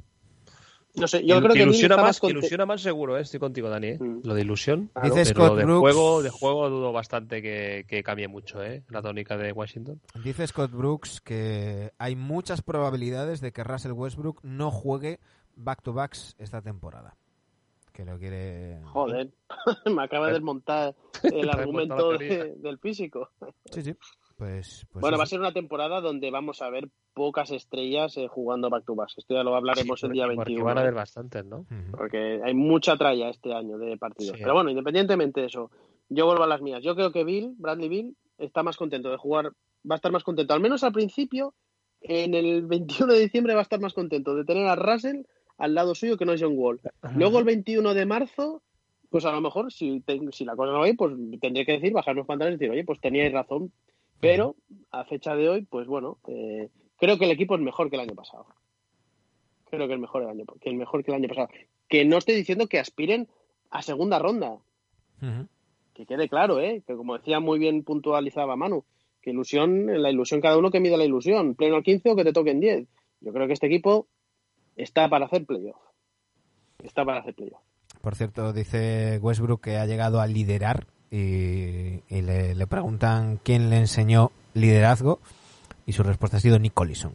No 0.98 1.06
sé, 1.08 1.24
yo 1.26 1.38
creo 1.40 1.52
que 1.54 1.62
ilusiona 1.62 1.94
está 1.96 2.02
más, 2.06 2.22
más 2.22 2.30
ilusiona 2.30 2.66
más 2.66 2.80
seguro, 2.80 3.18
¿eh? 3.18 3.20
estoy 3.22 3.38
contigo, 3.40 3.68
Dani. 3.68 3.86
¿eh? 3.88 3.98
Mm. 4.00 4.20
Lo 4.24 4.34
de 4.34 4.40
ilusión. 4.40 4.90
Claro. 4.94 5.14
Dice 5.14 5.34
pero 5.34 5.46
Scott 5.46 5.58
de 5.58 5.64
Brooks- 5.64 5.80
juego, 5.80 6.22
de 6.22 6.30
juego 6.30 6.70
dudo 6.70 6.92
bastante 6.92 7.42
que, 7.42 7.84
que 7.88 8.02
cambie 8.02 8.28
mucho, 8.28 8.62
¿eh? 8.64 8.82
La 8.88 9.02
tónica 9.02 9.36
de 9.36 9.52
Washington. 9.52 10.00
Dice 10.24 10.46
Scott 10.46 10.70
Brooks 10.70 11.20
que 11.20 11.92
hay 11.98 12.16
muchas 12.16 12.62
probabilidades 12.62 13.40
de 13.40 13.52
que 13.52 13.62
Russell 13.64 13.92
Westbrook 13.92 14.40
no 14.42 14.70
juegue 14.70 15.20
back-to-backs 15.56 16.34
esta 16.38 16.62
temporada. 16.62 17.16
Que 17.92 18.04
lo 18.04 18.18
quiere... 18.18 18.80
Joder, 18.84 19.30
me 19.86 20.02
acaba 20.02 20.26
de 20.28 20.34
desmontar 20.34 20.94
el 21.22 21.48
argumento 21.48 22.12
de- 22.18 22.54
del 22.56 22.78
físico. 22.78 23.30
Sí, 23.70 23.82
sí. 23.82 23.94
Pues, 24.36 24.86
pues 24.92 25.00
bueno, 25.00 25.16
va 25.16 25.22
a 25.24 25.26
ser 25.26 25.40
una 25.40 25.52
temporada 25.52 26.00
donde 26.02 26.30
vamos 26.30 26.60
a 26.60 26.68
ver 26.68 26.88
pocas 27.14 27.50
estrellas 27.50 28.16
eh, 28.18 28.28
jugando 28.28 28.68
back 28.68 28.84
to 28.84 28.94
back. 28.94 29.08
Esto 29.16 29.34
ya 29.34 29.42
lo 29.42 29.56
hablaremos 29.56 30.02
el 30.04 30.12
día 30.12 30.26
Porque 30.26 30.36
21. 30.50 30.64
van 30.64 30.76
a 30.78 30.80
haber 30.82 30.94
bastantes, 30.94 31.44
¿no? 31.46 31.64
Porque 31.90 32.40
hay 32.44 32.52
mucha 32.54 32.96
tralla 32.98 33.30
este 33.30 33.54
año 33.54 33.78
de 33.78 33.96
partidos. 33.96 34.36
Sí. 34.36 34.42
Pero 34.42 34.54
bueno, 34.54 34.68
independientemente 34.70 35.40
de 35.40 35.46
eso, 35.46 35.70
yo 36.10 36.26
vuelvo 36.26 36.44
a 36.44 36.48
las 36.48 36.60
mías. 36.60 36.82
Yo 36.82 36.94
creo 36.94 37.12
que 37.12 37.24
Bill, 37.24 37.54
Bradley 37.56 37.88
Bill, 37.88 38.16
está 38.36 38.62
más 38.62 38.76
contento 38.76 39.10
de 39.10 39.16
jugar, 39.16 39.46
va 39.90 39.94
a 39.94 39.96
estar 39.96 40.12
más 40.12 40.22
contento, 40.24 40.52
al 40.52 40.60
menos 40.60 40.84
al 40.84 40.92
principio, 40.92 41.54
en 42.02 42.34
el 42.34 42.66
21 42.66 43.10
de 43.14 43.20
diciembre 43.20 43.54
va 43.54 43.60
a 43.60 43.62
estar 43.62 43.80
más 43.80 43.94
contento 43.94 44.34
de 44.34 44.44
tener 44.44 44.66
a 44.66 44.76
Russell 44.76 45.22
al 45.56 45.74
lado 45.74 45.94
suyo 45.94 46.18
que 46.18 46.26
no 46.26 46.34
es 46.34 46.42
John 46.42 46.52
Wall. 46.54 46.80
Luego 47.14 47.38
el 47.38 47.44
21 47.46 47.94
de 47.94 48.04
marzo, 48.04 48.62
pues 49.08 49.24
a 49.24 49.32
lo 49.32 49.40
mejor 49.40 49.72
si, 49.72 50.00
te- 50.02 50.20
si 50.32 50.44
la 50.44 50.54
cosa 50.54 50.72
no 50.72 50.78
va 50.80 50.84
bien, 50.84 50.96
pues 50.98 51.14
tendría 51.40 51.64
que 51.64 51.72
decir, 51.72 51.94
bajar 51.94 52.14
los 52.14 52.26
pantalones 52.26 52.56
y 52.56 52.58
decir, 52.58 52.72
oye, 52.72 52.84
pues 52.84 53.00
teníais 53.00 53.32
razón. 53.32 53.72
Pero 54.20 54.56
a 54.90 55.04
fecha 55.04 55.34
de 55.34 55.48
hoy, 55.48 55.62
pues 55.62 55.86
bueno, 55.86 56.18
eh, 56.26 56.70
creo 56.96 57.18
que 57.18 57.26
el 57.26 57.30
equipo 57.30 57.54
es 57.54 57.60
mejor 57.60 57.90
que 57.90 57.96
el 57.96 58.02
año 58.02 58.14
pasado. 58.14 58.46
Creo 59.70 59.88
que 59.88 59.94
es 59.94 60.00
mejor 60.00 60.22
el 60.22 60.28
año, 60.28 60.44
que 60.60 60.70
el 60.70 60.76
mejor 60.76 61.04
que 61.04 61.10
el 61.10 61.16
año 61.16 61.28
pasado. 61.28 61.48
Que 61.88 62.04
no 62.04 62.18
estoy 62.18 62.34
diciendo 62.34 62.66
que 62.66 62.78
aspiren 62.78 63.28
a 63.70 63.82
segunda 63.82 64.18
ronda, 64.18 64.58
que 65.94 66.06
quede 66.06 66.28
claro, 66.28 66.60
¿eh? 66.60 66.82
que 66.86 66.94
como 66.94 67.16
decía 67.16 67.40
muy 67.40 67.58
bien 67.58 67.82
puntualizaba 67.82 68.56
Manu, 68.56 68.84
que 69.22 69.30
ilusión, 69.30 69.86
la 70.00 70.10
ilusión 70.10 70.40
cada 70.40 70.58
uno 70.58 70.70
que 70.70 70.80
mide 70.80 70.96
la 70.96 71.04
ilusión, 71.04 71.54
pleno 71.54 71.82
15 71.82 72.10
o 72.10 72.16
que 72.16 72.24
te 72.24 72.32
toquen 72.32 72.60
10. 72.60 72.86
Yo 73.20 73.32
creo 73.32 73.46
que 73.46 73.54
este 73.54 73.66
equipo 73.66 74.06
está 74.76 75.08
para 75.08 75.26
hacer 75.26 75.46
playoff. 75.46 75.80
Está 76.82 77.04
para 77.04 77.20
hacer 77.20 77.34
playoff. 77.34 77.62
Por 78.02 78.14
cierto, 78.14 78.52
dice 78.52 79.18
Westbrook 79.20 79.62
que 79.62 79.76
ha 79.78 79.86
llegado 79.86 80.20
a 80.20 80.26
liderar 80.26 80.86
y, 81.10 82.00
y 82.08 82.22
le, 82.22 82.54
le 82.54 82.66
preguntan 82.66 83.38
quién 83.42 83.70
le 83.70 83.78
enseñó 83.78 84.30
liderazgo 84.54 85.20
y 85.86 85.92
su 85.92 86.02
respuesta 86.02 86.36
ha 86.38 86.40
sido 86.40 86.58
Nick 86.58 86.74
Collison. 86.74 87.12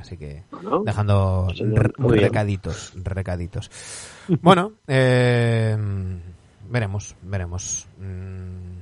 Así 0.00 0.16
que 0.16 0.42
Bueno, 0.50 0.82
dejando 0.84 1.48
re- 1.54 1.92
recaditos, 1.98 2.92
recaditos. 2.96 3.70
Bueno, 4.40 4.72
eh, 4.86 5.76
veremos, 6.70 7.14
veremos. 7.22 7.86
Mm, 7.98 8.78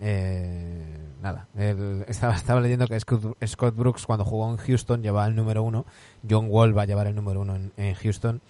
eh, 0.00 0.98
nada, 1.22 1.46
el- 1.56 2.04
estaba, 2.08 2.34
estaba 2.34 2.60
leyendo 2.60 2.86
que 2.88 2.98
Scott, 2.98 3.36
Scott 3.46 3.76
Brooks 3.76 4.06
cuando 4.06 4.24
jugó 4.24 4.50
en 4.50 4.56
Houston 4.56 5.02
llevaba 5.02 5.26
el 5.28 5.36
número 5.36 5.62
uno, 5.62 5.84
John 6.28 6.46
Wall 6.48 6.76
va 6.76 6.82
a 6.82 6.86
llevar 6.86 7.06
el 7.06 7.14
número 7.14 7.40
uno 7.42 7.54
en, 7.54 7.70
en 7.76 7.94
Houston 7.94 8.40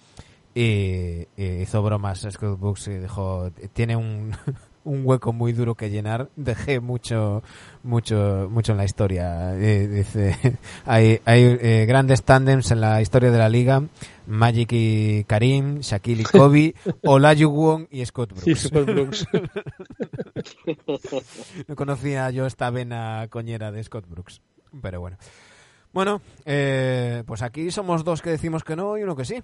y, 0.59 1.27
y 1.37 1.61
hizo 1.61 1.81
bromas 1.81 2.27
Scott 2.29 2.59
Brooks 2.59 2.89
y 2.89 2.97
dijo 2.97 3.49
tiene 3.71 3.95
un, 3.95 4.35
un 4.83 5.03
hueco 5.05 5.31
muy 5.31 5.53
duro 5.53 5.75
que 5.75 5.89
llenar 5.89 6.29
dejé 6.35 6.81
mucho 6.81 7.41
mucho 7.83 8.49
mucho 8.51 8.73
en 8.73 8.77
la 8.77 8.83
historia 8.83 9.55
Eh, 9.55 9.87
dice 9.87 10.35
hay, 10.85 11.21
hay 11.23 11.57
eh, 11.61 11.85
grandes 11.87 12.23
tándems 12.23 12.71
en 12.71 12.81
la 12.81 13.01
historia 13.01 13.31
de 13.31 13.37
la 13.37 13.47
liga 13.47 13.83
Magic 14.27 14.69
y 14.73 15.23
Karim 15.23 15.79
Shaquille 15.79 16.23
y 16.23 16.25
Kobe 16.37 16.75
Olajuwon 17.05 17.87
y 17.89 18.05
Scott 18.05 18.33
Brooks. 18.33 19.27
No 21.67 21.75
conocía 21.75 22.29
yo 22.31 22.45
esta 22.45 22.69
vena 22.69 23.27
coñera 23.29 23.71
de 23.71 23.81
Scott 23.81 24.09
Brooks 24.09 24.41
pero 24.81 24.99
bueno. 24.99 25.17
Bueno 25.93 26.21
eh, 26.45 27.23
pues 27.25 27.43
aquí 27.43 27.71
somos 27.71 28.03
dos 28.03 28.21
que 28.21 28.31
decimos 28.31 28.65
que 28.65 28.75
no 28.75 28.97
y 28.97 29.03
uno 29.03 29.15
que 29.15 29.23
sí 29.23 29.41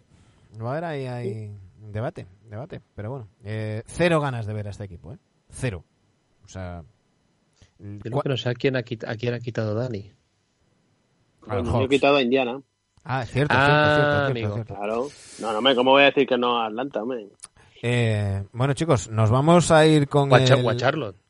va 0.63 0.69
a 0.69 0.71
haber 0.73 0.85
ahí, 0.85 1.05
ahí 1.07 1.51
debate, 1.79 2.27
debate. 2.49 2.81
Pero 2.95 3.09
bueno, 3.11 3.27
eh, 3.43 3.83
cero 3.85 4.19
ganas 4.21 4.45
de 4.45 4.53
ver 4.53 4.67
a 4.67 4.71
este 4.71 4.83
equipo, 4.85 5.13
¿eh? 5.13 5.17
Cero. 5.49 5.83
O 6.43 6.47
sea... 6.47 6.83
Yo 7.77 8.09
lo 8.09 8.21
que 8.21 8.29
no 8.29 8.37
sé 8.37 8.49
a 8.49 8.53
quién 8.53 8.77
ha, 8.77 8.81
quit- 8.83 9.05
a 9.07 9.15
quién 9.17 9.33
ha 9.33 9.39
quitado 9.39 9.73
Dani. 9.75 10.11
a 11.47 11.55
los 11.55 11.63
Bueno, 11.65 11.79
yo 11.79 11.85
he 11.85 11.89
quitado 11.89 12.15
a 12.15 12.21
Indiana. 12.21 12.61
Ah, 13.03 13.23
es 13.23 13.29
cierto, 13.31 13.53
Ah, 13.57 13.65
cierto, 13.65 13.95
cierto, 13.95 14.11
cierto, 14.11 14.31
amigo. 14.31 14.53
cierto. 14.53 14.75
Claro. 14.75 15.07
No, 15.39 15.53
no, 15.53 15.61
me, 15.61 15.75
¿cómo 15.75 15.91
voy 15.91 16.03
a 16.03 16.05
decir 16.05 16.25
que 16.27 16.37
no 16.37 16.57
a 16.59 16.67
Atlanta, 16.67 17.03
hombre? 17.03 17.27
Eh, 17.83 18.43
bueno, 18.53 18.73
chicos, 18.73 19.09
nos 19.09 19.29
vamos 19.29 19.69
a 19.71 19.85
ir 19.85 20.07
con 20.07 20.31
O 20.31 20.35
a, 20.35 20.43
Cha- 20.43 20.55
el... 20.55 20.65
o 20.65 20.69
a 20.69 20.75
Charlotte. 20.77 21.17
Ja, 21.17 21.24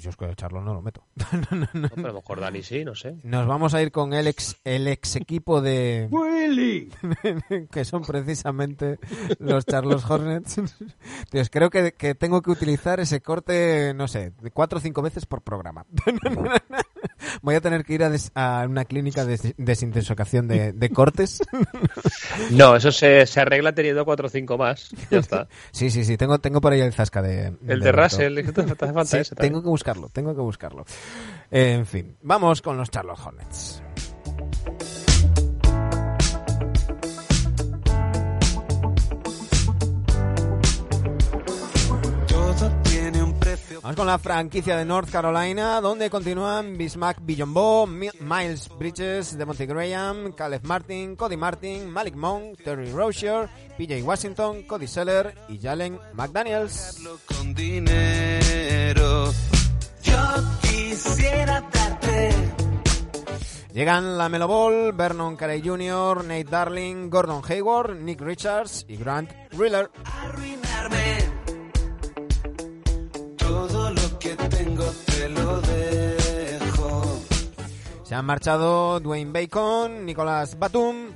Yo 0.00 0.10
es 0.10 0.16
que 0.16 0.34
Charlo 0.34 0.62
no 0.62 0.74
lo 0.74 0.82
meto. 0.82 1.04
No, 1.74 1.88
pero 1.94 2.08
a 2.08 2.12
lo 2.12 2.14
mejor 2.14 2.40
Dani 2.40 2.62
sí, 2.62 2.84
no 2.84 2.94
sé. 2.94 3.16
Nos 3.22 3.46
vamos 3.46 3.74
a 3.74 3.82
ir 3.82 3.90
con 3.90 4.12
el 4.12 4.26
ex, 4.26 4.56
el 4.64 4.86
ex 4.88 5.16
equipo 5.16 5.60
de... 5.60 6.08
Willy. 6.10 6.90
que 7.70 7.84
son 7.84 8.02
precisamente 8.02 8.98
los 9.38 9.66
Charlos 9.66 10.08
Hornets. 10.08 10.60
Dios, 11.32 11.50
creo 11.50 11.70
que, 11.70 11.92
que 11.92 12.14
tengo 12.14 12.42
que 12.42 12.50
utilizar 12.50 13.00
ese 13.00 13.20
corte, 13.20 13.92
no 13.94 14.08
sé, 14.08 14.32
de 14.40 14.50
cuatro 14.50 14.78
o 14.78 14.80
cinco 14.80 15.02
veces 15.02 15.26
por 15.26 15.42
programa. 15.42 15.84
Voy 17.42 17.54
a 17.54 17.60
tener 17.60 17.84
que 17.84 17.94
ir 17.94 18.02
a, 18.04 18.10
des- 18.10 18.30
a 18.34 18.64
una 18.68 18.84
clínica 18.84 19.24
de 19.24 19.36
des- 19.36 19.54
desintoxicación 19.56 20.48
de, 20.48 20.72
de 20.72 20.90
cortes. 20.90 21.42
No, 22.50 22.76
eso 22.76 22.90
se, 22.92 23.26
se 23.26 23.40
arregla 23.40 23.72
teniendo 23.74 24.04
4 24.04 24.26
o 24.26 24.28
5 24.28 24.58
más. 24.58 24.90
Ya 25.10 25.18
está. 25.18 25.48
Sí, 25.72 25.90
sí, 25.90 26.04
sí, 26.04 26.16
tengo, 26.16 26.38
tengo 26.38 26.60
por 26.60 26.72
ahí 26.72 26.80
el 26.80 26.92
zasca 26.92 27.22
de... 27.22 27.54
El 27.66 27.80
de 27.80 27.86
de. 27.86 27.92
Russell, 27.92 28.34
te 28.52 28.60
hace 28.62 28.74
falta 28.76 29.04
Sí, 29.04 29.16
ese 29.18 29.34
también. 29.34 29.52
tengo 29.52 29.62
que 29.62 29.68
buscarlo, 29.68 30.08
tengo 30.08 30.34
que 30.34 30.40
buscarlo. 30.40 30.84
En 31.50 31.86
fin, 31.86 32.16
vamos 32.22 32.60
con 32.62 32.76
los 32.76 32.90
Charlotte 32.90 33.18
Hornets. 33.24 33.82
Vamos 43.84 43.96
con 43.96 44.06
la 44.06 44.18
franquicia 44.18 44.78
de 44.78 44.86
North 44.86 45.10
Carolina, 45.10 45.78
donde 45.82 46.08
continúan 46.08 46.78
Bismack 46.78 47.18
Billombo, 47.20 47.86
Mi- 47.86 48.08
Miles 48.18 48.70
Bridges, 48.78 49.36
Demonte 49.36 49.66
Graham, 49.66 50.32
Caleb 50.32 50.62
Martin, 50.64 51.16
Cody 51.16 51.36
Martin, 51.36 51.90
Malik 51.90 52.14
Monk, 52.14 52.58
Terry 52.64 52.90
Rozier, 52.90 53.46
PJ 53.76 54.02
Washington, 54.02 54.62
Cody 54.62 54.86
Seller 54.86 55.34
y 55.50 55.58
Jalen 55.58 55.98
McDaniels. 56.14 56.98
Llegan 63.74 64.16
la 64.16 64.28
Melo 64.30 64.46
Ball, 64.48 64.92
Vernon 64.92 65.36
Carey 65.36 65.60
Jr., 65.62 66.24
Nate 66.24 66.44
Darling, 66.44 67.10
Gordon 67.10 67.42
Hayward, 67.46 67.96
Nick 67.96 68.20
Richards 68.22 68.86
y 68.88 68.96
Grant 68.96 69.30
Riller. 69.52 69.90
arruinarme. 70.22 71.43
Todo 73.46 73.90
lo 73.90 74.18
que 74.18 74.36
tengo 74.36 74.84
te 75.06 75.28
lo 75.28 75.60
dejo. 75.60 77.20
Se 78.04 78.14
han 78.14 78.24
marchado 78.24 79.00
Dwayne 79.00 79.32
Bacon, 79.32 80.04
Nicolás 80.04 80.58
Batum, 80.58 81.12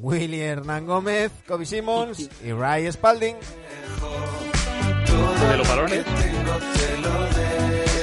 Willy 0.00 0.40
Hernán 0.40 0.86
Gómez, 0.86 1.30
Kobe 1.46 1.64
Simmons 1.66 2.28
y 2.44 2.52
Ray 2.52 2.90
Spalding. 2.92 3.36
de 5.50 5.56
los 5.56 5.68
balones. 5.68 6.04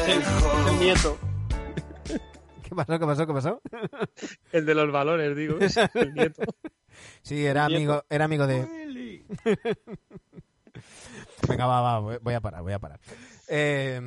Es 0.07 0.25
el 0.67 0.79
nieto. 0.79 1.17
¿Qué 2.63 2.75
pasó? 2.75 2.99
¿Qué 2.99 3.05
pasó? 3.05 3.27
¿Qué 3.27 3.33
pasó? 3.33 3.61
El 4.51 4.65
de 4.65 4.75
los 4.75 4.91
balones, 4.91 5.35
digo. 5.35 5.57
el 5.93 6.13
nieto. 6.13 6.43
Sí, 7.23 7.45
era 7.45 7.65
amigo, 7.65 8.05
era 8.09 8.23
amigo 8.23 8.47
de. 8.47 8.65
Venga, 11.47 11.65
va, 11.65 11.99
va, 11.99 12.17
voy 12.19 12.33
a 12.33 12.39
parar, 12.39 12.61
voy 12.61 12.71
a 12.71 12.79
parar. 12.79 12.99
Eh, 13.47 13.99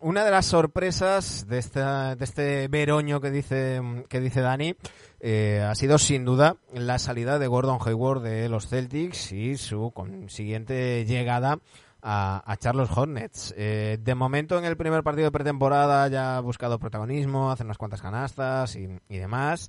una 0.00 0.24
de 0.24 0.30
las 0.30 0.46
sorpresas 0.46 1.46
de, 1.46 1.58
esta, 1.58 2.16
de 2.16 2.24
este 2.24 2.68
veroño 2.68 3.20
que 3.20 3.30
dice, 3.30 3.80
que 4.08 4.20
dice 4.20 4.40
Dani 4.40 4.74
eh, 5.20 5.62
ha 5.68 5.74
sido 5.74 5.98
sin 5.98 6.24
duda 6.24 6.56
la 6.72 6.98
salida 6.98 7.38
de 7.38 7.46
Gordon 7.46 7.78
Hayward 7.84 8.22
de 8.22 8.48
los 8.48 8.68
Celtics 8.68 9.32
y 9.32 9.56
su 9.56 9.90
consiguiente 9.90 11.04
llegada 11.04 11.58
a, 12.00 12.42
a 12.50 12.56
Charles 12.56 12.88
Hornets. 12.94 13.52
Eh, 13.56 13.98
de 14.00 14.14
momento 14.14 14.58
en 14.58 14.64
el 14.64 14.76
primer 14.76 15.02
partido 15.02 15.26
de 15.26 15.32
pretemporada 15.32 16.08
ya 16.08 16.36
ha 16.36 16.40
buscado 16.40 16.78
protagonismo, 16.78 17.50
hace 17.50 17.64
unas 17.64 17.78
cuantas 17.78 18.00
canastas 18.00 18.76
y, 18.76 18.88
y 19.08 19.18
demás. 19.18 19.68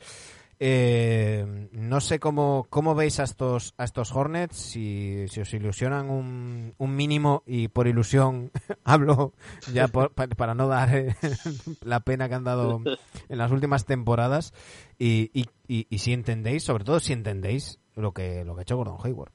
Eh, 0.62 1.70
no 1.72 2.01
sé 2.01 2.20
cómo, 2.20 2.68
cómo 2.70 2.93
veis 2.93 3.20
a 3.22 3.24
estos, 3.24 3.74
a 3.78 3.86
estos 3.86 4.12
Hornets, 4.14 4.57
si, 4.57 5.24
os 5.39 5.53
ilusionan 5.53 6.10
un, 6.10 6.74
un 6.78 6.95
mínimo 6.97 7.43
y 7.45 7.70
por 7.70 7.88
ilusión 7.88 8.51
hablo 8.84 9.34
ya 9.74 9.88
para 9.88 10.53
no 10.53 10.68
dar 10.68 10.93
eh, 10.97 11.16
la 11.82 12.01
pena 12.01 12.28
que 12.28 12.36
han 12.36 12.43
dado 12.43 12.82
en 13.30 13.38
las 13.38 13.51
últimas 13.51 13.86
temporadas 13.86 14.53
y, 14.97 15.32
y, 15.34 15.45
y- 15.70 15.88
y 15.89 15.97
si 15.99 16.12
entendéis, 16.12 16.64
sobre 16.64 16.84
todo 16.84 16.99
si 16.99 17.14
entendéis 17.14 17.80
lo 17.95 18.12
que, 18.14 18.43
lo 18.43 18.53
que 18.55 18.60
ha 18.60 18.64
hecho 18.64 18.76
Gordon 18.76 18.97
Hayward. 19.01 19.32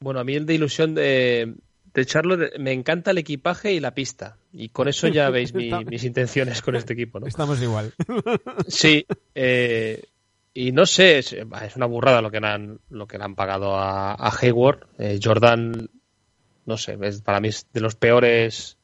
Bueno, 0.00 0.20
a 0.20 0.24
mí 0.24 0.34
el 0.34 0.46
de 0.46 0.54
ilusión 0.54 0.94
de, 0.94 1.56
de 1.98 2.06
Charlotte 2.06 2.58
me 2.58 2.72
encanta 2.72 3.10
el 3.10 3.18
equipaje 3.18 3.72
y 3.72 3.80
la 3.80 3.94
pista. 3.94 4.38
Y 4.52 4.70
con 4.70 4.88
eso 4.88 5.06
ya 5.08 5.28
veis 5.30 5.52
mi- 5.54 5.68
mis 5.90 6.04
intenciones 6.04 6.62
con 6.62 6.76
este 6.76 6.92
equipo, 6.94 7.20
¿no? 7.20 7.26
Estamos 7.26 7.60
igual. 7.62 7.92
Sí, 8.68 9.06
eh, 9.34 10.02
y 10.54 10.72
no 10.72 10.86
sé, 10.86 11.18
es, 11.18 11.32
es 11.34 11.76
una 11.76 11.86
burrada 11.86 12.20
lo 12.22 12.30
que 12.30 12.40
le 12.40 12.46
han, 12.48 12.80
lo 12.90 13.06
que 13.06 13.18
le 13.18 13.24
han 13.24 13.34
pagado 13.34 13.76
a, 13.76 14.12
a 14.14 14.32
Hayward. 14.40 14.86
Eh, 14.98 15.18
Jordan, 15.22 15.88
no 16.66 16.76
sé, 16.76 16.98
es, 17.02 17.22
para 17.22 17.40
mí 17.40 17.48
es 17.48 17.66
de 17.72 17.80
los 17.80 17.94
peores 17.94 18.76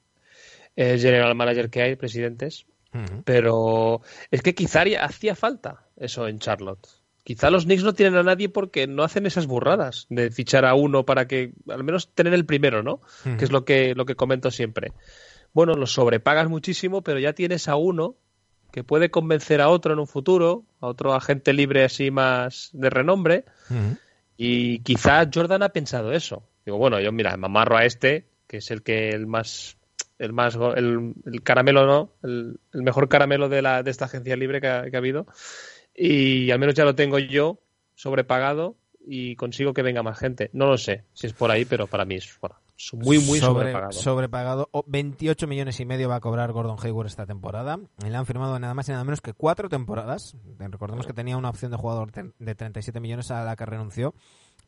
eh, 0.76 0.98
general 0.98 1.34
manager 1.34 1.70
que 1.70 1.82
hay, 1.82 1.96
presidentes. 1.96 2.66
Pero 3.24 4.02
es 4.30 4.40
que 4.42 4.54
quizá 4.54 4.82
haría- 4.82 5.04
hacía 5.04 5.34
falta 5.34 5.86
eso 5.96 6.28
en 6.28 6.38
Charlotte. 6.38 6.86
Quizá 7.24 7.50
los 7.50 7.64
Knicks 7.64 7.82
no 7.82 7.94
tienen 7.94 8.18
a 8.18 8.22
nadie 8.22 8.50
porque 8.50 8.86
no 8.86 9.02
hacen 9.02 9.24
esas 9.24 9.46
burradas 9.46 10.06
de 10.10 10.30
fichar 10.30 10.66
a 10.66 10.74
uno 10.74 11.06
para 11.06 11.26
que 11.26 11.54
al 11.68 11.82
menos 11.82 12.12
tener 12.14 12.34
el 12.34 12.44
primero, 12.44 12.82
¿no? 12.82 13.00
Que 13.38 13.44
es 13.44 13.50
lo 13.50 13.64
que, 13.64 13.94
lo 13.94 14.04
que 14.04 14.14
comento 14.14 14.50
siempre. 14.50 14.92
Bueno, 15.54 15.72
los 15.74 15.92
sobrepagas 15.92 16.50
muchísimo, 16.50 17.00
pero 17.02 17.18
ya 17.18 17.32
tienes 17.32 17.66
a 17.66 17.76
uno 17.76 18.16
que 18.70 18.84
puede 18.84 19.10
convencer 19.10 19.62
a 19.62 19.70
otro 19.70 19.94
en 19.94 20.00
un 20.00 20.06
futuro, 20.06 20.64
a 20.80 20.86
otro 20.86 21.14
agente 21.14 21.54
libre 21.54 21.84
así 21.84 22.10
más 22.10 22.70
de 22.74 22.90
renombre. 22.90 23.44
Y 24.36 24.80
quizá 24.80 25.26
Jordan 25.32 25.62
ha 25.62 25.70
pensado 25.70 26.12
eso. 26.12 26.42
Digo, 26.66 26.76
bueno, 26.76 27.00
yo 27.00 27.10
mira, 27.10 27.36
me 27.38 27.46
amarro 27.46 27.78
a 27.78 27.84
este, 27.84 28.26
que 28.46 28.58
es 28.58 28.70
el 28.70 28.82
que 28.82 29.10
el 29.10 29.26
más 29.26 29.78
el 30.18 30.32
más 30.32 30.56
el, 30.76 31.14
el 31.24 31.42
caramelo, 31.42 31.86
¿no? 31.86 32.10
El, 32.22 32.58
el 32.72 32.82
mejor 32.82 33.08
caramelo 33.08 33.48
de 33.48 33.62
la 33.62 33.82
de 33.82 33.90
esta 33.90 34.06
agencia 34.06 34.36
libre 34.36 34.60
que 34.60 34.68
ha, 34.68 34.90
que 34.90 34.96
ha 34.96 34.98
habido. 34.98 35.26
Y 35.94 36.50
al 36.50 36.58
menos 36.58 36.74
ya 36.74 36.84
lo 36.84 36.94
tengo 36.94 37.18
yo 37.18 37.58
sobrepagado 37.94 38.76
y 39.06 39.36
consigo 39.36 39.72
que 39.74 39.82
venga 39.82 40.02
más 40.02 40.18
gente. 40.18 40.50
No 40.52 40.66
lo 40.66 40.78
sé 40.78 41.04
si 41.12 41.26
es 41.26 41.32
por 41.32 41.50
ahí, 41.50 41.64
pero 41.64 41.86
para 41.86 42.04
mí 42.04 42.16
es, 42.16 42.36
bueno, 42.40 42.56
muy 42.94 43.18
muy 43.18 43.38
Sobre- 43.38 43.60
sobrepagado. 43.60 43.92
sobrepagado. 43.92 44.68
O 44.72 44.84
28 44.86 45.46
millones 45.46 45.78
y 45.80 45.84
medio 45.84 46.08
va 46.08 46.16
a 46.16 46.20
cobrar 46.20 46.50
Gordon 46.52 46.76
Hayward 46.82 47.06
esta 47.06 47.26
temporada. 47.26 47.78
Y 48.04 48.08
Le 48.10 48.16
han 48.16 48.26
firmado 48.26 48.58
nada 48.58 48.74
más 48.74 48.88
y 48.88 48.92
nada 48.92 49.04
menos 49.04 49.20
que 49.20 49.32
cuatro 49.32 49.68
temporadas. 49.68 50.36
Recordemos 50.58 51.06
que 51.06 51.12
tenía 51.12 51.36
una 51.36 51.50
opción 51.50 51.70
de 51.70 51.76
jugador 51.76 52.10
de 52.12 52.54
37 52.54 52.98
millones 53.00 53.30
a 53.30 53.44
la 53.44 53.54
que 53.56 53.66
renunció. 53.66 54.14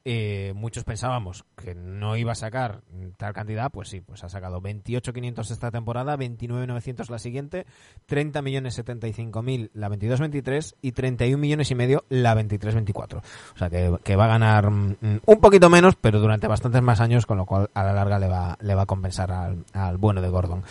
Eh, 0.08 0.52
muchos 0.54 0.84
pensábamos 0.84 1.44
que 1.56 1.74
no 1.74 2.16
iba 2.16 2.30
a 2.30 2.36
sacar 2.36 2.82
tal 3.16 3.32
cantidad, 3.32 3.72
pues 3.72 3.88
sí, 3.88 4.00
pues 4.00 4.22
ha 4.22 4.28
sacado 4.28 4.60
28.500 4.62 5.50
esta 5.50 5.72
temporada, 5.72 6.16
29.900 6.16 7.10
la 7.10 7.18
siguiente, 7.18 7.66
30 8.06 8.40
millones 8.40 8.74
75 8.74 9.42
mil 9.42 9.68
la 9.74 9.88
22-23 9.88 10.76
y 10.80 10.92
31 10.92 11.38
millones 11.38 11.72
y 11.72 11.74
medio 11.74 12.04
la 12.08 12.36
23-24. 12.36 13.16
O 13.16 13.58
sea 13.58 13.68
que, 13.68 13.96
que 14.04 14.14
va 14.14 14.26
a 14.26 14.28
ganar 14.28 14.70
mm, 14.70 14.96
un 15.26 15.40
poquito 15.40 15.68
menos, 15.68 15.96
pero 15.96 16.20
durante 16.20 16.46
bastantes 16.46 16.82
más 16.82 17.00
años, 17.00 17.26
con 17.26 17.38
lo 17.38 17.44
cual 17.44 17.68
a 17.74 17.82
la 17.82 17.92
larga 17.92 18.20
le 18.20 18.28
va, 18.28 18.56
le 18.60 18.76
va 18.76 18.82
a 18.82 18.86
compensar 18.86 19.32
al, 19.32 19.64
al 19.72 19.96
bueno 19.96 20.22
de 20.22 20.28
Gordon. 20.28 20.62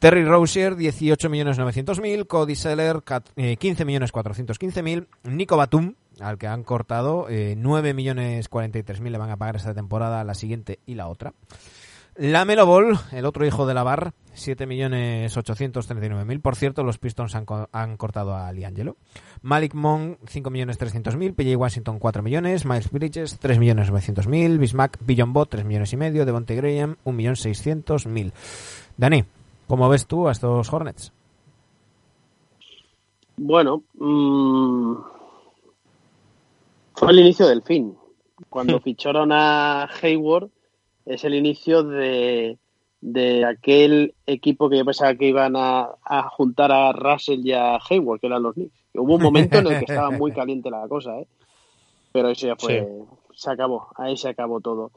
Terry 0.00 0.24
Rozier, 0.24 0.74
18 0.74 1.30
millones 1.30 1.58
900 1.58 2.00
mil, 2.00 2.26
Cody 2.26 2.56
Seller, 2.56 3.02
cat- 3.04 3.30
eh, 3.36 3.56
15 3.56 3.84
millones 3.84 4.10
415 4.10 4.82
mil, 4.82 5.06
Nico 5.22 5.56
Batum, 5.56 5.94
al 6.18 6.38
que 6.38 6.46
han 6.46 6.64
cortado, 6.64 7.28
eh, 7.28 7.54
9 7.56 7.94
millones 7.94 8.48
43 8.48 9.00
mil 9.00 9.12
le 9.12 9.18
van 9.18 9.30
a 9.30 9.36
pagar 9.36 9.56
esta 9.56 9.74
temporada, 9.74 10.24
la 10.24 10.34
siguiente 10.34 10.80
y 10.86 10.94
la 10.94 11.08
otra. 11.08 11.32
La 12.16 12.44
Melo 12.44 12.66
Ball, 12.66 12.98
el 13.12 13.24
otro 13.24 13.46
hijo 13.46 13.66
de 13.66 13.72
la 13.72 13.82
Bar, 13.82 14.12
7 14.34 14.66
millones 14.66 15.34
839 15.36 16.24
mil. 16.24 16.40
Por 16.40 16.56
cierto, 16.56 16.82
los 16.82 16.98
Pistons 16.98 17.34
han, 17.34 17.46
han 17.72 17.96
cortado 17.96 18.34
a 18.34 18.52
Liangelo. 18.52 18.96
Malik 19.42 19.74
Monk, 19.74 20.18
5 20.26 20.50
millones 20.50 20.76
300 20.76 21.16
mil. 21.16 21.34
PJ 21.34 21.56
Washington, 21.56 21.98
4 21.98 22.22
millones. 22.22 22.66
Miles 22.66 22.90
Bridges, 22.90 23.38
3 23.38 23.58
millones 23.58 23.88
900 23.88 24.26
mil. 24.26 24.58
Bismack, 24.58 24.98
Billion 25.04 25.32
Bot, 25.32 25.50
3 25.50 25.64
millones 25.64 25.92
y 25.92 25.96
medio. 25.96 26.26
Devonte 26.26 26.56
Graham, 26.56 26.96
1 27.04 27.16
millón 27.16 27.36
600 27.36 28.06
mil. 28.06 28.32
Dani, 28.96 29.24
¿cómo 29.66 29.88
ves 29.88 30.06
tú 30.06 30.28
a 30.28 30.32
estos 30.32 30.70
Hornets? 30.72 31.12
Bueno, 33.36 33.82
mm, 33.98 34.94
fue 37.00 37.12
el 37.12 37.20
inicio 37.20 37.48
del 37.48 37.62
fin. 37.62 37.96
Cuando 38.50 38.78
ficharon 38.78 39.32
a 39.32 39.88
Hayward, 40.02 40.50
es 41.06 41.24
el 41.24 41.34
inicio 41.34 41.82
de, 41.82 42.58
de 43.00 43.46
aquel 43.46 44.14
equipo 44.26 44.68
que 44.68 44.76
yo 44.76 44.84
pensaba 44.84 45.14
que 45.14 45.28
iban 45.28 45.56
a, 45.56 45.88
a 46.04 46.28
juntar 46.28 46.70
a 46.70 46.92
Russell 46.92 47.40
y 47.42 47.52
a 47.52 47.78
Hayward, 47.78 48.20
que 48.20 48.26
eran 48.26 48.42
los 48.42 48.52
Knicks. 48.52 48.74
Hubo 48.92 49.14
un 49.14 49.22
momento 49.22 49.56
en 49.58 49.68
el 49.68 49.78
que 49.78 49.92
estaba 49.92 50.10
muy 50.10 50.32
caliente 50.32 50.70
la 50.70 50.86
cosa, 50.88 51.18
¿eh? 51.18 51.26
Pero 52.12 52.28
eso 52.28 52.46
ya 52.48 52.56
fue, 52.56 52.86
se 53.32 53.50
acabó, 53.50 53.88
ahí 53.96 54.18
se 54.18 54.28
acabó 54.28 54.60
todo. 54.60 54.90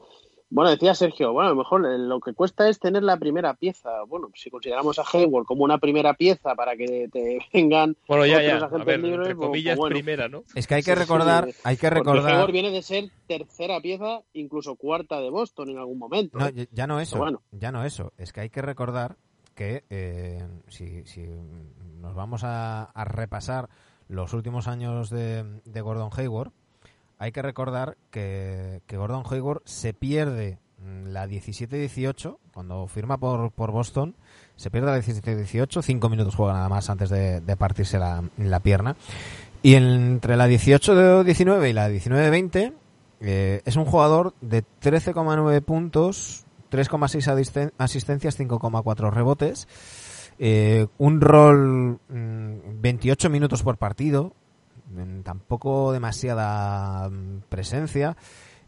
Bueno, 0.54 0.70
decía 0.70 0.94
Sergio, 0.94 1.32
bueno, 1.32 1.48
a 1.48 1.50
lo 1.52 1.56
mejor 1.58 1.84
eh, 1.84 1.98
lo 1.98 2.20
que 2.20 2.32
cuesta 2.32 2.68
es 2.68 2.78
tener 2.78 3.02
la 3.02 3.16
primera 3.16 3.54
pieza. 3.54 3.90
Bueno, 4.06 4.28
si 4.34 4.50
consideramos 4.50 5.00
a 5.00 5.04
Hayward 5.12 5.44
como 5.46 5.64
una 5.64 5.78
primera 5.78 6.14
pieza 6.14 6.54
para 6.54 6.76
que 6.76 7.08
te 7.12 7.40
vengan 7.52 7.96
Bueno, 8.06 8.24
ya, 8.24 8.36
otros 8.36 8.46
ya, 8.48 8.54
a 8.54 8.66
agentes 8.68 8.86
ver, 8.86 9.00
libres, 9.00 9.18
entre 9.18 9.34
pues, 9.34 9.46
comillas, 9.48 9.74
pues 9.76 9.78
bueno. 9.78 9.94
primera, 9.94 10.28
¿no? 10.28 10.44
Es 10.54 10.66
que 10.68 10.74
hay 10.76 10.82
que 10.82 10.92
Sí, 10.92 10.96
sí, 10.96 11.00
recordar, 11.00 11.50
sí. 11.50 11.56
hay 11.64 11.76
que 11.76 11.88
Porque 11.88 11.98
recordar. 12.12 12.34
Hayward 12.36 12.52
viene 12.52 12.70
de 12.70 12.82
ser 12.82 13.10
tercera 13.26 13.80
pieza, 13.80 14.20
incluso 14.32 14.76
cuarta 14.76 15.18
de 15.20 15.28
Boston 15.30 15.70
en 15.70 15.78
algún 15.78 15.98
momento. 15.98 16.38
No, 16.38 16.46
¿eh? 16.46 16.68
ya- 16.70 16.86
no 16.86 17.00
eso, 17.00 17.18
bueno. 17.18 17.42
ya 17.50 17.72
no 17.72 17.84
eso. 17.84 18.12
Es 18.16 18.32
que 18.32 18.42
hay 18.42 18.50
que 18.50 18.62
recordar 18.62 19.16
que 19.56 19.82
eh, 19.90 20.46
si, 20.68 21.04
si 21.04 21.26
nos 22.00 22.14
vamos 22.14 22.44
a, 22.44 22.84
a 22.84 23.04
repasar 23.04 23.68
los 24.06 24.32
últimos 24.34 24.68
años 24.68 25.10
de, 25.10 25.42
de 25.64 25.80
Gordon 25.80 26.10
Hayward, 26.16 26.52
hay 27.18 27.32
que 27.32 27.42
recordar 27.42 27.96
que, 28.10 28.82
que 28.86 28.96
Gordon 28.96 29.24
Hayward 29.30 29.62
se 29.64 29.94
pierde 29.94 30.58
mm, 30.78 31.06
la 31.08 31.26
17-18 31.26 32.38
cuando 32.52 32.86
firma 32.86 33.18
por, 33.18 33.50
por 33.52 33.70
Boston. 33.70 34.14
Se 34.56 34.70
pierde 34.70 34.88
la 34.90 34.98
17-18, 34.98 35.82
cinco 35.82 36.08
minutos 36.08 36.34
juega 36.34 36.52
nada 36.52 36.68
más 36.68 36.88
antes 36.90 37.10
de, 37.10 37.40
de 37.40 37.56
partirse 37.56 37.98
la, 37.98 38.22
la 38.38 38.60
pierna. 38.60 38.96
Y 39.62 39.74
entre 39.74 40.36
la 40.36 40.48
18-19 40.48 41.70
y 41.70 41.72
la 41.72 41.88
19-20 41.88 42.72
eh, 43.20 43.62
es 43.64 43.76
un 43.76 43.86
jugador 43.86 44.34
de 44.42 44.62
13,9 44.82 45.62
puntos, 45.62 46.44
3,6 46.70 47.32
adisten- 47.32 47.72
asistencias, 47.78 48.38
5,4 48.38 49.10
rebotes, 49.10 49.66
eh, 50.38 50.86
un 50.98 51.20
rol 51.20 51.98
mm, 52.08 52.80
28 52.82 53.30
minutos 53.30 53.62
por 53.62 53.78
partido, 53.78 54.34
tampoco 55.22 55.92
demasiada 55.92 57.08
mm, 57.08 57.40
presencia 57.48 58.16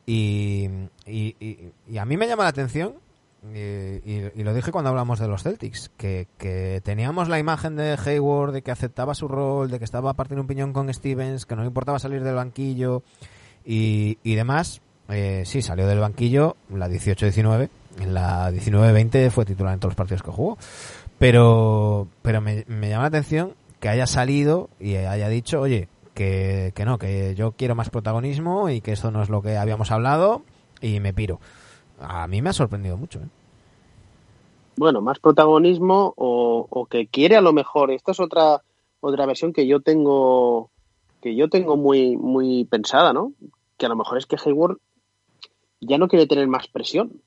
y, 0.06 0.68
y- 1.06 1.36
y- 1.40 1.72
y 1.88 1.98
a 1.98 2.04
mí 2.04 2.16
me 2.16 2.26
llama 2.26 2.44
la 2.44 2.50
atención 2.50 2.94
y, 3.54 4.42
lo 4.42 4.54
dije 4.54 4.72
cuando 4.72 4.90
hablamos 4.90 5.20
de 5.20 5.28
los 5.28 5.44
Celtics, 5.44 5.90
que, 5.96 6.26
que 6.36 6.80
teníamos 6.84 7.28
la 7.28 7.38
imagen 7.38 7.76
de 7.76 7.96
Hayward, 8.04 8.52
de 8.52 8.62
que 8.62 8.72
aceptaba 8.72 9.14
su 9.14 9.28
rol, 9.28 9.70
de 9.70 9.78
que 9.78 9.84
estaba 9.84 10.14
partiendo 10.14 10.40
un 10.42 10.48
piñón 10.48 10.72
con 10.72 10.92
Stevens, 10.92 11.46
que 11.46 11.54
no 11.54 11.62
le 11.62 11.68
importaba 11.68 11.98
salir 12.00 12.24
del 12.24 12.34
banquillo 12.34 13.02
y, 13.64 14.18
y 14.24 14.34
demás. 14.34 14.80
Eh, 15.08 15.44
sí, 15.46 15.62
salió 15.62 15.86
del 15.86 16.00
banquillo 16.00 16.56
la 16.74 16.88
18-19, 16.88 17.68
en 18.00 18.14
la 18.14 18.50
19-20 18.50 19.30
fue 19.30 19.44
titular 19.44 19.74
en 19.74 19.78
todos 19.78 19.90
los 19.92 19.96
partidos 19.96 20.22
que 20.24 20.32
jugó. 20.32 20.58
Pero, 21.18 22.08
pero 22.22 22.40
me, 22.40 22.64
me 22.66 22.88
llama 22.88 23.02
la 23.04 23.08
atención 23.08 23.54
que 23.78 23.88
haya 23.88 24.06
salido 24.08 24.70
y 24.80 24.96
haya 24.96 25.28
dicho, 25.28 25.60
oye, 25.60 25.88
que, 26.16 26.72
que 26.74 26.84
no, 26.84 26.98
que 26.98 27.34
yo 27.36 27.52
quiero 27.52 27.76
más 27.76 27.90
protagonismo 27.90 28.70
y 28.70 28.80
que 28.80 28.92
esto 28.92 29.12
no 29.12 29.22
es 29.22 29.28
lo 29.28 29.42
que 29.42 29.56
habíamos 29.56 29.92
hablado 29.92 30.42
y 30.80 30.98
me 30.98 31.12
piro. 31.12 31.38
A 32.00 32.26
mí 32.26 32.42
me 32.42 32.50
ha 32.50 32.54
sorprendido 32.54 32.96
mucho. 32.96 33.20
¿eh? 33.20 33.28
Bueno, 34.76 35.00
más 35.02 35.20
protagonismo 35.20 36.14
o, 36.16 36.66
o 36.68 36.86
que 36.86 37.06
quiere 37.06 37.36
a 37.36 37.40
lo 37.40 37.52
mejor. 37.52 37.90
Esta 37.90 38.12
es 38.12 38.20
otra 38.20 38.62
otra 39.00 39.26
versión 39.26 39.52
que 39.52 39.66
yo 39.66 39.80
tengo 39.80 40.70
que 41.20 41.36
yo 41.36 41.48
tengo 41.48 41.76
muy 41.76 42.16
muy 42.16 42.64
pensada, 42.64 43.12
¿no? 43.12 43.32
Que 43.76 43.86
a 43.86 43.88
lo 43.90 43.96
mejor 43.96 44.18
es 44.18 44.26
que 44.26 44.36
Hayward 44.42 44.78
ya 45.80 45.98
no 45.98 46.08
quiere 46.08 46.26
tener 46.26 46.48
más 46.48 46.66
presión. 46.68 47.20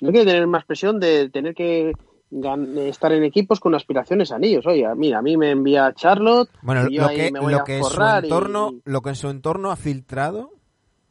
No 0.00 0.10
quiere 0.10 0.26
tener 0.26 0.46
más 0.46 0.66
presión 0.66 1.00
de 1.00 1.30
tener 1.30 1.54
que 1.54 1.92
estar 2.30 3.12
en 3.12 3.24
equipos 3.24 3.60
con 3.60 3.74
aspiraciones 3.74 4.32
a 4.32 4.36
anillos. 4.36 4.66
Oye, 4.66 4.86
mira, 4.96 5.18
a 5.18 5.22
mí 5.22 5.36
me 5.36 5.50
envía 5.50 5.92
Charlotte. 5.94 6.50
Bueno, 6.62 6.88
y 6.88 6.94
yo 6.96 7.02
lo 7.02 7.08
ahí 7.08 7.16
que, 7.16 7.30
me 7.32 7.40
voy 7.40 7.52
lo 7.52 7.60
a 7.60 7.64
que, 7.64 7.82
su 7.82 8.00
entorno, 8.02 8.70
y- 8.72 8.82
lo 8.84 9.02
que 9.02 9.08
en 9.10 9.14
su 9.16 9.28
entorno 9.30 9.70
ha 9.70 9.76
filtrado 9.76 10.50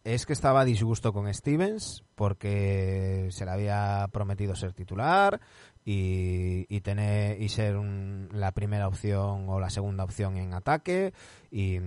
es 0.03 0.25
que 0.25 0.33
estaba 0.33 0.61
a 0.61 0.65
disgusto 0.65 1.13
con 1.13 1.33
Stevens 1.33 2.03
porque 2.15 3.27
se 3.31 3.43
le 3.45 3.51
había 3.51 4.07
prometido 4.11 4.53
ser 4.55 4.71
titular 4.73 5.41
y, 5.83 6.65
y 6.69 6.81
tener 6.81 7.41
y 7.41 7.49
ser 7.49 7.75
un- 7.77 8.29
la 8.31 8.51
primera 8.51 8.87
opción 8.87 9.45
o 9.49 9.59
la 9.59 9.69
segunda 9.69 10.03
opción 10.03 10.37
en 10.37 10.53
ataque 10.53 11.13
y, 11.49 11.77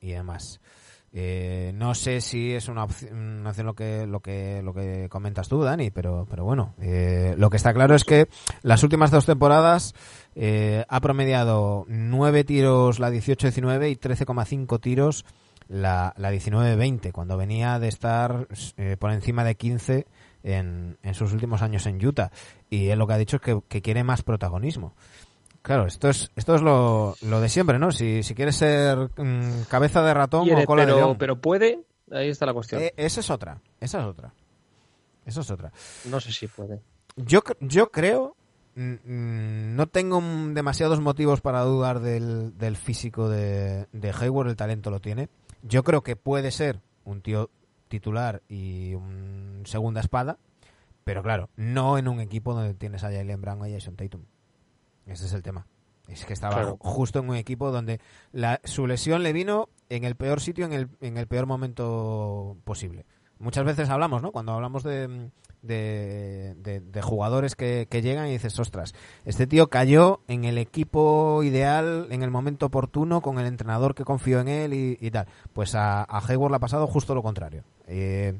y 0.00 0.10
demás. 0.12 0.60
Eh, 1.12 1.72
no 1.74 1.94
sé 1.94 2.20
si 2.20 2.52
es 2.52 2.68
una 2.68 2.84
opción, 2.84 3.40
una 3.40 3.50
opción 3.50 3.66
lo 3.66 3.74
que 3.74 4.06
lo 4.06 4.20
que 4.20 4.62
lo 4.62 4.72
que 4.72 5.08
comentas 5.08 5.48
tú, 5.48 5.60
Dani, 5.60 5.90
pero 5.90 6.26
pero 6.30 6.44
bueno, 6.44 6.74
eh, 6.80 7.34
lo 7.36 7.50
que 7.50 7.56
está 7.56 7.74
claro 7.74 7.96
es 7.96 8.04
que 8.04 8.28
las 8.62 8.84
últimas 8.84 9.10
dos 9.10 9.26
temporadas 9.26 9.94
eh, 10.36 10.84
ha 10.88 11.00
promediado 11.00 11.84
9 11.88 12.44
tiros 12.44 13.00
la 13.00 13.10
18-19 13.10 13.90
y 13.90 13.96
13,5 13.96 14.80
tiros 14.80 15.24
la, 15.70 16.14
la 16.16 16.32
19-20, 16.32 17.12
cuando 17.12 17.36
venía 17.36 17.78
de 17.78 17.88
estar 17.88 18.48
eh, 18.76 18.96
por 18.98 19.12
encima 19.12 19.44
de 19.44 19.54
15 19.54 20.06
en, 20.42 20.98
en, 21.02 21.14
sus 21.14 21.32
últimos 21.32 21.62
años 21.62 21.86
en 21.86 22.04
Utah. 22.04 22.32
Y 22.68 22.88
él 22.88 22.98
lo 22.98 23.06
que 23.06 23.12
ha 23.12 23.18
dicho 23.18 23.36
es 23.36 23.42
que, 23.42 23.60
que 23.68 23.80
quiere 23.80 24.02
más 24.02 24.22
protagonismo. 24.22 24.94
Claro, 25.62 25.86
esto 25.86 26.08
es 26.08 26.30
esto 26.36 26.54
es 26.54 26.62
lo, 26.62 27.16
lo 27.22 27.40
de 27.40 27.48
siempre, 27.48 27.78
¿no? 27.78 27.90
Si, 27.92 28.22
si 28.22 28.34
quieres 28.34 28.56
ser 28.56 29.10
mmm, 29.16 29.62
cabeza 29.68 30.02
de 30.02 30.14
ratón 30.14 30.44
Quiere, 30.44 30.62
o 30.62 30.66
cola 30.66 30.84
pero, 30.84 30.94
de 30.96 31.02
león. 31.02 31.16
pero 31.18 31.40
puede, 31.40 31.84
ahí 32.10 32.28
está 32.30 32.46
la 32.46 32.54
cuestión. 32.54 32.80
Eh, 32.82 32.94
esa 32.96 33.20
es 33.20 33.30
otra, 33.30 33.60
esa 33.80 34.00
es 34.00 34.06
otra. 34.06 34.32
Esa 35.26 35.40
es 35.42 35.50
otra. 35.50 35.70
No 36.06 36.18
sé 36.18 36.32
si 36.32 36.46
puede. 36.46 36.80
Yo, 37.16 37.42
yo 37.60 37.90
creo, 37.90 38.36
mm, 38.74 39.74
no 39.76 39.86
tengo 39.86 40.22
demasiados 40.54 41.00
motivos 41.00 41.42
para 41.42 41.60
dudar 41.60 42.00
del, 42.00 42.56
del 42.56 42.76
físico 42.76 43.28
de, 43.28 43.86
de 43.92 44.14
Hayward, 44.18 44.48
el 44.48 44.56
talento 44.56 44.90
lo 44.90 45.00
tiene. 45.00 45.28
Yo 45.62 45.84
creo 45.84 46.02
que 46.02 46.16
puede 46.16 46.50
ser 46.52 46.80
un 47.04 47.20
tío 47.20 47.50
titular 47.88 48.40
y 48.48 48.94
un 48.94 49.62
segunda 49.66 50.00
espada, 50.00 50.38
pero 51.04 51.22
claro, 51.22 51.50
no 51.56 51.98
en 51.98 52.08
un 52.08 52.20
equipo 52.20 52.54
donde 52.54 52.72
tienes 52.72 53.04
a 53.04 53.10
Jalen 53.12 53.42
Brown 53.42 53.60
o 53.60 53.64
a 53.64 53.68
Jason 53.68 53.96
Tatum. 53.96 54.22
Ese 55.10 55.26
es 55.26 55.32
el 55.32 55.42
tema. 55.42 55.66
Es 56.08 56.24
que 56.24 56.32
estaba 56.32 56.54
Claro. 56.54 56.76
justo 56.80 57.18
en 57.20 57.28
un 57.28 57.36
equipo 57.36 57.70
donde 57.70 58.00
la, 58.32 58.60
su 58.64 58.86
lesión 58.86 59.22
le 59.22 59.32
vino 59.32 59.68
en 59.88 60.04
el 60.04 60.16
peor 60.16 60.40
sitio, 60.40 60.64
en 60.64 60.72
el, 60.72 60.88
en 61.00 61.16
el 61.18 61.26
peor 61.26 61.46
momento 61.46 62.56
posible. 62.64 63.04
Muchas 63.38 63.64
veces 63.64 63.88
hablamos, 63.90 64.20
¿no? 64.22 64.32
Cuando 64.32 64.52
hablamos 64.52 64.82
de, 64.82 65.30
de, 65.62 66.54
de- 66.58 66.80
de 66.80 67.02
jugadores 67.02 67.54
que, 67.56 67.86
que 67.88 68.02
llegan 68.02 68.26
y 68.28 68.32
dices, 68.32 68.58
ostras, 68.58 68.92
este 69.24 69.46
tío 69.46 69.68
cayó 69.70 70.20
en 70.28 70.44
el 70.44 70.58
equipo 70.58 71.42
ideal, 71.42 72.08
en 72.10 72.22
el 72.22 72.30
momento 72.30 72.66
oportuno, 72.66 73.20
con 73.22 73.38
el 73.38 73.46
entrenador 73.46 73.94
que 73.94 74.04
confió 74.04 74.40
en 74.40 74.48
él 74.48 74.74
y, 74.74 74.98
y 75.00 75.10
tal. 75.10 75.26
Pues 75.52 75.74
a, 75.74 76.02
a 76.02 76.18
Hayward 76.26 76.50
le 76.50 76.56
ha 76.56 76.60
pasado 76.60 76.86
justo 76.86 77.14
lo 77.14 77.22
contrario. 77.22 77.62
Eh, 77.86 78.38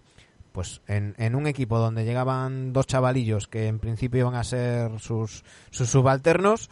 pues 0.53 0.81
en, 0.87 1.15
en 1.19 1.35
un 1.35 1.47
equipo 1.47 1.79
donde 1.79 2.05
llegaban 2.05 2.73
dos 2.73 2.87
chavalillos 2.87 3.47
que 3.49 3.67
en 3.69 3.79
principio 3.79 4.21
iban 4.21 4.35
a 4.35 4.45
ser 4.45 4.99
sus, 5.01 5.45
sus 5.71 5.89
subalternos, 5.89 6.71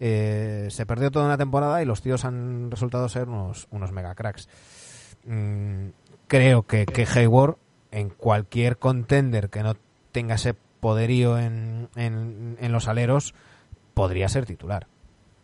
eh, 0.00 0.68
se 0.70 0.86
perdió 0.86 1.10
toda 1.10 1.26
una 1.26 1.38
temporada 1.38 1.82
y 1.82 1.86
los 1.86 2.00
tíos 2.02 2.24
han 2.24 2.70
resultado 2.70 3.08
ser 3.08 3.28
unos, 3.28 3.68
unos 3.70 3.92
mega 3.92 4.14
cracks. 4.14 4.48
Mm, 5.24 5.88
creo 6.26 6.62
que, 6.66 6.86
que 6.86 7.06
Hayward, 7.06 7.56
en 7.90 8.08
cualquier 8.10 8.78
contender 8.78 9.50
que 9.50 9.62
no 9.62 9.74
tenga 10.12 10.36
ese 10.36 10.54
poderío 10.80 11.38
en, 11.38 11.88
en, 11.96 12.56
en 12.60 12.72
los 12.72 12.88
aleros, 12.88 13.34
podría 13.94 14.28
ser 14.28 14.46
titular. 14.46 14.86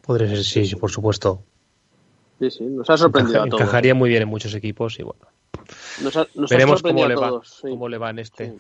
Podría 0.02 0.28
ser, 0.28 0.44
sí, 0.44 0.64
sí, 0.66 0.76
por 0.76 0.90
supuesto. 0.90 1.42
Sí, 2.38 2.50
sí, 2.50 2.64
nos 2.64 2.88
ha 2.90 2.96
sorprendido 2.96 3.38
Encaja- 3.40 3.46
a 3.46 3.50
todos. 3.50 3.60
encajaría 3.62 3.94
muy 3.94 4.08
bien 4.08 4.22
en 4.22 4.28
muchos 4.28 4.54
equipos 4.54 4.98
y 4.98 5.02
bueno. 5.02 5.20
Nos 6.02 6.16
ha, 6.16 6.26
nos 6.34 6.50
ha 6.50 6.54
Veremos 6.54 6.82
cómo 6.82 7.06
le, 7.06 7.14
va, 7.14 7.28
todos. 7.28 7.58
sí. 7.62 7.68
cómo 7.70 7.88
le 7.88 7.98
va 7.98 8.10
en 8.10 8.18
este. 8.18 8.50
Sí. 8.50 8.56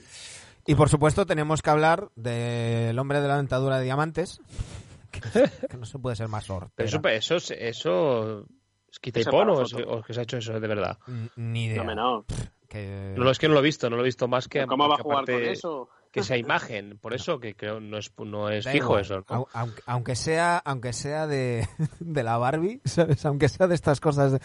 Y 0.68 0.74
por 0.74 0.88
supuesto 0.88 1.26
tenemos 1.26 1.62
que 1.62 1.70
hablar 1.70 2.08
del 2.16 2.98
hombre 2.98 3.20
de 3.20 3.28
la 3.28 3.36
dentadura 3.36 3.78
de 3.78 3.84
diamantes, 3.84 4.40
que, 5.12 5.20
que 5.68 5.76
no 5.76 5.86
se 5.86 5.98
puede 5.98 6.16
ser 6.16 6.28
más. 6.28 6.46
Pero 6.74 6.88
eso, 6.88 7.00
eso, 7.08 7.54
eso 7.54 8.46
es 8.90 8.98
quita 9.00 9.20
y 9.20 9.24
pon 9.24 9.48
o 9.50 9.62
o 9.62 10.02
que 10.02 10.12
se 10.14 10.20
ha 10.20 10.22
hecho 10.24 10.38
eso 10.38 10.58
de 10.58 10.66
verdad. 10.68 10.98
N- 11.06 11.30
Ni 11.36 11.66
idea. 11.66 11.84
No. 11.94 12.24
Que- 12.68 13.14
No, 13.16 13.30
es 13.30 13.38
que 13.38 13.46
no 13.48 13.54
lo 13.54 13.60
he 13.60 13.62
visto, 13.62 13.88
no 13.88 13.96
lo 13.96 14.02
he 14.02 14.06
visto 14.06 14.26
más 14.26 14.48
que, 14.48 14.66
¿Cómo 14.66 14.88
va 14.88 14.94
a 14.94 14.96
que 14.96 15.02
jugar 15.04 15.24
con 15.24 15.34
aparte 15.34 15.52
eso? 15.52 15.88
Que 16.16 16.20
esa 16.22 16.36
imagen. 16.36 16.98
Por 17.00 17.14
eso 17.14 17.38
que 17.38 17.54
creo 17.54 17.78
no 17.80 17.98
es, 17.98 18.12
no 18.18 18.48
es 18.50 18.64
Da 18.64 18.72
fijo 18.72 18.98
igual. 18.98 19.02
eso. 19.02 19.24
Aunque, 19.52 19.82
aunque 19.86 20.16
sea, 20.16 20.58
aunque 20.58 20.92
sea 20.92 21.26
de, 21.26 21.68
de 22.00 22.22
la 22.22 22.38
Barbie, 22.38 22.80
¿sabes? 22.84 23.24
Aunque 23.26 23.48
sea 23.48 23.66
de 23.66 23.74
estas 23.74 24.00
cosas 24.00 24.32
de, 24.32 24.38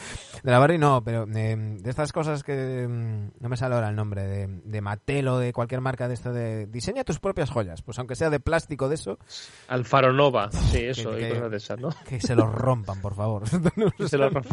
de 0.43 0.51
la 0.51 0.59
Barbie, 0.59 0.78
no, 0.78 1.03
pero 1.03 1.26
de, 1.26 1.55
de 1.80 1.89
estas 1.89 2.11
cosas 2.13 2.43
que 2.43 2.88
mm, 2.88 3.41
no 3.41 3.49
me 3.49 3.57
sale 3.57 3.76
ahora 3.76 3.89
el 3.89 3.95
nombre 3.95 4.24
de, 4.28 4.47
de 4.63 4.82
Mattel 4.82 5.28
o 5.28 5.39
de 5.39 5.53
cualquier 5.53 5.82
marca 5.82 6.07
de 6.07 6.13
esto 6.13 6.32
de 6.34 6.67
diseña 6.67 7.03
tus 7.03 7.19
propias 7.19 7.49
joyas, 7.49 7.82
pues 7.82 7.97
aunque 7.99 8.15
sea 8.15 8.30
de 8.30 8.39
plástico 8.39 8.89
de 8.89 8.95
eso, 8.95 9.17
Alfaro 9.67 10.13
Nova, 10.13 10.51
sí, 10.51 10.80
eso, 10.86 11.11
que- 11.11 11.28
y 11.28 11.30
cosas 11.32 11.51
de 11.51 11.57
esas, 11.57 11.80
¿no? 11.80 11.89
que 12.05 12.19
se 12.19 12.36
los 12.36 12.51
rompan, 12.51 13.01
por 13.01 13.15
favor. 13.15 13.43
Se 14.07 14.17
lo 14.17 14.30
rompa. 14.30 14.49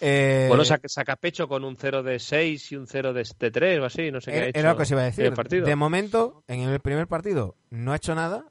Eh, 0.00 0.46
Bueno, 0.48 0.64
saca, 0.64 0.88
saca 0.88 1.16
pecho 1.16 1.48
con 1.48 1.64
un 1.64 1.76
0 1.76 2.02
de 2.02 2.18
6 2.18 2.72
y 2.72 2.76
un 2.76 2.86
0 2.86 3.12
de, 3.12 3.26
de 3.38 3.50
3 3.50 3.80
o 3.80 3.84
así, 3.84 4.10
no 4.10 4.20
sé 4.20 4.30
qué 4.30 4.36
ha 4.36 4.40
era, 4.40 4.48
hecho 4.50 4.58
era 4.60 4.70
lo 4.70 4.76
que 4.76 4.82
os 4.82 4.90
iba 4.90 5.00
a 5.00 5.04
decir. 5.04 5.24
el 5.26 5.32
partido. 5.32 5.66
De 5.66 5.76
momento, 5.76 6.42
en 6.48 6.60
el 6.60 6.80
primer 6.80 7.06
partido 7.06 7.56
no 7.70 7.92
ha 7.92 7.96
hecho 7.96 8.14
nada, 8.14 8.44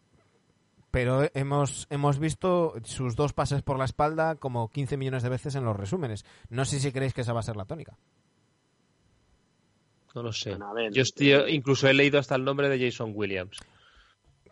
pero 0.91 1.29
hemos, 1.33 1.87
hemos 1.89 2.19
visto 2.19 2.73
sus 2.83 3.15
dos 3.15 3.33
pases 3.33 3.61
por 3.61 3.77
la 3.77 3.85
espalda 3.85 4.35
como 4.35 4.69
15 4.69 4.97
millones 4.97 5.23
de 5.23 5.29
veces 5.29 5.55
en 5.55 5.65
los 5.65 5.75
resúmenes. 5.75 6.25
No 6.49 6.65
sé 6.65 6.79
si 6.79 6.91
creéis 6.91 7.13
que 7.13 7.21
esa 7.21 7.33
va 7.33 7.41
a 7.41 7.43
ser 7.43 7.55
la 7.57 7.65
tónica. 7.65 7.97
No 10.13 10.23
lo 10.23 10.31
sé. 10.31 10.51
Bueno, 10.51 10.69
a 10.69 10.73
ver, 10.73 10.93
Yo 10.93 11.01
estoy- 11.01 11.33
incluso 11.53 11.87
he 11.89 11.93
leído 11.93 12.19
hasta 12.19 12.35
el 12.35 12.45
nombre 12.45 12.69
de 12.69 12.79
Jason 12.89 13.11
Williams. 13.13 13.57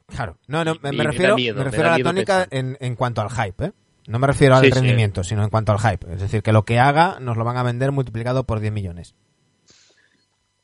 Claro, 0.08 0.38
no, 0.48 0.66
no, 0.66 0.76
me, 0.82 0.90
Y 0.94 0.98
refiero, 0.98 1.36
miedo, 1.36 1.58
me 1.60 1.64
refiero 1.64 1.90
a 1.90 1.98
la 1.98 2.04
tónica 2.04 2.46
en, 2.52 2.78
en 2.82 2.96
cuanto 2.96 3.22
al 3.22 3.30
hype, 3.32 3.66
¿eh? 3.68 3.72
No 4.08 4.20
me 4.20 4.28
refiero 4.28 4.56
al 4.56 4.64
Sí, 4.66 4.68
sí. 4.72 4.74
rendimiento, 4.80 5.24
sino 5.24 5.44
en 5.44 5.50
cuanto 5.50 5.72
al 5.72 5.80
hype. 5.80 6.14
Es 6.14 6.22
decir, 6.22 6.44
que 6.44 6.52
lo 6.52 6.66
que 6.66 6.80
haga 6.80 7.20
nos 7.22 7.38
lo 7.38 7.44
van 7.46 7.58
a 7.58 7.64
vender 7.64 7.92
multiplicado 7.92 8.44
por 8.44 8.60
10 8.60 8.74
millones. 8.74 9.16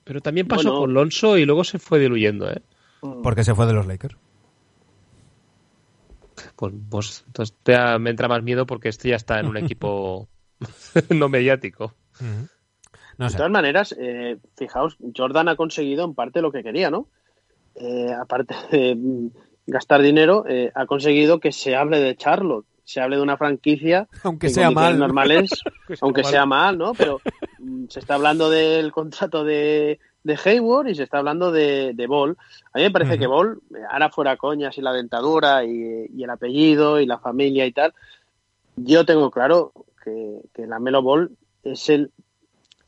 Pero 0.04 0.22
también 0.22 0.48
pasó 0.48 0.70
Bueno. 0.70 0.80
con 0.82 0.94
Lonso 0.94 1.38
y 1.38 1.46
luego 1.46 1.64
se 1.64 1.80
fue 1.80 2.00
diluyendo, 2.00 2.50
¿eh? 2.52 2.62
Porque 3.24 3.44
se 3.44 3.56
fue 3.56 3.66
de 3.66 3.74
los 3.74 3.86
Lakers. 3.88 4.18
Pues, 6.56 6.74
pues 6.90 7.24
entonces 7.28 7.56
te 7.64 7.78
me 8.00 8.10
entra 8.10 8.28
más 8.28 8.44
miedo 8.44 8.66
porque 8.66 8.90
este 8.90 9.10
ya 9.10 9.16
está 9.16 9.40
en 9.40 9.48
un 9.48 9.58
equipo 9.74 10.28
no 11.10 11.30
mediático. 11.30 11.94
No 13.18 13.26
De 13.26 13.32
sé. 13.32 13.38
todas 13.38 13.52
maneras, 13.52 13.96
eh, 14.00 14.38
fijaos, 14.58 14.98
Jordan 15.16 15.50
ha 15.50 15.56
conseguido 15.56 16.06
en 16.06 16.14
parte 16.16 16.42
lo 16.42 16.52
que 16.52 16.64
quería, 16.64 16.90
¿no? 16.90 17.08
Eh, 17.76 18.12
aparte 18.14 18.56
de 18.72 18.96
mm, 18.96 19.30
gastar 19.68 20.02
dinero, 20.02 20.46
eh, 20.48 20.72
ha 20.76 20.86
conseguido 20.86 21.40
que 21.40 21.52
se 21.52 21.76
hable 21.76 22.00
de 22.00 22.16
Charlotte, 22.16 22.66
se 22.90 23.02
hable 23.02 23.18
de 23.18 23.22
una 23.22 23.38
franquicia 23.38 24.08
Aunque 24.24 24.50
sea 24.50 24.72
mal. 24.72 24.98
normales, 24.98 25.50
aunque 26.02 26.24
mal. 26.24 26.32
sea 26.32 26.46
mal, 26.46 26.78
¿no? 26.78 26.94
Pero 26.94 27.20
mm, 27.60 27.86
se 27.88 28.00
está 28.00 28.16
hablando 28.16 28.50
del 28.50 28.92
contrato 28.92 29.44
de, 29.44 30.00
de 30.24 30.40
Hayward 30.44 30.88
y 30.90 30.96
se 30.96 31.04
está 31.04 31.20
hablando 31.20 31.52
de, 31.52 31.94
de 31.94 32.08
Ball. 32.08 32.36
A 32.74 32.78
mí 32.80 32.84
me 32.86 32.92
parece 32.92 33.20
que 33.20 33.28
Ball, 33.28 33.60
ahora 33.92 34.10
fuera 34.10 34.38
coñas 34.38 34.78
y 34.78 34.82
la 34.82 34.92
dentadura 34.94 35.64
y, 35.64 36.08
y 36.16 36.24
el 36.24 36.30
apellido 36.32 37.00
y 37.00 37.06
la 37.06 37.20
familia 37.20 37.66
y 37.68 37.72
tal, 37.74 37.94
yo 38.76 39.06
tengo 39.06 39.30
claro 39.30 39.72
que, 40.04 40.40
que 40.54 40.66
la 40.66 40.80
Melo 40.80 41.02
Ball 41.04 41.32
es 41.64 41.90
el 41.90 42.12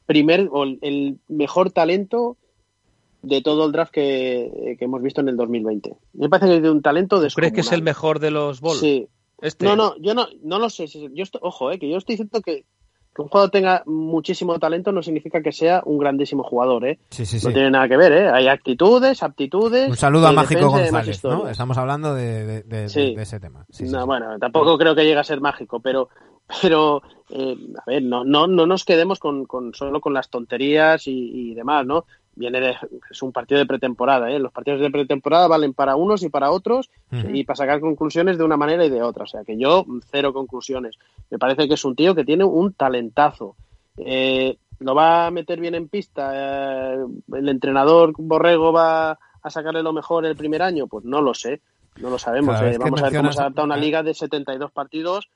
primer 0.08 0.50
o 0.52 0.64
el- 0.64 1.20
mejor 1.28 1.72
talento 1.72 2.38
de 3.22 3.42
todo 3.42 3.68
el 3.68 3.72
draft 3.72 3.92
que, 3.94 4.76
que 4.80 4.86
hemos 4.86 5.02
visto 5.04 5.22
en 5.22 5.30
el 5.30 5.38
2020. 5.38 5.96
Me 6.14 6.28
parece 6.28 6.48
que 6.50 6.58
es 6.58 6.64
de 6.64 6.72
un 6.72 6.82
talento 6.82 7.18
¿Tú 7.18 7.22
descomunal. 7.24 7.52
crees 7.52 7.54
que 7.54 7.68
es 7.68 7.72
el 7.78 7.84
mejor 7.84 8.20
de 8.20 8.32
los 8.32 8.62
Ball? 8.62 8.78
Sí. 8.78 9.08
Este. 9.42 9.66
No, 9.66 9.76
no, 9.76 9.96
yo 9.98 10.14
no, 10.14 10.28
no 10.44 10.60
lo 10.60 10.70
sé. 10.70 10.88
Yo 10.88 11.24
estoy- 11.24 11.42
ojo, 11.44 11.72
eh, 11.72 11.80
que 11.80 11.90
yo 11.90 11.98
estoy 11.98 12.14
diciendo 12.14 12.42
que, 12.42 12.66
que 13.14 13.22
un 13.22 13.28
jugador 13.28 13.50
tenga 13.50 13.84
muchísimo 13.86 14.58
talento 14.60 14.92
no 14.92 15.04
significa 15.04 15.42
que 15.42 15.52
sea 15.52 15.82
un 15.86 15.98
grandísimo 15.98 16.44
jugador, 16.44 16.86
¿eh? 16.88 17.00
Sí, 17.10 17.26
sí, 17.26 17.46
No 17.46 17.52
tiene 17.52 17.72
nada 17.72 17.88
que 17.90 17.98
ver, 17.98 18.12
¿eh? 18.14 18.30
Hay 18.30 18.48
actitudes, 18.48 19.22
aptitudes. 19.24 19.90
Un 19.90 19.98
saludo 19.98 20.28
a 20.28 20.32
eh, 20.32 20.36
Mágico 20.36 20.70
González, 20.70 20.92
¿no? 20.94 21.12
historias. 21.12 21.52
Estamos 21.52 21.78
hablando 21.78 22.14
de, 22.14 22.46
de- 22.46 22.64
de- 22.64 22.90
Sí. 22.90 23.16
de 23.16 23.22
ese 23.24 23.40
tema. 23.40 23.66
No, 23.82 24.06
bueno, 24.06 24.38
tampoco 24.40 24.78
creo 24.78 24.96
que 24.96 25.04
llegue 25.04 25.20
a 25.20 25.24
ser 25.24 25.42
mágico, 25.42 25.80
pero, 25.82 26.08
pero 26.62 27.02
eh, 27.30 27.58
a 27.80 27.84
ver, 27.90 28.04
no, 28.04 28.24
no, 28.24 28.48
no 28.48 28.66
nos 28.66 28.86
quedemos 28.86 29.20
con, 29.20 29.46
con 29.46 29.74
solo 29.74 30.00
con 30.00 30.14
las 30.14 30.30
tonterías 30.30 31.08
y, 31.08 31.52
y 31.52 31.54
demás, 31.56 31.86
¿no? 31.86 32.06
Viene 32.34 32.62
de, 32.62 32.76
es 33.10 33.22
un 33.22 33.32
partido 33.32 33.60
de 33.60 33.66
pretemporada, 33.66 34.32
¿eh? 34.32 34.40
Los 34.40 34.54
partidos 34.54 34.80
de 34.80 34.90
pretemporada 34.90 35.48
valen 35.48 35.74
para 35.74 35.96
unos 35.96 36.24
y 36.24 36.30
para 36.30 36.52
otros 36.52 36.90
y 37.12 37.44
para 37.44 37.58
sacar 37.58 37.82
conclusiones 37.82 38.38
de 38.38 38.44
una 38.44 38.58
manera 38.58 38.86
y 38.86 38.90
de 38.90 39.04
otra. 39.04 39.26
O 39.26 39.28
sea, 39.28 39.44
que 39.44 39.58
yo, 39.58 39.86
cero 40.10 40.34
conclusiones. 40.34 40.96
Me 41.30 41.38
parece 41.38 41.68
que 41.68 41.74
es 41.74 41.86
un 41.86 41.96
tío 41.96 42.16
que 42.16 42.24
tiene 42.24 42.46
un 42.46 42.74
talentazo. 42.74 43.56
Eh, 43.98 44.58
¿Lo 44.80 44.96
va 44.96 45.28
a 45.28 45.32
meter 45.32 45.60
bien 45.60 45.76
en 45.76 45.90
pista? 45.90 46.32
Eh, 46.34 47.06
¿El 47.34 47.50
entrenador 47.50 48.14
Borrego 48.18 48.72
va 48.72 49.12
a 49.12 49.50
sacarle 49.50 49.84
lo 49.84 49.94
mejor 49.94 50.26
el 50.26 50.36
primer 50.36 50.62
año? 50.62 50.88
Pues 50.88 51.06
no 51.06 51.22
lo 51.22 51.34
sé. 51.34 51.62
No 52.00 52.10
lo 52.10 52.18
sabemos. 52.18 52.60
Eh. 52.62 52.78
Vamos 52.80 53.02
a 53.02 53.10
ver 53.10 53.18
cómo 53.18 53.34
se 53.34 53.42
adapta 53.42 53.64
una 53.64 53.78
liga 53.78 54.04
de 54.04 54.14
72 54.14 54.72
partidos 54.72 55.30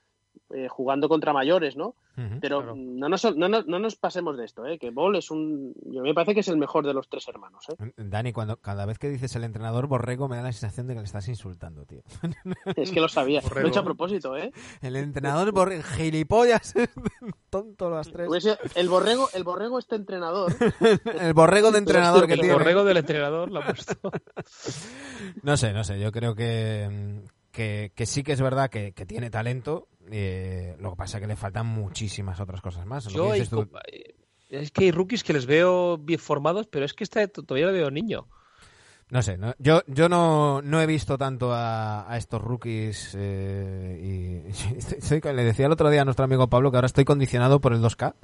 eh, 0.53 0.67
jugando 0.69 1.07
contra 1.09 1.33
mayores, 1.33 1.75
¿no? 1.75 1.95
Pero 2.39 2.59
Claro. 2.61 2.75
no, 2.77 3.09
nos, 3.09 3.35
no, 3.35 3.49
nos, 3.49 3.67
no 3.67 3.77
nos 3.77 3.95
pasemos 3.97 4.37
de 4.37 4.45
esto, 4.45 4.65
¿eh? 4.65 4.79
que 4.79 4.89
Ball 4.89 5.17
es 5.17 5.31
un... 5.31 5.73
Yo 5.85 6.01
me 6.01 6.13
parece 6.13 6.33
que 6.33 6.39
es 6.39 6.47
el 6.47 6.55
mejor 6.55 6.85
de 6.87 6.93
los 6.93 7.09
tres 7.09 7.27
hermanos. 7.27 7.65
¿eh? 7.77 7.91
Dani, 7.97 8.31
cuando, 8.31 8.55
cada 8.55 8.85
vez 8.85 8.97
que 8.99 9.09
dices 9.09 9.35
el 9.35 9.43
entrenador 9.43 9.87
borrego 9.87 10.29
me 10.29 10.37
da 10.37 10.43
la 10.43 10.51
sensación 10.53 10.87
de 10.87 10.93
que 10.93 10.99
le 11.01 11.05
estás 11.05 11.27
insultando, 11.27 11.85
tío. 11.85 12.01
Es 12.77 12.91
que 12.91 13.01
lo 13.01 13.09
sabía. 13.09 13.41
Lo 13.41 13.49
Borrego. 13.49 13.67
he 13.67 13.69
hecho 13.69 13.79
a 13.81 13.83
propósito, 13.83 14.37
¿eh? 14.37 14.51
El 14.81 14.95
entrenador 14.95 15.51
borrego, 15.51 15.83
gilipollas, 15.83 16.73
tonto 17.49 17.89
las 17.89 18.09
tres. 18.09 18.29
El 18.75 18.87
borrego, 18.87 19.27
el 19.33 19.43
borrego 19.43 19.77
este 19.79 19.95
entrenador. 19.97 20.53
El 21.21 21.33
borrego 21.33 21.71
de 21.71 21.79
entrenador 21.79 22.27
que 22.27 22.33
el 22.33 22.39
tiene. 22.39 22.53
borrego 22.53 22.83
del 22.85 22.97
entrenador 22.97 23.51
lo 23.51 23.59
ha 23.59 23.65
puesto. 23.65 23.93
No 25.43 25.57
sé, 25.57 25.73
no 25.73 25.83
sé, 25.83 25.99
yo 25.99 26.11
creo 26.11 26.35
que, 26.35 27.21
que, 27.51 27.91
que 27.95 28.05
sí 28.05 28.23
que 28.23 28.33
es 28.33 28.41
verdad 28.41 28.69
que, 28.69 28.93
que 28.93 29.05
tiene 29.05 29.29
talento. 29.29 29.87
Eh, 30.11 30.75
lo 30.79 30.91
que 30.91 30.95
pasa 30.97 31.17
es 31.17 31.21
que 31.21 31.27
le 31.27 31.35
faltan 31.35 31.65
muchísimas 31.67 32.39
otras 32.39 32.61
cosas 32.61 32.85
más. 32.85 33.05
Yo 33.05 33.23
que 33.23 33.31
hay 33.31 33.39
dices 33.39 33.49
tú- 33.49 33.69
co- 33.69 33.79
eh, 33.91 34.15
es 34.49 34.71
que 34.71 34.85
hay 34.85 34.91
rookies 34.91 35.23
que 35.23 35.33
les 35.33 35.45
veo 35.45 35.97
bien 35.97 36.19
formados, 36.19 36.67
pero 36.67 36.85
es 36.85 36.93
que 36.93 37.03
este 37.03 37.27
todavía 37.27 37.67
lo 37.67 37.73
veo 37.73 37.89
niño. 37.91 38.27
No 39.11 39.21
sé, 39.21 39.37
no- 39.37 39.53
yo, 39.59 39.81
yo 39.85 40.09
no, 40.09 40.63
no 40.63 40.81
he 40.81 40.87
visto 40.87 41.15
tanto 41.17 41.53
a, 41.53 42.11
a 42.11 42.17
estos 42.17 42.41
rookies 42.41 43.15
eh, 43.15 43.99
y 44.01 44.49
estoy- 44.79 44.97
estoy 44.97 45.21
con- 45.21 45.35
le 45.35 45.43
decía 45.43 45.67
el 45.67 45.71
otro 45.71 45.91
día 45.91 46.01
a 46.01 46.05
nuestro 46.05 46.25
amigo 46.25 46.47
Pablo 46.47 46.71
que 46.71 46.77
ahora 46.77 46.87
estoy 46.87 47.05
condicionado 47.05 47.61
por 47.61 47.73
el 47.73 47.81
2K 47.83 48.15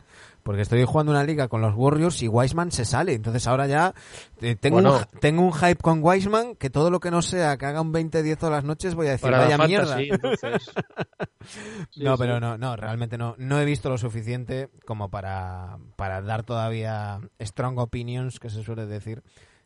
porque 0.42 0.64
estoy 0.64 0.84
jugando 0.86 1.12
una 1.12 1.24
liga 1.24 1.48
con 1.50 1.62
los 1.62 1.76
Warriors 1.76 2.24
y 2.24 2.28
Wiseman 2.28 2.72
se 2.72 2.86
sale, 2.86 3.14
entonces 3.14 3.46
ahora 3.46 3.68
ya 3.68 3.94
eh, 4.42 4.56
tengo, 4.56 4.82
Bueno. 4.82 4.98
un, 4.98 5.20
tengo 5.20 5.44
un 5.44 5.54
hype 5.54 5.76
con 5.84 6.00
Wiseman 6.04 6.56
que 6.56 6.72
todo 6.72 6.90
lo 6.90 7.00
que 7.00 7.12
no 7.12 7.22
sea 7.22 7.58
que 7.58 7.68
haga 7.68 7.80
un 7.82 7.94
20-10 7.94 8.38
todas 8.38 8.54
las 8.56 8.64
noches 8.64 8.96
voy 8.96 9.06
a 9.08 9.12
decir 9.12 9.30
vaya 9.30 9.60
mierda. 9.60 9.98
no, 11.96 12.16
sí. 12.18 12.18
pero 12.18 12.40
no, 12.40 12.58
no, 12.58 12.76
realmente 12.76 13.20
no, 13.20 13.36
no 13.38 13.60
he 13.60 13.66
visto 13.66 13.90
lo 13.90 14.00
suficiente 14.00 14.70
como 14.86 15.10
para, 15.12 15.78
para 15.96 16.22
dar 16.24 16.42
todavía 16.44 17.20
strong 17.40 17.78
opinions, 17.78 18.40
que 18.40 18.50
se 18.50 18.64
suele 18.64 18.88
decir, 18.88 19.22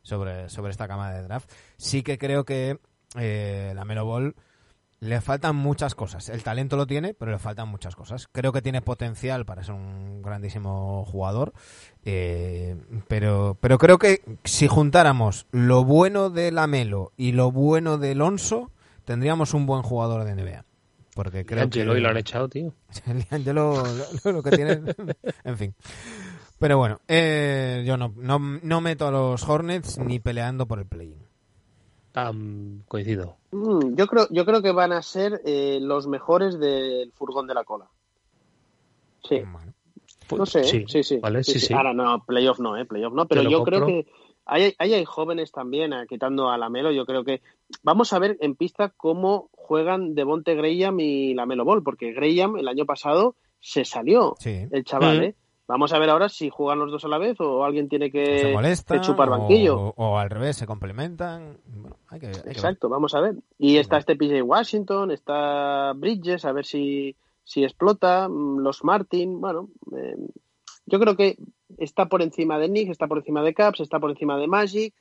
sobre, 0.05 0.49
sobre 0.49 0.71
esta 0.71 0.87
cama 0.87 1.11
de 1.11 1.23
draft. 1.23 1.51
Sí 1.77 2.03
que 2.03 2.17
creo 2.17 2.45
que 2.45 2.79
eh, 3.17 3.73
la 3.75 3.85
Melo 3.85 4.05
Ball 4.05 4.35
le 4.99 5.19
faltan 5.19 5.55
muchas 5.55 5.95
cosas. 5.95 6.29
El 6.29 6.43
talento 6.43 6.77
lo 6.77 6.87
tiene, 6.87 7.13
pero 7.13 7.31
le 7.31 7.39
faltan 7.39 7.67
muchas 7.67 7.95
cosas. 7.95 8.27
Creo 8.31 8.53
que 8.53 8.61
tiene 8.61 8.81
potencial 8.81 9.45
para 9.45 9.63
ser 9.63 9.73
un 9.73 10.21
grandísimo 10.21 11.05
jugador, 11.05 11.53
eh, 12.05 12.77
pero, 13.07 13.57
pero 13.59 13.77
creo 13.77 13.97
que 13.97 14.21
si 14.43 14.67
juntáramos 14.67 15.47
lo 15.51 15.83
bueno 15.83 16.29
de 16.29 16.51
la 16.51 16.67
Melo 16.67 17.11
y 17.17 17.33
lo 17.33 17.51
bueno 17.51 17.97
de 17.97 18.11
Alonso, 18.11 18.71
tendríamos 19.05 19.53
un 19.53 19.65
buen 19.65 19.81
jugador 19.81 20.23
de 20.23 20.35
NBA. 20.35 20.65
Porque 21.15 21.45
creo 21.45 21.63
Angelo 21.63 21.93
que 21.93 21.99
y 21.99 22.01
lo 22.03 22.09
han 22.09 22.17
echado, 22.17 22.49
tío. 22.49 22.73
Angelo 23.31 23.83
lo, 24.23 24.31
lo 24.31 24.43
que 24.43 24.51
tiene. 24.51 24.81
en 25.43 25.57
fin. 25.57 25.75
Pero 26.59 26.77
bueno, 26.77 26.99
eh, 27.07 27.83
yo 27.85 27.97
no, 27.97 28.13
no, 28.15 28.39
no 28.39 28.81
meto 28.81 29.07
a 29.07 29.11
los 29.11 29.47
Hornets 29.47 29.97
ni 29.99 30.19
peleando 30.19 30.65
por 30.65 30.79
el 30.79 30.85
play-in. 30.85 31.25
Coincido. 32.87 33.35
Mm, 33.51 33.95
yo 33.95 34.07
creo, 34.07 34.27
yo 34.31 34.45
creo 34.45 34.61
que 34.61 34.71
van 34.71 34.93
a 34.93 35.01
ser 35.01 35.41
eh, 35.45 35.79
los 35.81 36.07
mejores 36.07 36.57
del 36.59 37.11
furgón 37.11 37.45
de 37.47 37.53
la 37.53 37.63
cola. 37.65 37.87
Sí. 39.27 39.41
Bueno, 39.41 39.73
Pues, 40.27 40.39
No 40.39 40.45
sé, 40.45 40.61
¿eh? 40.61 40.85
sí, 40.87 41.03
sí. 41.03 41.17
Vale, 41.17 41.43
sí, 41.43 41.59
sí. 41.59 41.73
Ahora 41.73 41.93
no, 41.93 42.23
playoff 42.25 42.59
no, 42.59 42.77
¿eh? 42.77 42.85
Playoff 42.85 43.13
no, 43.13 43.27
pero 43.27 43.43
yo 43.43 43.63
creo 43.63 43.85
que 43.85 44.07
ahí, 44.45 44.73
ahí 44.79 44.93
hay 44.93 45.03
jóvenes 45.03 45.51
también, 45.51 45.91
eh, 45.91 46.05
quitando 46.07 46.49
a 46.49 46.57
Lamelo, 46.57 46.91
yo 46.91 47.05
creo 47.05 47.23
que 47.25 47.41
vamos 47.83 48.13
a 48.13 48.19
ver 48.19 48.37
en 48.39 48.55
pista 48.55 48.93
cómo 48.95 49.49
juegan 49.51 50.15
Devonte 50.15 50.55
Graham 50.55 50.99
y 51.01 51.33
Lamelo 51.33 51.65
Ball, 51.65 51.83
porque 51.83 52.13
Graham 52.13 52.55
el 52.57 52.67
año 52.69 52.85
pasado 52.85 53.35
se 53.59 53.83
salió, 53.83 54.35
sí. 54.39 54.67
el 54.71 54.85
chaval, 54.85 55.19
Mm. 55.19 55.23
¿eh? 55.23 55.35
Vamos 55.67 55.93
a 55.93 55.99
ver 55.99 56.09
ahora 56.09 56.29
si 56.29 56.49
juegan 56.49 56.79
los 56.79 56.91
dos 56.91 57.05
a 57.05 57.07
la 57.07 57.17
vez 57.17 57.39
o 57.39 57.63
alguien 57.63 57.89
tiene 57.89 58.11
que, 58.11 58.39
se 58.39 58.53
molestan, 58.53 58.99
que 58.99 59.05
chupar 59.05 59.29
banquillo. 59.29 59.79
o, 59.79 59.93
o 59.95 60.17
al 60.17 60.29
revés, 60.29 60.57
se 60.57 60.67
complementan. 60.67 61.57
Bueno, 61.65 61.97
hay 62.09 62.19
que, 62.19 62.27
hay 62.27 62.33
que 62.33 62.39
ver. 62.39 62.49
Exacto, 62.49 62.87
vamos 62.87 63.15
a 63.15 63.21
ver. 63.21 63.35
Y 63.57 63.77
está 63.77 63.97
este 63.97 64.15
PJ 64.15 64.43
Washington, 64.43 65.09
está 65.09 65.93
Bridges, 65.95 66.45
a 66.45 66.51
ver 66.51 66.65
si, 66.65 67.15
si 67.43 67.63
explota, 67.63 68.29
mm, 68.29 68.59
los 68.59 68.83
Martin, 68.83 69.41
bueno, 69.41 69.69
eh, 69.95 70.15
yo 70.85 70.99
creo 70.99 71.15
que 71.15 71.37
está 71.77 72.05
por 72.05 72.21
encima 72.21 72.59
de 72.59 72.67
Knicks, 72.67 72.91
está 72.91 73.07
por 73.07 73.17
encima 73.17 73.41
de 73.41 73.53
Caps, 73.53 73.79
está 73.79 73.99
por 73.99 74.11
encima 74.11 74.37
de 74.37 74.47
Magic, 74.47 74.93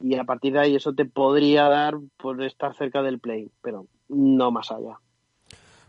y 0.00 0.16
a 0.16 0.24
partir 0.24 0.52
de 0.52 0.60
ahí 0.60 0.76
eso 0.76 0.92
te 0.94 1.04
podría 1.06 1.68
dar 1.68 1.94
por 2.18 2.42
estar 2.42 2.74
cerca 2.74 3.02
del 3.02 3.18
play, 3.18 3.50
pero 3.62 3.86
no 4.08 4.50
más 4.50 4.70
allá. 4.70 4.98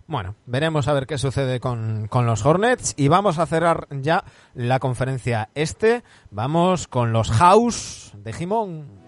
Bueno, 0.05 0.35
veremos 0.45 0.87
a 0.87 0.93
ver 0.93 1.07
qué 1.07 1.17
sucede 1.17 1.59
con, 1.59 2.07
con 2.07 2.25
los 2.25 2.45
Hornets. 2.45 2.93
Y 2.97 3.07
vamos 3.07 3.39
a 3.39 3.45
cerrar 3.45 3.87
ya 3.89 4.23
la 4.53 4.79
conferencia 4.79 5.49
este. 5.55 6.03
Vamos 6.29 6.87
con 6.87 7.13
los 7.13 7.31
House 7.31 8.11
de 8.17 8.33
Jimón. 8.33 9.03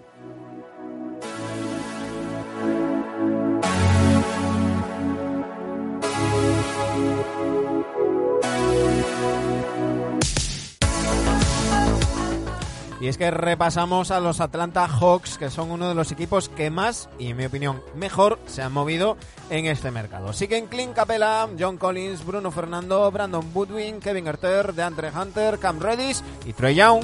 Y 13.05 13.07
es 13.07 13.19
que 13.19 13.29
repasamos 13.29 14.09
a 14.09 14.19
los 14.19 14.41
Atlanta 14.41 14.87
Hawks, 14.87 15.37
que 15.37 15.51
son 15.51 15.69
uno 15.69 15.87
de 15.87 15.93
los 15.93 16.11
equipos 16.11 16.49
que 16.49 16.71
más, 16.71 17.07
y 17.19 17.27
en 17.27 17.37
mi 17.37 17.45
opinión 17.45 17.83
mejor, 17.93 18.39
se 18.47 18.63
han 18.63 18.73
movido 18.73 19.15
en 19.51 19.67
este 19.67 19.91
mercado. 19.91 20.33
Siguen 20.33 20.65
Clint 20.65 20.95
Capella, 20.95 21.47
John 21.59 21.77
Collins, 21.77 22.25
Bruno 22.25 22.49
Fernando, 22.49 23.11
Brandon 23.11 23.47
Woodwin, 23.53 23.99
Kevin 23.99 24.25
Herter, 24.25 24.73
DeAndre 24.73 25.11
Hunter, 25.15 25.59
Cam 25.59 25.79
Reddish 25.79 26.23
y 26.47 26.53
Trey 26.53 26.73
Young. 26.73 27.03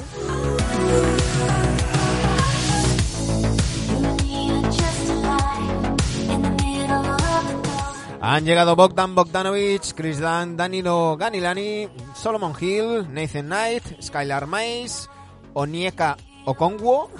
Han 8.20 8.44
llegado 8.44 8.74
Bogdan 8.74 9.14
Bogdanovic, 9.14 9.94
Chris 9.94 10.18
Dunn, 10.18 10.56
Danilo 10.56 11.16
Ganilani, 11.16 11.88
Solomon 12.16 12.54
Hill, 12.60 13.06
Nathan 13.08 13.46
Knight, 13.46 14.02
Skylar 14.02 14.48
Mays, 14.48 15.08
Onieka 15.54 16.16
Okongwo, 16.44 17.10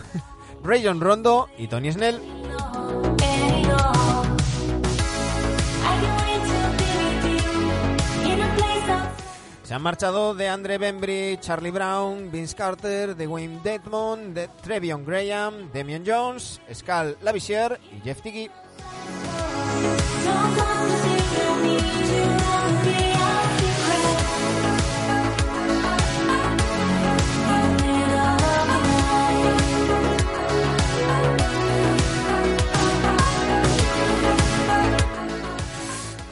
Rayon 0.63 1.01
Rondo 1.01 1.49
y 1.59 1.69
Tony 1.69 1.93
Snell. 1.93 2.21
Se 9.63 9.75
han 9.77 9.83
marchado 9.83 10.35
de 10.35 10.49
Andre 10.51 10.77
Bembry, 10.77 11.39
Charlie 11.41 11.71
Brown, 11.71 12.31
Vince 12.31 12.55
Carter, 12.55 13.17
Dwayne 13.17 13.61
Dedmon, 13.63 14.35
de 14.35 14.49
Trevion 14.63 15.03
Graham, 15.03 15.71
Damian 15.73 16.05
Jones, 16.07 16.61
Scal 16.75 17.17
Lavissiere 17.23 17.79
y 17.91 18.01
Jeff 18.01 18.21
Tiggy. 18.21 18.51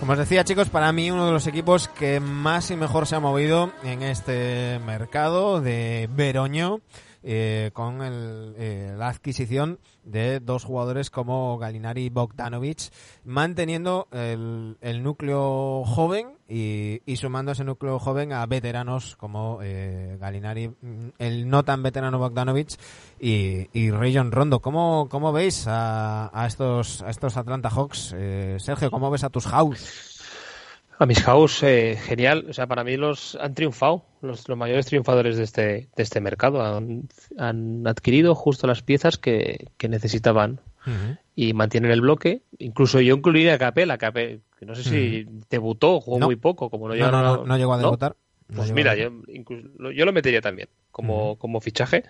Como 0.00 0.12
os 0.12 0.18
decía, 0.18 0.44
chicos, 0.44 0.70
para 0.70 0.90
mí 0.92 1.10
uno 1.10 1.26
de 1.26 1.32
los 1.32 1.46
equipos 1.46 1.86
que 1.88 2.20
más 2.20 2.70
y 2.70 2.76
mejor 2.76 3.06
se 3.06 3.16
ha 3.16 3.20
movido 3.20 3.70
en 3.84 4.02
este 4.02 4.80
mercado 4.86 5.60
de 5.60 6.08
Veroño, 6.10 6.80
eh, 7.22 7.70
con 7.72 8.02
el, 8.02 8.54
eh, 8.56 8.94
la 8.96 9.08
adquisición 9.08 9.78
de 10.04 10.40
dos 10.40 10.64
jugadores 10.64 11.10
como 11.10 11.58
Galinari 11.58 12.06
y 12.06 12.10
Bogdanovic, 12.10 12.90
manteniendo 13.24 14.08
el, 14.12 14.76
el 14.80 15.02
núcleo 15.02 15.84
joven 15.84 16.38
y, 16.48 17.02
y 17.04 17.16
sumando 17.16 17.52
ese 17.52 17.64
núcleo 17.64 17.98
joven 17.98 18.32
a 18.32 18.44
veteranos 18.46 19.16
como 19.16 19.58
eh, 19.62 20.16
Galinari, 20.20 20.68
mm, 20.68 21.08
el 21.18 21.48
no 21.48 21.64
tan 21.64 21.82
veterano 21.82 22.18
Bogdanovic 22.18 22.78
y, 23.20 23.68
y 23.72 23.90
Rayon 23.90 24.32
Rondo. 24.32 24.60
¿Cómo, 24.60 25.08
cómo 25.10 25.32
veis 25.32 25.66
a, 25.68 26.30
a 26.32 26.46
estos 26.46 27.02
a 27.02 27.10
estos 27.10 27.36
Atlanta 27.36 27.70
Hawks? 27.70 28.14
Eh, 28.16 28.56
Sergio, 28.58 28.90
¿cómo 28.90 29.10
ves 29.10 29.24
a 29.24 29.30
tus 29.30 29.46
House? 29.46 30.09
A 31.00 31.06
mis 31.06 31.22
House, 31.22 31.62
eh, 31.62 31.96
genial. 31.96 32.44
O 32.48 32.52
sea, 32.52 32.66
para 32.66 32.84
mí 32.84 32.96
los 32.98 33.34
han 33.40 33.54
triunfado, 33.54 34.04
los, 34.20 34.46
los 34.48 34.56
mayores 34.58 34.84
triunfadores 34.86 35.36
de 35.38 35.44
este, 35.44 35.62
de 35.96 36.02
este 36.02 36.20
mercado. 36.20 36.62
Han, 36.62 37.08
han 37.38 37.86
adquirido 37.86 38.34
justo 38.34 38.66
las 38.66 38.82
piezas 38.82 39.16
que, 39.16 39.68
que 39.78 39.88
necesitaban 39.88 40.60
y 41.34 41.52
mantienen 41.54 41.90
el 41.90 42.02
bloque. 42.02 42.42
Incluso 42.58 43.00
yo 43.00 43.16
incluiría 43.16 43.54
a 43.54 43.58
Capela, 43.58 43.96
Capel, 43.98 44.42
que 44.58 44.66
no 44.66 44.74
sé 44.74 44.84
si 44.84 45.26
debutó, 45.48 46.00
jugó 46.00 46.18
No. 46.18 46.26
muy 46.26 46.36
poco, 46.36 46.68
como 46.70 46.86
no, 46.88 46.94
No, 46.94 47.10
no, 47.10 47.22
no, 47.22 47.46
no 47.46 47.56
llegó 47.56 47.72
a 47.74 47.78
debutar. 47.78 48.16
Pues 48.54 48.72
mira, 48.72 48.94
yo, 48.96 49.10
incluso, 49.28 49.68
lo- 49.78 49.92
yo 49.92 50.04
lo 50.04 50.12
metería 50.12 50.40
también 50.42 50.68
como, 50.90 51.36
como 51.38 51.60
fichaje. 51.62 52.04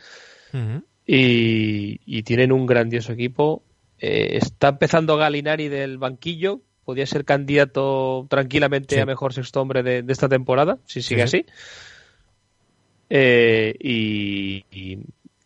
Y, 1.07 2.01
y 2.07 2.23
tienen 2.23 2.53
un 2.53 2.67
grandioso 2.67 3.13
equipo. 3.13 3.63
Eh, 3.99 4.39
está 4.41 4.69
empezando 4.69 5.17
Galinari 5.17 5.69
del 5.69 5.99
banquillo. 5.99 6.61
Podría 6.91 7.07
ser 7.07 7.25
candidato 7.25 8.27
tranquilamente 8.29 8.97
Sí. 8.97 9.01
a 9.01 9.07
mejor 9.07 9.33
sexto 9.33 9.61
hombre 9.61 9.85
de, 9.85 10.03
de 10.03 10.13
esta 10.13 10.29
temporada, 10.29 10.79
si 10.87 11.03
sigue 11.03 11.25
sí. 11.29 11.39
así. 11.39 11.53
Eh, 13.09 13.75
y, 13.81 14.65
y 14.73 14.99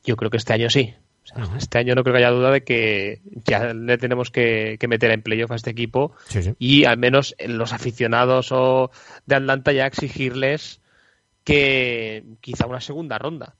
yo 0.04 0.16
creo 0.16 0.30
que 0.30 0.38
este 0.38 0.54
año 0.54 0.70
sí. 0.70 0.94
O 1.24 1.26
sea, 1.26 1.44
Ujú. 1.44 1.56
Este 1.56 1.78
año 1.78 1.94
no 1.94 2.02
creo 2.02 2.14
que 2.14 2.18
haya 2.24 2.30
duda 2.30 2.50
de 2.50 2.64
que 2.64 3.20
ya 3.44 3.74
le 3.74 3.98
tenemos 3.98 4.30
que, 4.30 4.76
que 4.80 4.88
meter 4.88 5.10
en 5.10 5.20
playoff 5.22 5.50
a 5.52 5.56
este 5.56 5.70
equipo 5.70 6.12
Sí, 6.28 6.40
y 6.58 6.84
al 6.84 6.96
menos 6.98 7.34
los 7.46 7.72
aficionados 7.74 8.52
o 8.52 8.90
de 9.26 9.34
Atlanta 9.36 9.72
ya 9.72 9.86
exigirles 9.86 10.80
que 11.44 12.24
quizá 12.40 12.66
una 12.66 12.80
segunda 12.80 13.18
ronda. 13.18 13.54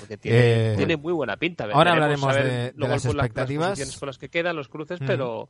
Porque 0.00 0.16
tiene, 0.16 0.38
Eh, 0.72 0.74
tiene 0.76 0.96
muy 0.96 1.12
buena 1.12 1.36
pinta. 1.36 1.64
ahora 1.72 1.92
Veremos 1.94 2.22
hablaremos 2.22 2.34
de- 2.36 2.72
de 2.72 2.88
las 2.88 3.04
expectativas. 3.04 3.96
con 3.98 4.06
las 4.08 4.18
que 4.18 4.28
quedan, 4.28 4.56
los 4.56 4.68
cruces, 4.68 5.00
Mm. 5.00 5.06
pero 5.06 5.48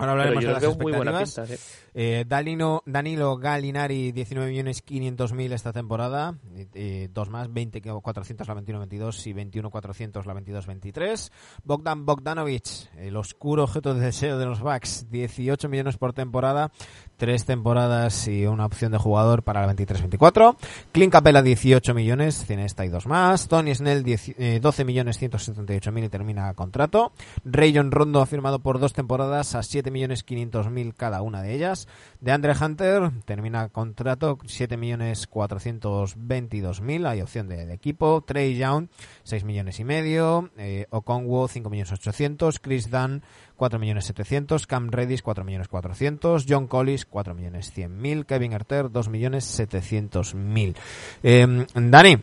Ahora 0.00 0.12
hablaremos 0.12 0.44
de 0.44 0.52
las 0.52 0.62
expectativas. 0.62 1.34
pinta, 1.34 1.46
sí. 1.46 1.80
Eh, 1.92 2.24
Danilo, 2.26 2.82
Danilo 2.86 3.36
Galinari, 3.36 4.12
19.500.000 4.12 5.52
esta 5.52 5.72
temporada. 5.72 6.34
Y 6.74 7.08
dos 7.08 7.28
más, 7.30 7.48
20.400 7.48 8.46
la 8.46 8.54
21-22 8.54 9.26
y 9.26 9.34
21.400 9.60 10.24
la 10.24 10.34
22-23. 10.34 11.30
Bogdan 11.64 12.06
Bogdanovic, 12.06 12.94
el 12.96 13.16
oscuro 13.16 13.64
objeto 13.64 13.94
de 13.94 14.00
deseo 14.00 14.38
de 14.38 14.46
los 14.46 14.60
Bucks, 14.60 15.10
18 15.10 15.68
millones 15.68 15.96
por 15.96 16.12
temporada. 16.12 16.70
Tres 17.16 17.44
temporadas 17.44 18.28
y 18.28 18.46
una 18.46 18.64
opción 18.64 18.92
de 18.92 18.98
jugador 18.98 19.42
para 19.42 19.66
la 19.66 19.74
23-24. 19.74 20.56
Clint 20.90 21.12
Capella, 21.12 21.42
18 21.42 21.92
millones, 21.92 22.44
tiene 22.46 22.64
esta 22.64 22.86
y 22.86 22.88
dos 22.88 23.06
más. 23.06 23.46
Tony 23.46 23.74
Snell, 23.74 24.02
10, 24.02 24.34
eh, 24.38 24.58
12 24.62 24.84
millones 24.86 25.20
178.000 25.20 26.04
y 26.04 26.08
termina 26.08 26.54
contrato. 26.54 27.12
Rayon 27.44 27.90
Rondo 27.90 28.22
ha 28.22 28.26
firmado 28.26 28.60
por 28.60 28.78
dos 28.78 28.94
temporadas 28.94 29.54
a 29.54 29.62
7 29.62 29.89
millones 29.90 30.26
500.000 30.26 30.94
cada 30.94 31.22
una 31.22 31.42
de 31.42 31.54
ellas. 31.54 31.88
De 32.20 32.32
Andre 32.32 32.54
Hunter 32.60 33.10
termina 33.24 33.68
contrato 33.68 34.38
7 34.44 34.76
millones 34.76 35.28
422.000, 35.30 37.06
hay 37.06 37.22
opción 37.22 37.48
de, 37.48 37.72
equipo. 37.72 38.22
Trey 38.22 38.56
Young 38.56 38.88
6 39.24 39.44
millones 39.44 39.80
y 39.80 39.84
medio. 39.84 40.50
Eh, 40.56 40.86
Okonwo 40.90 41.48
5 41.48 41.70
millones 41.70 41.92
800. 41.92 42.58
Chris 42.60 42.90
Dunn 42.90 43.22
4 43.56 43.78
millones 43.78 44.04
700. 44.06 44.66
Cam 44.66 44.90
Redis 44.90 45.22
4 45.22 45.44
millones 45.44 45.68
400. 45.68 46.46
John 46.48 46.66
Collis 46.66 47.06
4 47.06 47.34
millones 47.34 47.72
100.000. 47.76 48.26
Kevin 48.26 48.52
Herter 48.52 48.90
2 48.90 49.08
millones 49.08 49.58
700.000. 49.58 50.74
Eh, 51.22 51.66
Dani, 51.74 52.18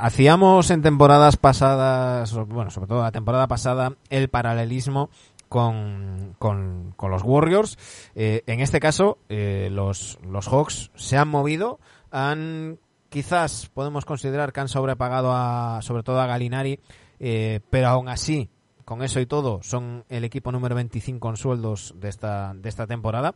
hacíamos 0.00 0.70
en 0.70 0.82
temporadas 0.82 1.36
pasadas, 1.36 2.32
bueno, 2.46 2.70
sobre 2.70 2.88
todo 2.88 3.02
la 3.02 3.12
temporada 3.12 3.46
pasada, 3.46 3.94
el 4.10 4.28
paralelismo 4.28 5.10
con, 5.48 6.34
con, 6.38 6.92
con 6.96 7.10
los 7.10 7.22
Warriors. 7.22 7.78
Eh, 8.14 8.42
en 8.46 8.60
este 8.60 8.80
caso, 8.80 9.18
eh, 9.28 9.68
los, 9.70 10.18
los 10.22 10.48
Hawks 10.48 10.90
se 10.94 11.16
han 11.16 11.28
movido, 11.28 11.78
han 12.10 12.78
quizás 13.08 13.70
podemos 13.72 14.04
considerar 14.04 14.52
que 14.52 14.60
han 14.60 14.68
sobrepagado 14.68 15.32
a, 15.32 15.80
sobre 15.82 16.02
todo 16.02 16.20
a 16.20 16.26
Galinari, 16.26 16.78
eh, 17.20 17.60
pero 17.70 17.88
aún 17.88 18.08
así, 18.08 18.50
con 18.84 19.02
eso 19.02 19.20
y 19.20 19.26
todo, 19.26 19.60
son 19.62 20.04
el 20.08 20.24
equipo 20.24 20.52
número 20.52 20.74
25 20.74 21.30
en 21.30 21.36
sueldos 21.36 21.94
de 21.96 22.08
esta, 22.08 22.54
de 22.54 22.68
esta 22.68 22.86
temporada. 22.86 23.34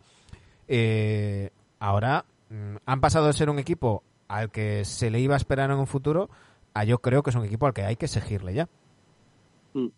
Ahora 1.79 2.25
mm, 2.49 2.77
han 2.87 3.01
pasado 3.01 3.27
de 3.27 3.33
ser 3.33 3.51
un 3.51 3.59
equipo 3.59 4.03
al 4.29 4.51
que 4.51 4.85
se 4.85 5.11
le 5.11 5.21
iba 5.21 5.35
a 5.35 5.37
esperar 5.37 5.71
en 5.71 5.79
un 5.79 5.87
futuro 5.87 6.31
a 6.75 6.85
yo 6.85 6.99
creo 6.99 7.23
que 7.23 7.31
es 7.31 7.37
un 7.37 7.45
equipo 7.45 7.67
al 7.67 7.75
que 7.75 7.83
hay 7.83 7.97
que 7.97 8.09
seguirle 8.09 8.55
ya. 8.55 8.69
Mm. 9.75 9.89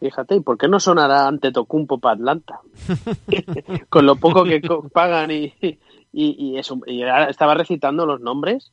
Fíjate, 0.00 0.36
¿y 0.36 0.40
por 0.40 0.58
qué 0.58 0.68
no 0.68 0.78
sonará 0.78 1.26
ante 1.26 1.52
Tocumpo 1.52 1.98
para 1.98 2.14
Atlanta? 2.14 2.60
Con 3.88 4.06
lo 4.06 4.16
poco 4.16 4.44
que 4.44 4.60
pagan 4.92 5.30
y, 5.30 5.54
y, 5.60 5.78
y 6.12 6.58
eso. 6.58 6.80
Y 6.86 7.02
ahora 7.02 7.30
estaba 7.30 7.54
recitando 7.54 8.06
los 8.06 8.20
nombres 8.20 8.72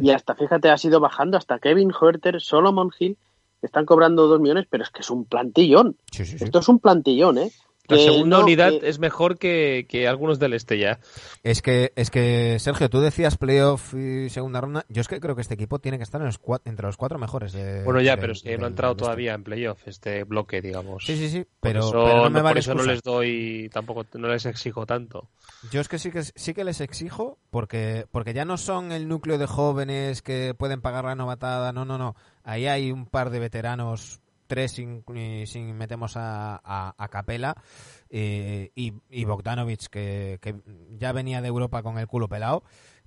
y 0.00 0.10
hasta, 0.10 0.34
fíjate, 0.34 0.70
ha 0.70 0.76
sido 0.76 0.98
bajando 0.98 1.36
hasta 1.36 1.60
Kevin 1.60 1.92
Huerter, 1.98 2.40
Solomon 2.40 2.90
Hill, 2.98 3.16
están 3.62 3.86
cobrando 3.86 4.26
dos 4.26 4.40
millones, 4.40 4.66
pero 4.68 4.82
es 4.82 4.90
que 4.90 5.00
es 5.02 5.10
un 5.10 5.24
plantillón. 5.24 5.96
Sí, 6.10 6.24
sí, 6.24 6.36
sí. 6.36 6.44
Esto 6.44 6.58
es 6.58 6.68
un 6.68 6.80
plantillón, 6.80 7.38
¿eh? 7.38 7.52
La 7.88 7.96
Que 7.96 8.04
segunda 8.04 8.36
no- 8.38 8.42
unidad 8.44 8.70
que- 8.80 8.88
es 8.88 8.98
mejor 8.98 9.38
que, 9.38 9.86
que 9.88 10.06
algunos 10.06 10.38
del 10.38 10.52
este 10.52 10.78
ya. 10.78 11.00
Es 11.42 11.62
que, 11.62 11.92
es 11.96 12.10
que, 12.10 12.58
Sergio, 12.58 12.90
tú 12.90 13.00
decías 13.00 13.38
playoff 13.38 13.94
y 13.94 14.28
segunda 14.28 14.60
ronda. 14.60 14.84
Yo 14.90 15.00
es 15.00 15.08
que 15.08 15.20
creo 15.20 15.34
que 15.34 15.40
este 15.40 15.54
equipo 15.54 15.78
tiene 15.78 15.96
que 15.96 16.04
estar 16.04 16.20
en 16.20 16.26
los 16.26 16.38
cua- 16.40 16.60
entre 16.66 16.86
los 16.86 16.98
cuatro 16.98 17.18
mejores. 17.18 17.52
De, 17.54 17.82
Bueno, 17.84 18.00
ya, 18.02 18.16
pero 18.18 18.32
es 18.34 18.42
que 18.42 18.58
no 18.58 18.66
ha 18.66 18.68
entrado 18.68 18.92
este. 18.92 19.04
todavía 19.04 19.32
en 19.32 19.42
playoff 19.42 19.80
este 19.88 20.24
bloque, 20.24 20.60
digamos. 20.60 21.04
Sí, 21.06 21.16
sí, 21.16 21.30
sí, 21.30 21.38
Por 21.44 21.48
pero, 21.60 21.80
eso, 21.80 21.90
pero 21.92 22.16
no 22.24 22.30
me 22.30 22.40
por 22.40 22.42
vale 22.42 22.60
eso 22.60 22.74
no 22.74 22.82
les 22.82 23.02
doy, 23.02 23.70
tampoco 23.72 24.04
no 24.14 24.28
les 24.28 24.44
exijo 24.44 24.84
tanto. 24.84 25.30
Yo 25.72 25.80
es 25.80 25.88
que 25.88 25.98
sí 25.98 26.10
que 26.10 26.22
sí 26.22 26.52
que 26.54 26.64
les 26.64 26.80
exijo 26.82 27.38
porque 27.50 28.04
porque 28.12 28.34
ya 28.34 28.44
no 28.44 28.58
son 28.58 28.92
el 28.92 29.08
núcleo 29.08 29.38
de 29.38 29.46
jóvenes 29.46 30.20
que 30.20 30.52
pueden 30.54 30.82
pagar 30.82 31.06
la 31.06 31.14
novatada, 31.14 31.72
no, 31.72 31.84
no, 31.86 31.96
no. 31.96 32.16
Ahí 32.44 32.66
hay 32.66 32.92
un 32.92 33.06
par 33.06 33.30
de 33.30 33.38
veteranos, 33.40 34.20
tres 34.48 34.72
sin, 34.72 35.04
metemos 35.76 36.16
a, 36.16 36.60
a, 36.64 36.94
a 36.98 37.08
Capela 37.08 37.54
eh, 38.10 38.72
y, 38.74 38.94
y 39.10 39.24
Bogdanovic 39.24 39.86
que, 39.86 40.56
ya 40.98 41.12
venía 41.12 41.40
de 41.40 41.48
Europa 41.48 41.82
con 41.82 41.98
el 41.98 42.08
culo 42.08 42.28
pelado. 42.28 42.64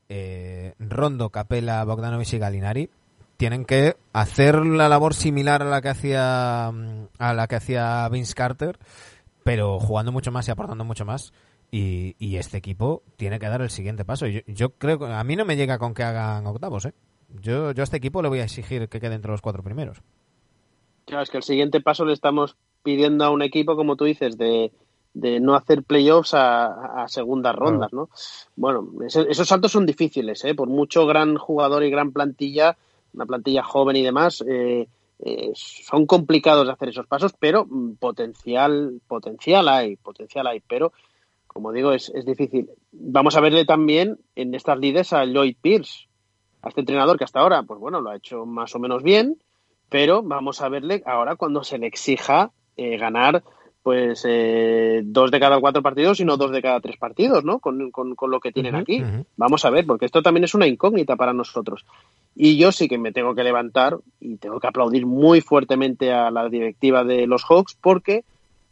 Eh, 0.07 0.73
Rondo, 0.79 1.29
Capela, 1.29 1.83
Bogdanovic 1.83 2.33
y 2.33 2.37
Galinari 2.37 2.89
tienen 3.37 3.65
que 3.65 3.97
hacer 4.13 4.65
la 4.65 4.87
labor 4.87 5.15
similar 5.15 5.63
a 5.63 5.65
la 5.65 5.81
que 5.81 5.89
hacía 5.89 6.71
mm, 6.71 7.07
a 7.17 7.33
la 7.33 7.47
que 7.47 7.55
hacía 7.55 8.07
Vince 8.09 8.35
Carter, 8.35 8.77
pero 9.43 9.79
jugando 9.79 10.11
mucho 10.11 10.31
más 10.31 10.47
y 10.47 10.51
aportando 10.51 10.85
mucho 10.85 11.05
más. 11.05 11.33
Y, 11.73 12.17
y 12.19 12.35
este 12.35 12.57
equipo 12.57 13.01
tiene 13.15 13.39
que 13.39 13.47
dar 13.47 13.61
el 13.61 13.69
siguiente 13.69 14.03
paso. 14.03 14.27
Yo, 14.27 14.41
yo 14.45 14.71
creo 14.71 14.99
que 14.99 15.05
a 15.05 15.23
mí 15.23 15.37
no 15.37 15.45
me 15.45 15.55
llega 15.55 15.79
con 15.79 15.93
que 15.93 16.03
hagan 16.03 16.45
octavos, 16.45 16.85
¿eh? 16.85 16.93
Yo, 17.39 17.71
yo 17.71 17.81
a 17.81 17.85
este 17.85 17.97
equipo 17.97 18.21
le 18.21 18.29
voy 18.29 18.39
a 18.39 18.43
exigir 18.43 18.89
que 18.89 18.99
quede 18.99 19.15
entre 19.15 19.31
los 19.31 19.41
cuatro 19.41 19.63
primeros. 19.63 20.01
Claro, 21.11 21.23
es 21.23 21.29
que 21.29 21.37
el 21.37 21.43
siguiente 21.43 21.81
paso 21.81 22.05
le 22.05 22.13
estamos 22.13 22.55
pidiendo 22.83 23.25
a 23.25 23.31
un 23.31 23.41
equipo, 23.41 23.75
como 23.75 23.97
tú 23.97 24.05
dices, 24.05 24.37
de, 24.37 24.71
de 25.13 25.41
no 25.41 25.55
hacer 25.55 25.83
playoffs 25.83 26.33
a, 26.33 27.03
a 27.03 27.07
segundas 27.09 27.53
rondas, 27.53 27.91
¿no? 27.91 28.07
Bueno, 28.55 28.87
ese- 29.05 29.29
esos 29.29 29.45
saltos 29.49 29.73
son 29.73 29.85
difíciles, 29.85 30.45
¿eh? 30.45 30.55
Por 30.55 30.69
mucho 30.69 31.05
gran 31.05 31.35
jugador 31.35 31.83
y 31.83 31.89
gran 31.89 32.13
plantilla, 32.13 32.77
una 33.13 33.25
plantilla 33.25 33.61
joven 33.61 33.97
y 33.97 34.03
demás, 34.03 34.41
eh, 34.47 34.87
eh, 35.19 35.51
son 35.53 36.05
complicados 36.05 36.65
de 36.65 36.71
hacer 36.71 36.87
esos 36.87 37.07
pasos, 37.07 37.33
pero 37.37 37.65
mm, 37.65 37.95
potencial, 37.95 39.01
potencial 39.05 39.67
hay, 39.67 39.97
potencial 39.97 40.47
hay, 40.47 40.61
pero 40.61 40.93
como 41.45 41.73
digo, 41.73 41.91
es, 41.91 42.07
es 42.15 42.25
difícil. 42.25 42.69
Vamos 42.93 43.35
a 43.35 43.41
verle 43.41 43.65
también 43.65 44.17
en 44.37 44.55
estas 44.55 44.79
lides 44.79 45.11
a 45.11 45.25
Lloyd 45.25 45.57
Pierce, 45.61 46.07
a 46.61 46.69
este 46.69 46.79
entrenador 46.79 47.17
que 47.17 47.25
hasta 47.25 47.41
ahora, 47.41 47.63
pues 47.63 47.81
bueno, 47.81 47.99
lo 47.99 48.11
ha 48.11 48.15
hecho 48.15 48.45
más 48.45 48.73
o 48.75 48.79
menos 48.79 49.03
bien, 49.03 49.35
pero 49.91 50.23
vamos 50.23 50.61
a 50.61 50.69
verle 50.69 51.03
ahora 51.05 51.35
cuando 51.35 51.63
se 51.63 51.77
le 51.77 51.85
exija 51.85 52.49
eh, 52.77 52.97
ganar 52.97 53.43
pues 53.83 54.23
eh, 54.29 55.01
dos 55.03 55.31
de 55.31 55.39
cada 55.39 55.59
cuatro 55.59 55.81
partidos 55.81 56.19
y 56.19 56.25
no 56.25 56.37
dos 56.37 56.51
de 56.51 56.61
cada 56.61 56.79
tres 56.79 56.97
partidos, 56.97 57.43
¿no? 57.43 57.57
Con, 57.59 57.89
con- 57.91 58.13
con 58.15 58.29
lo 58.31 58.39
que 58.39 58.51
tienen 58.51 58.75
aquí. 58.75 58.99
Vamos 59.37 59.65
a 59.65 59.69
ver, 59.71 59.85
porque 59.87 60.05
esto 60.05 60.21
también 60.21 60.43
es 60.43 60.53
una 60.53 60.67
incógnita 60.67 61.15
para 61.15 61.33
nosotros. 61.33 61.83
Y 62.35 62.57
yo 62.57 62.71
sí 62.71 62.87
que 62.87 62.97
me 62.99 63.11
tengo 63.11 63.33
que 63.35 63.43
levantar 63.43 63.97
y 64.19 64.37
tengo 64.37 64.59
que 64.59 64.67
aplaudir 64.67 65.05
muy 65.07 65.41
fuertemente 65.41 66.13
a 66.13 66.29
la 66.31 66.47
directiva 66.47 67.03
de 67.03 67.25
los 67.27 67.43
Hawks 67.43 67.75
porque 67.81 68.23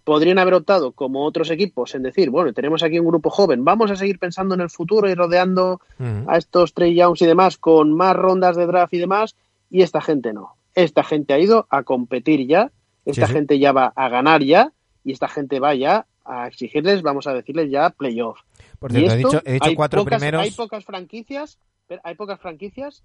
podrían 0.03 0.39
haber 0.39 0.53
optado, 0.53 0.91
como 0.91 1.26
otros 1.26 1.49
equipos, 1.51 1.93
en 1.95 2.03
decir, 2.03 2.30
bueno, 2.30 2.53
tenemos 2.53 2.82
aquí 2.84 2.97
un 2.99 3.07
grupo 3.07 3.30
joven, 3.32 3.65
vamos 3.65 3.91
a 3.91 3.95
seguir 3.95 4.17
pensando 4.20 4.53
en 4.55 4.61
el 4.61 4.70
futuro 4.70 5.09
y 5.09 5.15
rodeando 5.15 5.82
a 6.28 6.38
estos 6.38 6.74
Trey 6.74 6.93
Youngs 6.95 7.22
y 7.22 7.26
demás 7.26 7.57
con 7.57 7.93
más 7.93 8.15
rondas 8.15 8.55
de 8.55 8.65
draft 8.67 8.93
y 8.93 8.99
demás, 8.99 9.36
y 9.72 9.82
esta 9.82 10.01
gente 10.01 10.34
no. 10.34 10.53
Esta 10.84 11.03
gente 11.03 11.34
ha 11.34 11.39
ido 11.39 11.67
a 11.69 11.84
competir 11.84 12.47
ya, 12.47 12.71
esta 13.05 13.25
Sí, 13.27 13.32
sí. 13.34 13.38
gente 13.38 13.59
ya 13.59 13.71
va 13.71 13.91
a 13.95 14.09
ganar 14.09 14.43
ya, 14.43 14.71
y 15.03 15.11
esta 15.11 15.27
gente 15.27 15.59
va 15.59 15.73
ya 15.75 16.05
a 16.25 16.47
exigirles, 16.47 17.01
vamos 17.01 17.25
a 17.27 17.34
decirles 17.34 17.69
ya, 17.71 17.89
playoff. 17.89 18.39
Por 18.80 18.91
Y 18.91 18.95
cierto, 18.95 19.13
he 19.13 19.17
dicho, 19.17 19.41
he 19.45 19.53
dicho 19.53 19.65
hay 19.69 19.75
cuatro 19.75 20.03
pocas- 20.03 20.19
primeros. 20.19 20.41
Hay 20.43 20.51
pocas 20.51 20.86
franquicias, 20.86 21.57
pero 21.88 22.01
hay 22.03 22.15
pocas 22.15 22.39
franquicias 22.39 23.03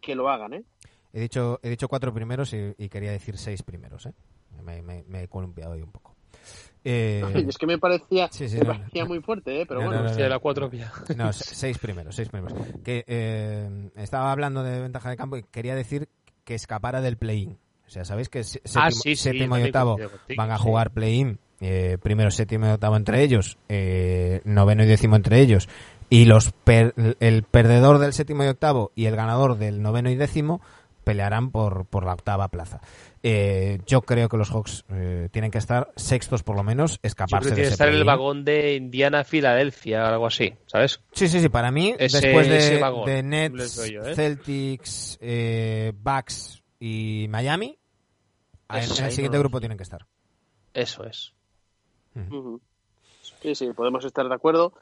que 0.00 0.14
lo 0.14 0.28
hagan, 0.28 0.52
¿eh? 0.54 0.64
He 1.12 1.20
dicho, 1.20 1.58
he 1.62 1.70
dicho 1.70 1.88
cuatro 1.88 2.12
primeros 2.12 2.52
y, 2.52 2.74
y 2.76 2.88
quería 2.88 3.10
decir 3.12 3.38
seis 3.38 3.62
primeros, 3.62 4.06
¿eh? 4.06 4.12
Me, 4.62 4.82
me- 4.82 5.04
me 5.08 5.22
he 5.22 5.28
columpiado 5.28 5.72
ahí 5.72 5.82
un 5.82 5.90
poco. 5.92 6.14
Eh, 6.88 7.44
es 7.48 7.58
que 7.58 7.66
me 7.66 7.78
parecía, 7.78 8.28
sí, 8.30 8.48
sí, 8.48 8.58
me 8.58 8.64
no, 8.66 8.72
parecía 8.74 9.04
muy 9.04 9.20
fuerte, 9.20 9.60
¿eh? 9.62 9.66
Pero 9.66 9.80
No, 9.80 9.86
bueno, 9.86 10.02
no, 10.04 10.08
no, 10.08 10.14
Sí, 10.14 10.22
de 10.22 10.28
la 10.28 10.38
4 10.38 10.70
ya. 10.70 10.92
No, 11.16 11.32
se- 11.32 11.52
seis 11.56 11.78
primeros, 11.78 12.14
seis 12.14 12.28
primeros. 12.28 12.56
Que 12.84 13.04
eh, 13.08 13.90
estaba 13.96 14.30
hablando 14.30 14.62
de 14.62 14.82
ventaja 14.82 15.10
de 15.10 15.16
campo 15.16 15.36
y 15.36 15.42
quería 15.42 15.74
decir 15.74 16.08
que 16.46 16.54
escapara 16.54 17.02
del 17.02 17.18
play-in. 17.18 17.58
O 17.86 17.90
sea, 17.90 18.04
sabéis 18.06 18.30
que 18.30 18.42
séptimo, 18.42 18.82
Ah, 18.82 18.90
sí, 18.90 19.00
sí, 19.14 19.16
séptimo 19.16 19.58
y 19.58 19.62
octavo 19.64 19.96
van 20.36 20.50
a 20.50 20.56
jugar 20.58 20.90
play-in. 20.92 21.38
eh, 21.60 21.96
primero, 22.02 22.30
séptimo 22.30 22.66
y 22.66 22.70
octavo 22.70 22.96
entre 22.96 23.22
ellos, 23.22 23.56
eh, 23.68 24.40
noveno 24.44 24.82
y 24.82 24.86
décimo 24.86 25.16
entre 25.16 25.40
ellos. 25.40 25.68
Y 26.10 26.24
los 26.26 26.52
per- 26.52 26.94
el 27.20 27.42
perdedor 27.44 27.98
del 27.98 28.12
séptimo 28.12 28.44
y 28.44 28.48
octavo 28.48 28.92
y 28.94 29.06
el 29.06 29.16
ganador 29.16 29.56
del 29.58 29.80
noveno 29.82 30.10
y 30.10 30.16
décimo 30.16 30.60
pelearán 31.06 31.52
por, 31.52 31.86
por 31.86 32.04
la 32.04 32.14
octava 32.14 32.48
plaza. 32.48 32.80
Eh, 33.22 33.78
yo 33.86 34.02
creo 34.02 34.28
que 34.28 34.36
los 34.36 34.50
Hawks 34.50 34.84
eh, 34.90 35.28
tienen 35.30 35.52
que 35.52 35.58
estar 35.58 35.92
sextos 35.94 36.42
por 36.42 36.56
lo 36.56 36.64
menos, 36.64 36.94
Yo 36.94 36.98
escaparse 37.04 37.38
creo 37.38 37.40
que 37.42 37.48
de 37.50 37.54
tiene 37.54 37.62
que 37.62 37.66
ese 37.68 37.74
estar 37.74 37.88
en 37.88 37.94
el 37.94 38.04
vagón 38.04 38.44
de 38.44 38.74
Indiana-Filadelfia 38.74 40.02
o 40.02 40.06
algo 40.08 40.26
así, 40.26 40.52
¿sabes? 40.66 41.00
Sí, 41.12 41.28
sí, 41.28 41.40
sí. 41.40 41.48
Para 41.48 41.70
mí, 41.70 41.94
Ese- 41.96 42.20
después 42.20 42.48
de, 42.48 42.78
vagón, 42.80 43.06
de 43.06 43.22
Nets, 43.22 43.88
yo, 43.88 44.02
¿eh? 44.02 44.14
Celtics, 44.16 45.16
eh, 45.20 45.92
Bucks 45.96 46.60
y 46.80 47.26
Miami, 47.30 47.78
en, 48.68 48.76
el 48.78 48.84
siguiente 49.12 49.36
no- 49.38 49.42
grupo 49.42 49.60
tienen 49.60 49.78
que 49.78 49.84
estar. 49.84 50.06
Eso 50.74 51.04
es. 51.04 51.32
Ujú. 52.16 52.60
Sí, 53.42 53.54
sí, 53.54 53.70
podemos 53.76 54.04
estar 54.04 54.28
de 54.28 54.34
acuerdo. 54.34 54.72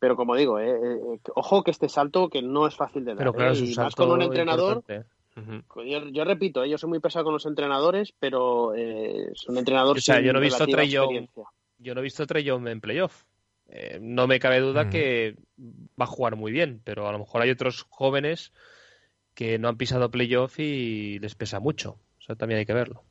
Pero 0.00 0.16
como 0.16 0.34
digo, 0.34 0.58
eh, 0.58 0.72
eh, 0.72 1.20
ojo 1.36 1.62
que 1.62 1.70
este 1.70 1.88
salto 1.88 2.28
que 2.28 2.42
no 2.42 2.66
es 2.66 2.74
fácil 2.74 3.04
de 3.04 3.12
dar. 3.12 3.18
Pero 3.18 3.32
claro, 3.32 3.50
¿eh? 3.52 3.54
es 3.54 3.60
un 3.60 3.68
y 3.70 3.74
más 3.76 3.94
con 3.94 4.10
un 4.10 4.22
entrenador. 4.22 4.78
importante. 4.78 5.08
Yo, 5.34 6.08
yo 6.08 6.24
repito, 6.24 6.62
eh, 6.62 6.68
yo 6.68 6.78
soy 6.78 6.90
muy 6.90 7.00
pesado 7.00 7.24
con 7.24 7.32
los 7.32 7.46
entrenadores, 7.46 8.12
pero 8.18 8.74
eh, 8.74 9.28
es 9.32 9.48
un 9.48 9.56
entrenador 9.56 9.96
O 9.96 10.00
sea, 10.00 10.20
yo 10.20 10.32
no 10.32 10.38
he 10.38 10.42
visto 10.42 10.66
Trey 10.66 10.90
yo 11.82 11.94
no 11.94 12.00
he 12.00 12.04
visto 12.04 12.26
Trey 12.26 12.44
Young 12.44 12.68
en 12.68 12.80
playoff. 12.80 13.24
Eh, 13.68 13.98
no 14.00 14.26
me 14.26 14.38
cabe 14.38 14.60
duda 14.60 14.88
que 14.88 15.36
va 16.00 16.04
a 16.04 16.06
jugar 16.06 16.36
muy 16.36 16.52
bien, 16.52 16.80
pero 16.84 17.08
a 17.08 17.12
lo 17.12 17.18
mejor 17.18 17.42
hay 17.42 17.50
otros 17.50 17.86
jóvenes 17.90 18.52
que 19.34 19.58
no 19.58 19.68
han 19.68 19.76
pisado 19.76 20.10
playoff 20.10 20.60
y 20.60 21.18
les 21.18 21.34
pesa 21.34 21.58
mucho. 21.58 21.98
Eso 22.20 22.36
también 22.36 22.58
hay 22.58 22.66
que 22.66 22.74
verlo. 22.74 23.02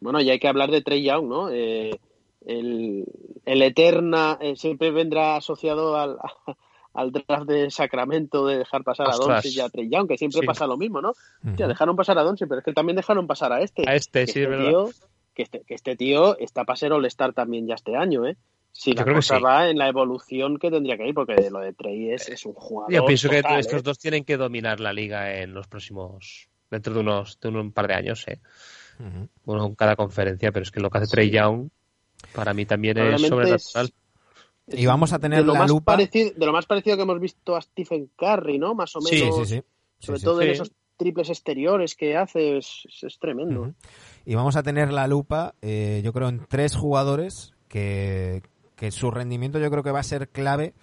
Bueno, 0.00 0.20
y 0.20 0.28
hay 0.28 0.38
que 0.38 0.48
hablar 0.48 0.70
de 0.70 0.82
Trey 0.82 1.02
Young, 1.02 1.28
¿no? 1.28 1.48
Eh, 1.50 1.98
el, 2.44 3.06
el, 3.46 3.62
Eterna 3.62 4.36
eh, 4.38 4.54
siempre 4.56 4.90
vendrá 4.90 5.36
asociado 5.36 5.96
al, 5.96 6.18
al 6.96 7.12
draft 7.12 7.46
de 7.46 7.70
Sacramento 7.70 8.46
de 8.46 8.58
dejar 8.58 8.82
pasar 8.82 9.08
a 9.10 9.16
Doncic 9.16 9.52
y 9.52 9.60
a 9.60 9.68
Trey 9.68 9.88
Young, 9.88 10.08
que 10.08 10.16
siempre 10.16 10.42
pasa 10.46 10.66
lo 10.66 10.76
mismo, 10.76 11.00
¿no? 11.00 11.12
dejaron 11.42 11.96
pasar 11.96 12.18
a 12.18 12.22
Doncic, 12.22 12.48
pero 12.48 12.60
es 12.60 12.64
que 12.64 12.72
también 12.72 12.96
dejaron 12.96 13.26
pasar 13.26 13.52
a 13.52 13.60
este. 13.60 13.88
A 13.88 13.94
este, 13.94 14.26
sí, 14.26 14.42
este 14.42 14.56
Tío, 14.56 14.90
que, 15.34 15.42
este, 15.42 15.62
que 15.66 15.74
este 15.74 15.96
tío 15.96 16.38
está 16.38 16.64
para 16.64 16.76
ser 16.76 16.92
All-Star 16.92 17.34
también 17.34 17.66
ya 17.66 17.74
este 17.74 17.94
año, 17.94 18.26
¿eh? 18.26 18.36
Si 18.72 18.92
la 18.92 19.04
cosa 19.04 19.38
va 19.38 19.70
en 19.70 19.78
la 19.78 19.88
evolución 19.88 20.58
que 20.58 20.70
tendría 20.70 20.98
que 20.98 21.08
ir, 21.08 21.14
porque 21.14 21.48
lo 21.50 21.60
de 21.60 21.72
Trey 21.72 22.10
es, 22.10 22.28
es 22.28 22.44
un 22.44 22.52
jugador. 22.52 22.92
Yo 22.92 23.06
pienso 23.06 23.30
que 23.30 23.38
estos 23.38 23.80
¿eh? 23.80 23.82
dos 23.82 23.98
tienen 23.98 24.24
que 24.24 24.36
dominar 24.36 24.80
la 24.80 24.92
liga 24.92 25.38
en 25.38 25.54
los 25.54 25.66
próximos. 25.66 26.48
dentro 26.70 26.92
de 26.92 27.00
unos 27.00 27.40
de 27.40 27.48
un 27.48 27.72
par 27.72 27.88
de 27.88 27.94
años, 27.94 28.26
¿eh? 28.28 28.38
Bueno, 29.44 29.66
en 29.66 29.74
cada 29.74 29.96
conferencia, 29.96 30.52
pero 30.52 30.62
es 30.62 30.70
que 30.70 30.80
lo 30.80 30.90
que 30.90 30.98
hace 30.98 31.06
Trey 31.06 31.30
Young 31.30 31.68
para 32.34 32.54
mí 32.54 32.66
también 32.66 32.98
es 32.98 33.22
sobrenatural. 33.22 33.86
Es, 33.86 33.92
y 34.68 34.86
vamos 34.86 35.12
a 35.12 35.18
tener 35.18 35.40
de 35.40 35.46
lo 35.46 35.52
la 35.52 35.60
más 35.60 35.70
lupa. 35.70 35.92
Parecido, 35.92 36.32
de 36.36 36.46
lo 36.46 36.52
más 36.52 36.66
parecido 36.66 36.96
que 36.96 37.02
hemos 37.02 37.20
visto 37.20 37.56
a 37.56 37.62
Stephen 37.62 38.10
Curry, 38.16 38.58
¿no? 38.58 38.74
Más 38.74 38.94
o 38.96 39.00
menos. 39.00 39.36
Sí, 39.36 39.44
sí, 39.44 39.56
sí. 39.56 39.62
Sobre 39.98 40.18
sí, 40.18 40.24
todo 40.24 40.40
sí. 40.40 40.46
en 40.46 40.52
esos 40.52 40.72
triples 40.96 41.28
exteriores 41.30 41.94
que 41.94 42.16
hace, 42.16 42.58
es, 42.58 42.82
es 43.02 43.18
tremendo. 43.18 43.60
Uh 43.60 43.66
-huh. 43.66 43.74
Y 44.24 44.34
vamos 44.34 44.56
a 44.56 44.62
tener 44.62 44.92
la 44.92 45.06
lupa, 45.06 45.54
eh, 45.62 46.00
yo 46.04 46.12
creo, 46.12 46.28
en 46.28 46.44
tres 46.48 46.74
jugadores 46.74 47.54
que, 47.68 48.42
que 48.76 48.90
su 48.90 49.10
rendimiento 49.10 49.58
yo 49.58 49.70
creo 49.70 49.82
que 49.82 49.90
va 49.92 50.00
a 50.00 50.04
ser 50.04 50.28
clave 50.30 50.74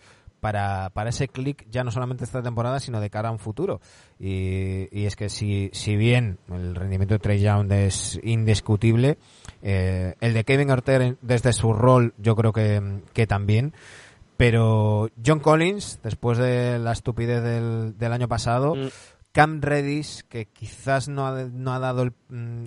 para, 0.43 0.89
para 0.89 1.11
ese 1.11 1.29
clic 1.29 1.65
ya 1.71 1.85
no 1.85 1.91
solamente 1.91 2.25
esta 2.25 2.43
temporada, 2.43 2.81
sino 2.81 2.99
de 2.99 3.09
cara 3.09 3.29
a 3.29 3.31
un 3.31 3.39
futuro. 3.39 3.79
Y, 4.19 4.89
y 4.91 5.05
es 5.05 5.15
que 5.15 5.29
si, 5.29 5.69
si 5.71 5.95
bien 5.95 6.37
el 6.51 6.75
rendimiento 6.75 7.13
de 7.13 7.19
Trey 7.19 7.39
Young 7.39 7.71
es 7.71 8.19
indiscutible, 8.23 9.19
eh, 9.61 10.15
el 10.19 10.33
de 10.33 10.43
Kevin 10.43 10.69
Orter 10.69 11.15
desde 11.21 11.53
su 11.53 11.71
rol 11.71 12.13
yo 12.17 12.35
creo 12.35 12.51
que, 12.51 13.03
que 13.13 13.25
también. 13.25 13.73
Pero 14.35 15.09
John 15.25 15.39
Collins, 15.39 16.01
después 16.03 16.37
de 16.37 16.77
la 16.77 16.91
estupidez 16.91 17.41
del, 17.41 17.97
del 17.97 18.11
año 18.11 18.27
pasado, 18.27 18.75
mm. 18.75 18.89
Cam 19.31 19.61
Reddish, 19.61 20.23
que 20.23 20.47
quizás 20.47 21.07
no 21.07 21.25
ha, 21.25 21.45
no 21.45 21.71
ha 21.71 21.79
dado 21.79 22.01
el, 22.01 22.13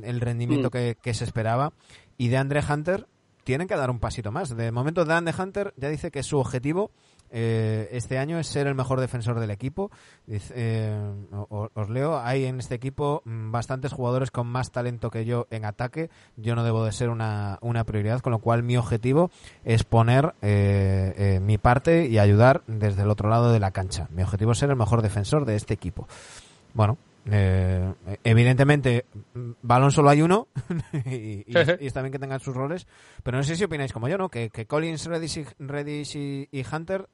el 0.02 0.22
rendimiento 0.22 0.68
mm. 0.68 0.70
que, 0.70 0.96
que, 1.02 1.12
se 1.12 1.24
esperaba, 1.24 1.74
y 2.16 2.28
de 2.28 2.38
Andre 2.38 2.62
Hunter, 2.66 3.06
tienen 3.44 3.68
que 3.68 3.76
dar 3.76 3.90
un 3.90 4.00
pasito 4.00 4.32
más. 4.32 4.56
De 4.56 4.72
momento, 4.72 5.04
Dan 5.04 5.26
de 5.26 5.34
Hunter 5.38 5.74
ya 5.76 5.90
dice 5.90 6.10
que 6.10 6.22
su 6.22 6.38
objetivo 6.38 6.90
eh, 7.30 7.88
este 7.92 8.18
año 8.18 8.38
es 8.38 8.46
ser 8.46 8.66
el 8.66 8.74
mejor 8.74 9.00
defensor 9.00 9.40
del 9.40 9.50
equipo. 9.50 9.90
Dice, 10.26 10.52
eh, 10.56 11.14
os 11.40 11.90
leo, 11.90 12.18
hay 12.18 12.44
en 12.44 12.58
este 12.58 12.74
equipo 12.74 13.22
bastantes 13.24 13.92
jugadores 13.92 14.30
con 14.30 14.46
más 14.46 14.70
talento 14.70 15.10
que 15.10 15.24
yo 15.24 15.46
en 15.50 15.64
ataque. 15.64 16.10
Yo 16.36 16.54
no 16.54 16.64
debo 16.64 16.84
de 16.84 16.92
ser 16.92 17.08
una, 17.08 17.58
una 17.60 17.84
prioridad, 17.84 18.20
con 18.20 18.32
lo 18.32 18.38
cual 18.38 18.62
mi 18.62 18.76
objetivo 18.76 19.30
es 19.64 19.84
poner 19.84 20.34
eh, 20.42 21.40
mi 21.42 21.58
parte 21.58 22.06
y 22.06 22.18
ayudar 22.18 22.62
desde 22.66 23.02
el 23.02 23.10
otro 23.10 23.28
lado 23.28 23.52
de 23.52 23.60
la 23.60 23.70
cancha. 23.70 24.08
Mi 24.10 24.22
objetivo 24.22 24.52
es 24.52 24.58
ser 24.58 24.70
el 24.70 24.76
mejor 24.76 25.02
defensor 25.02 25.44
de 25.44 25.56
este 25.56 25.74
equipo. 25.74 26.08
Bueno, 26.74 26.98
eh, 27.30 27.92
evidentemente, 28.22 29.06
balón 29.62 29.90
solo 29.90 30.10
hay 30.10 30.22
uno 30.22 30.48
y, 31.06 31.10
y, 31.10 31.44
y, 31.80 31.86
está 31.86 32.00
bien 32.00 32.12
que 32.12 32.18
tengan 32.18 32.40
sus 32.40 32.54
roles, 32.54 32.86
pero 33.22 33.36
no 33.36 33.42
sé 33.42 33.56
si 33.56 33.64
opináis 33.64 33.92
como 33.92 34.08
yo, 34.08 34.16
¿no? 34.16 34.28
Que, 34.28 34.50
que 34.50 34.66
Collins, 34.66 35.06
Reddish, 35.06 36.16
y, 36.16 36.48
y, 36.52 36.60
y, 36.60 36.64
Hunter 36.70 37.08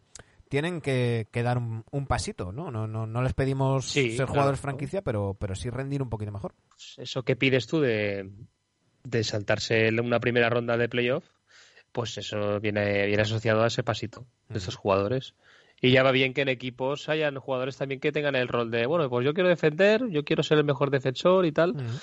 tienen 0.48 0.82
que, 0.82 1.28
que 1.30 1.42
dar 1.42 1.56
un, 1.56 1.84
un, 1.90 2.06
pasito, 2.06 2.52
¿no? 2.52 2.70
No, 2.70 2.86
no, 2.86 3.06
no 3.06 3.22
les 3.22 3.32
pedimos 3.32 3.90
sí, 3.90 4.10
ser 4.10 4.16
claro. 4.16 4.32
jugadores 4.32 4.60
franquicia, 4.60 5.00
pero, 5.00 5.34
pero 5.38 5.54
sí 5.54 5.70
rendir 5.70 6.02
un 6.02 6.10
poquito 6.10 6.30
mejor. 6.30 6.54
Eso 6.98 7.22
que 7.22 7.36
pides 7.36 7.66
tú 7.66 7.80
de, 7.80 8.30
de 9.04 9.24
saltarse 9.24 9.88
una 9.98 10.20
primera 10.20 10.50
ronda 10.50 10.76
de 10.76 10.90
playoff, 10.90 11.24
pues 11.90 12.18
eso 12.18 12.60
viene, 12.60 13.06
viene 13.06 13.22
asociado 13.22 13.62
a 13.62 13.68
ese 13.68 13.82
pasito 13.82 14.26
de 14.48 14.58
estos 14.58 14.76
jugadores. 14.76 15.34
Y 15.84 15.90
ya 15.90 16.04
va 16.04 16.12
bien 16.12 16.32
que 16.32 16.42
en 16.42 16.48
equipos 16.48 17.08
hayan 17.08 17.36
jugadores 17.40 17.76
también 17.76 18.00
que 18.00 18.12
tengan 18.12 18.36
el 18.36 18.46
rol 18.46 18.70
de, 18.70 18.86
bueno, 18.86 19.10
pues 19.10 19.24
yo 19.24 19.34
quiero 19.34 19.48
defender, 19.48 20.08
yo 20.10 20.24
quiero 20.24 20.44
ser 20.44 20.58
el 20.58 20.64
mejor 20.64 20.90
defensor 20.90 21.44
y 21.44 21.50
tal. 21.50 21.72
Uh 21.72 21.74
-huh. 21.74 22.02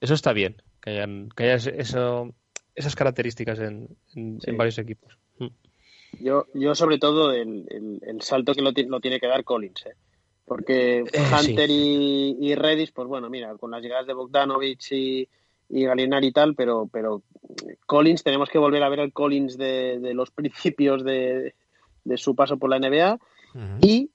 Eso 0.00 0.14
está 0.14 0.32
bien, 0.32 0.56
que 0.80 0.90
hayan, 0.90 1.28
que 1.36 1.44
haya 1.44 1.70
eso, 1.72 2.34
esas 2.74 2.96
características 2.96 3.58
en, 3.58 3.96
en, 4.16 4.40
sí. 4.40 4.50
en 4.50 4.56
varios 4.56 4.78
equipos. 4.78 5.18
Mm. 5.38 5.48
Yo, 6.20 6.46
yo 6.54 6.74
sobre 6.74 6.98
todo 6.98 7.32
el, 7.32 7.66
el, 7.68 8.00
el 8.02 8.22
salto 8.22 8.54
que 8.54 8.62
lo, 8.62 8.72
lo, 8.72 9.00
tiene 9.00 9.20
que 9.20 9.26
dar 9.26 9.44
Collins, 9.44 9.86
¿eh? 9.86 9.94
porque 10.46 11.00
Eh, 11.00 11.22
Hunter 11.32 11.68
y, 11.70 12.36
y, 12.40 12.54
Redis, 12.54 12.92
pues 12.92 13.08
bueno, 13.08 13.28
mira, 13.28 13.54
con 13.56 13.70
las 13.70 13.82
llegadas 13.82 14.06
de 14.06 14.14
Bogdanovich 14.14 14.92
y, 14.92 15.28
y 15.68 15.84
Galinari 15.84 16.28
y 16.28 16.32
tal, 16.32 16.54
pero, 16.54 16.88
pero 16.90 17.22
Collins, 17.86 18.22
tenemos 18.22 18.48
que 18.48 18.58
volver 18.58 18.82
a 18.82 18.88
ver 18.88 19.00
el 19.00 19.12
Collins 19.12 19.56
de, 19.56 19.98
de 20.00 20.14
los 20.14 20.30
principios 20.38 21.04
de, 21.04 21.54
de 22.04 22.16
su 22.16 22.34
paso 22.34 22.56
por 22.56 22.70
la 22.70 22.78
NBA 22.78 23.14
uh 23.14 23.58
-huh. 23.58 23.78
y 23.80 24.10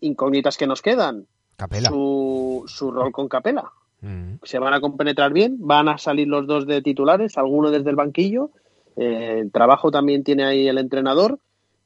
incógnitas 0.00 0.56
que 0.56 0.66
nos 0.66 0.82
quedan. 0.82 1.26
Capela. 1.56 1.88
Su, 1.88 2.64
su 2.66 2.90
rol 2.90 3.12
con 3.12 3.28
Capela. 3.28 3.72
Uh 4.02 4.06
-huh. 4.06 4.38
Se 4.42 4.58
van 4.58 4.74
a 4.74 4.80
compenetrar 4.80 5.32
bien, 5.32 5.56
van 5.60 5.88
a 5.88 5.98
salir 5.98 6.28
los 6.28 6.46
dos 6.46 6.66
de 6.66 6.82
titulares, 6.82 7.38
alguno 7.38 7.70
desde 7.70 7.90
el 7.90 7.96
banquillo. 7.96 8.50
Eh, 8.96 9.40
el 9.40 9.52
trabajo 9.52 9.90
también 9.90 10.24
tiene 10.24 10.44
ahí 10.44 10.68
el 10.68 10.78
entrenador, 10.78 11.38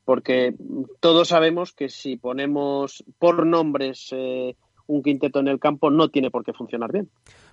porque 0.04 0.54
todos 1.00 1.28
sabemos 1.28 1.72
que 1.72 1.88
si 1.88 2.16
ponemos 2.16 3.04
por 3.18 3.46
nombres 3.46 4.08
eh, 4.12 4.56
un 4.86 5.02
quinteto 5.02 5.38
en 5.38 5.48
el 5.48 5.60
campo, 5.60 5.90
no 5.90 6.08
tiene 6.08 6.30
por 6.30 6.44
qué 6.44 6.52
funcionar 6.52 6.92
bien. 6.92 7.08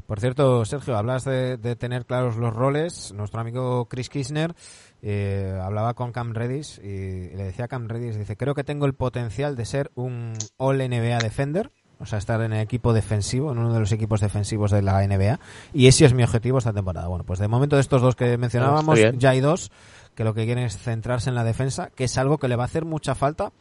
Por 0.07 0.21
cierto, 0.21 0.63
Sergio, 0.63 0.97
hablas 0.97 1.25
de, 1.25 1.57
de, 1.57 1.75
tener 1.75 2.05
claros 2.05 2.37
los 2.37 2.53
roles. 2.53 3.13
Nuestro 3.13 3.41
amigo 3.41 3.85
Chris 3.89 4.09
Kirchner 4.09 4.55
eh, 5.01 5.59
hablaba 5.61 5.93
con 5.93 6.11
Cam 6.11 6.33
Redis 6.33 6.79
y 6.79 7.29
le 7.35 7.43
decía 7.43 7.65
a 7.65 7.67
Cam 7.67 7.87
Redis, 7.87 8.17
dice, 8.17 8.37
creo 8.37 8.55
que 8.55 8.63
tengo 8.63 8.85
el 8.85 8.93
potencial 8.93 9.55
de 9.55 9.65
ser 9.65 9.91
un 9.95 10.33
All 10.57 10.77
NBA 10.77 11.19
Defender, 11.19 11.71
o 11.99 12.05
sea, 12.05 12.17
estar 12.17 12.41
en 12.41 12.53
el 12.53 12.61
equipo 12.61 12.93
defensivo, 12.93 13.51
en 13.51 13.59
uno 13.59 13.73
de 13.73 13.79
los 13.79 13.91
equipos 13.91 14.21
defensivos 14.21 14.71
de 14.71 14.81
la 14.81 15.05
NBA, 15.05 15.39
y 15.73 15.87
ese 15.87 16.05
es 16.05 16.13
mi 16.13 16.23
objetivo 16.23 16.57
esta 16.57 16.73
temporada. 16.73 17.07
Bueno, 17.07 17.25
pues 17.25 17.39
de 17.39 17.47
momento 17.47 17.75
de 17.75 17.81
estos 17.81 18.01
dos 18.01 18.15
que 18.15 18.37
mencionábamos, 18.37 18.99
no, 18.99 19.11
ya 19.11 19.31
hay 19.31 19.39
dos 19.39 19.71
que 20.15 20.23
lo 20.23 20.33
que 20.33 20.45
quieren 20.45 20.63
es 20.63 20.77
centrarse 20.77 21.29
en 21.29 21.35
la 21.35 21.43
defensa, 21.43 21.91
que 21.95 22.05
es 22.05 22.17
algo 22.17 22.37
que 22.37 22.47
le 22.47 22.55
va 22.55 22.63
a 22.63 22.67
hacer 22.67 22.85
mucha 22.85 23.13
falta 23.13 23.51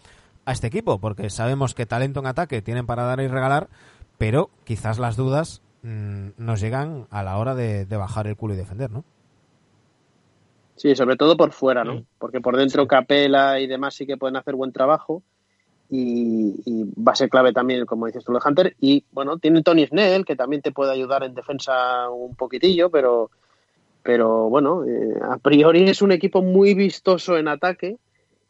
a 0.45 0.53
este 0.53 0.69
equipo, 0.69 1.01
porque 1.01 1.29
sabemos 1.29 1.75
que 1.75 1.87
talento 1.87 2.21
en 2.21 2.27
ataque 2.27 2.63
tienen 2.63 2.87
para 2.87 3.05
dar 3.05 3.21
y 3.21 3.27
regalar, 3.27 3.69
pero 4.17 4.51
quizás 4.65 4.99
las 4.99 5.17
dudas 5.17 5.61
mmm, 5.87 6.31
nos 6.37 6.61
llegan 6.61 7.07
a 7.11 7.23
la 7.23 7.39
hora 7.39 7.55
de, 7.55 7.87
de, 7.87 7.97
bajar 7.97 8.27
el 8.27 8.37
culo 8.37 8.55
y 8.55 8.57
defender, 8.57 8.91
¿no? 8.91 9.05
Sí, 10.75 10.95
sobre 10.95 11.17
todo 11.17 11.37
por 11.37 11.53
fuera, 11.53 11.85
¿no? 11.85 12.05
Porque 12.19 12.41
por 12.41 12.57
dentro 12.57 12.87
Capela 12.87 13.61
y 13.61 13.67
demás 13.67 13.95
sí 13.95 14.07
que 14.07 14.19
pueden 14.19 14.37
hacer 14.37 14.55
buen 14.55 14.73
trabajo 14.73 15.23
y, 15.89 16.55
y 16.67 16.85
va 17.01 17.13
a 17.13 17.17
ser 17.17 17.31
clave 17.31 17.53
también, 17.53 17.87
como 17.87 18.07
dices 18.07 18.25
tú, 18.25 18.33
de 18.33 18.41
Hunter. 18.45 18.77
Y 18.79 19.05
bueno, 19.13 19.39
tiene 19.39 19.63
Tony 19.63 19.87
Snell, 19.87 20.27
que 20.27 20.37
también 20.37 20.61
te 20.61 20.73
puede 20.73 20.93
ayudar 20.93 21.23
en 21.23 21.35
defensa 21.35 22.11
un 22.11 22.35
poquitillo, 22.35 22.91
pero, 22.91 23.31
pero 24.03 24.51
bueno, 24.51 24.85
eh, 24.85 25.19
a 25.23 25.39
priori 25.39 25.89
es 25.89 26.03
un 26.03 26.13
equipo 26.13 26.43
muy 26.43 26.75
vistoso 26.75 27.39
en 27.39 27.49
ataque 27.49 27.97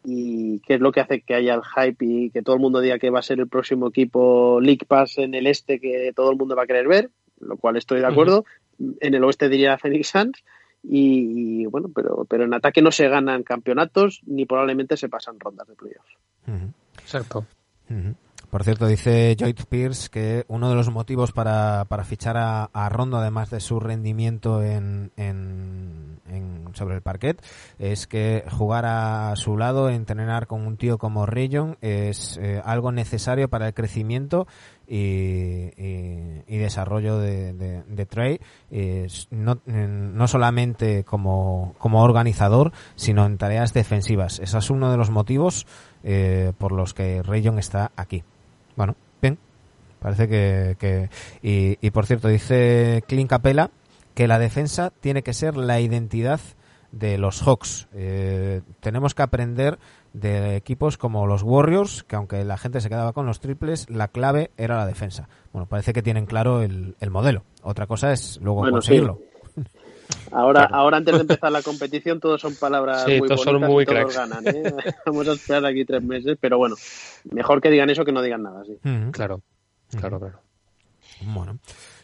y 0.05 0.61
que 0.61 0.75
es 0.75 0.81
lo 0.81 0.93
que 0.93 1.01
hace 1.01 1.21
que 1.21 1.35
haya 1.35 1.55
el 1.55 1.63
hype 1.63 2.05
y 2.05 2.31
que 2.31 2.43
todo 2.43 2.57
el 2.57 2.63
mundo 2.63 2.81
diga 2.81 2.99
que 2.99 3.11
va 3.11 3.19
a 3.19 3.23
ser 3.23 3.41
el 3.41 3.49
próximo 3.49 3.89
equipo 3.89 4.61
League 4.61 4.87
Pass 4.87 5.19
en 5.19 5.35
el 5.35 5.47
este 5.47 5.81
que 5.81 6.13
todo 6.15 6.31
el 6.31 6.37
mundo 6.37 6.55
va 6.55 6.63
a 6.63 6.67
querer 6.67 6.87
ver, 6.87 7.11
lo 7.41 7.57
cual 7.57 7.77
estoy 7.77 8.01
de 8.01 8.07
acuerdo. 8.07 8.45
Uh 8.79 8.85
-huh. 8.85 8.97
En 9.01 9.15
el 9.15 9.25
oeste 9.25 9.49
diría 9.49 9.79
Phoenix 9.79 10.09
Suns. 10.09 10.45
Y, 10.83 11.63
y, 11.63 11.67
bueno, 11.67 11.91
pero, 11.93 12.25
pero 12.29 12.45
en 12.45 12.55
ataque 12.55 12.81
no 12.81 12.93
se 12.93 13.09
ganan 13.09 13.43
campeonatos 13.43 14.21
ni 14.25 14.47
probablemente 14.47 14.97
se 14.97 15.09
pasan 15.09 15.41
rondas 15.41 15.67
de 15.67 15.75
playoffs. 15.75 16.17
Uh 16.47 16.53
-huh. 16.53 16.73
Exacto. 17.01 17.45
Uh 17.91 17.95
-huh. 17.95 18.15
Por 18.57 18.65
cierto, 18.65 18.87
dice 18.87 19.37
Joyce 19.39 19.67
Pierce 19.67 20.09
que 20.09 20.47
uno 20.49 20.71
de 20.71 20.77
los 20.77 20.91
motivos 20.91 21.31
para, 21.31 21.85
para 21.91 22.05
fichar 22.05 22.39
a, 22.39 22.89
Rondo, 22.89 23.19
además 23.19 23.51
de 23.51 23.61
su 23.61 23.81
rendimiento 23.81 24.63
en, 24.63 25.13
en, 25.19 26.21
en, 26.27 26.65
sobre 26.73 26.95
el 26.95 27.03
parquet, 27.03 27.45
es 27.79 28.07
que 28.07 28.45
jugar 28.51 28.87
a 28.87 29.37
su 29.37 29.59
lado, 29.59 29.91
entrenar 29.91 30.47
con 30.47 30.67
un 30.67 30.79
tío 30.79 30.97
como 30.97 31.27
Rayon, 31.27 31.77
es 31.83 32.39
eh, 32.41 32.63
algo 32.65 32.93
necesario 32.93 33.51
para 33.51 33.67
el 33.67 33.75
crecimiento 33.75 34.47
y, 34.89 35.73
y, 36.47 36.57
desarrollo 36.57 37.19
de, 37.19 37.53
de, 37.53 38.07
Trey, 38.07 38.41
no, 39.33 40.29
solamente 40.29 41.05
como, 41.05 41.75
como 41.77 42.03
organizador, 42.03 42.73
sino 42.95 43.27
en 43.27 43.37
tareas 43.37 43.75
defensivas. 43.75 44.39
Ese 44.39 44.57
es 44.57 44.71
uno 44.71 44.91
de 44.91 44.97
los 44.97 45.11
motivos 45.11 45.67
eh, 46.03 46.55
por 46.57 46.73
los 46.73 46.95
que 46.95 47.23
Rayon 47.23 47.59
está 47.59 47.93
aquí. 47.97 48.25
Bueno, 48.77 48.95
bien. 49.21 49.39
Parece 49.99 50.29
que... 50.29 50.77
que 50.79 51.11
y, 51.43 51.79
y, 51.81 51.91
por 51.91 52.07
cierto, 52.07 52.29
dice 52.29 53.03
Clint 53.09 53.31
Capella 53.31 53.71
que 54.15 54.29
la 54.29 54.39
defensa 54.39 54.93
tiene 55.01 55.23
que 55.23 55.35
ser 55.35 55.57
la 55.57 55.81
identidad 55.81 56.41
de 56.91 57.19
los 57.19 57.43
Hawks. 57.43 57.89
Eh, 57.93 58.63
tenemos 58.81 59.15
que 59.15 59.23
aprender 59.23 59.79
de 60.15 60.57
equipos 60.57 60.97
como 60.97 61.27
los 61.27 61.43
Warriors, 61.43 62.05
que 62.05 62.17
aunque 62.17 62.43
la 62.45 62.57
gente 62.57 62.81
se 62.81 62.89
quedaba 62.89 63.13
con 63.13 63.27
los 63.27 63.41
triples, 63.41 63.91
la 63.91 64.09
clave 64.09 64.51
era 64.57 64.77
la 64.77 64.87
defensa. 64.87 65.29
Bueno, 65.53 65.67
parece 65.67 65.93
que 65.93 66.03
tienen 66.03 66.25
claro 66.25 66.63
el, 66.63 66.97
el 67.01 67.11
modelo. 67.11 67.43
Otra 67.63 67.87
cosa 67.87 68.13
es 68.13 68.39
luego 68.41 68.61
Bueno, 68.61 68.77
conseguirlo. 68.77 69.21
Ahora, 70.33 70.65
ahora 70.65 70.97
antes 70.99 71.15
de 71.15 71.21
empezar 71.23 71.53
la 71.53 71.63
competición, 71.63 72.21
todos 72.21 72.41
son 72.41 72.55
palabras 72.57 73.05
Sí, 73.05 73.19
muy 73.19 73.29
todos 73.29 73.45
bonitas 73.45 73.61
son 73.69 73.71
muy 73.75 73.83
y 73.83 73.87
todos 73.87 74.15
cracks. 74.15 74.17
ganan. 74.17 74.47
¿eh? 74.57 74.75
Vamos 75.07 75.29
a 75.29 75.33
esperar 75.33 75.67
aquí 75.67 75.85
tres 75.85 76.03
meses, 76.03 76.37
pero 76.41 76.59
bueno, 76.59 76.77
mejor 77.31 77.61
que 77.61 77.71
digan 77.71 77.91
eso 77.91 78.05
que 78.05 78.13
no 78.13 78.23
digan 78.23 78.43
nada. 78.43 78.65
Sí. 78.65 78.79
Claro, 79.13 79.43
claro, 79.99 80.19
claro. 80.19 80.41
Bueno, 81.23 81.59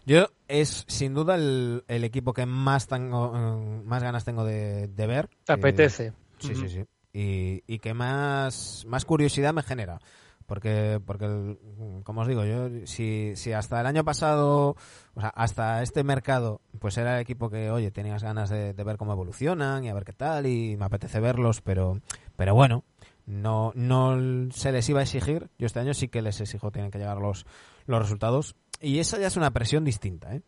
yo 0.07 0.26
es 0.48 0.84
sin 0.88 1.12
duda 1.14 1.34
el, 1.34 1.84
el 1.88 2.05
equipo 2.05 2.32
que 2.32 2.46
más 2.46 2.86
tengo, 2.86 3.32
eh, 3.36 3.82
más 3.84 4.03
ganas 4.03 4.24
tengo 4.24 4.44
de, 4.44 4.88
de 4.88 5.07
ver. 5.07 5.28
Te 5.44 5.53
Eh, 5.53 5.57
apetece. 5.57 6.12
Sí, 6.38 6.55
sí, 6.55 6.68
sí. 6.68 6.84
Y, 7.12 7.62
y 7.66 7.78
que 7.78 7.92
más, 7.92 8.84
más 8.88 9.05
curiosidad 9.05 9.53
me 9.53 9.62
genera. 9.62 9.98
Porque, 10.47 11.01
porque 11.05 11.24
el- 11.26 11.59
como 12.05 12.22
os 12.22 12.28
digo, 12.28 12.45
yo 12.45 12.68
si, 12.86 13.32
si 13.36 13.53
hasta 13.53 13.80
el 13.80 13.86
año 13.86 14.05
pasado, 14.05 14.76
o 15.14 15.20
sea, 15.20 15.30
hasta 15.30 15.82
este 15.82 16.05
mercado, 16.05 16.61
pues 16.78 16.97
era 16.99 17.16
el 17.16 17.22
equipo 17.22 17.51
que, 17.51 17.70
oye, 17.70 17.90
tenías 17.90 18.22
ganas 18.22 18.51
de, 18.51 18.72
ver 18.72 18.97
cómo 18.97 19.12
evolucionan 19.12 19.84
y 19.84 19.88
a 19.88 19.95
ver 19.95 20.05
qué 20.05 20.12
tal, 20.12 20.47
y 20.47 20.76
me 20.76 20.84
apetece 20.84 21.20
verlos, 21.20 21.61
pero, 21.61 22.01
pero 22.36 22.55
bueno, 22.55 22.84
no, 23.26 23.72
no 23.74 24.51
se 24.53 24.72
les 24.72 24.88
iba 24.88 25.01
a 25.01 25.05
exigir. 25.05 25.49
Yo 25.59 25.66
este 25.66 25.80
año 25.80 25.95
sí 25.95 26.09
que 26.09 26.22
les 26.22 26.40
exijo, 26.40 26.70
tienen 26.72 26.90
que 26.90 26.99
llegar 26.99 27.18
los, 27.18 27.47
los 27.86 28.01
resultados. 28.01 28.57
Y 28.80 28.99
esa 28.99 29.18
ya 29.18 29.28
es 29.28 29.36
una 29.36 29.53
presión 29.53 29.84
distinta, 29.84 30.34
¿eh? 30.34 30.43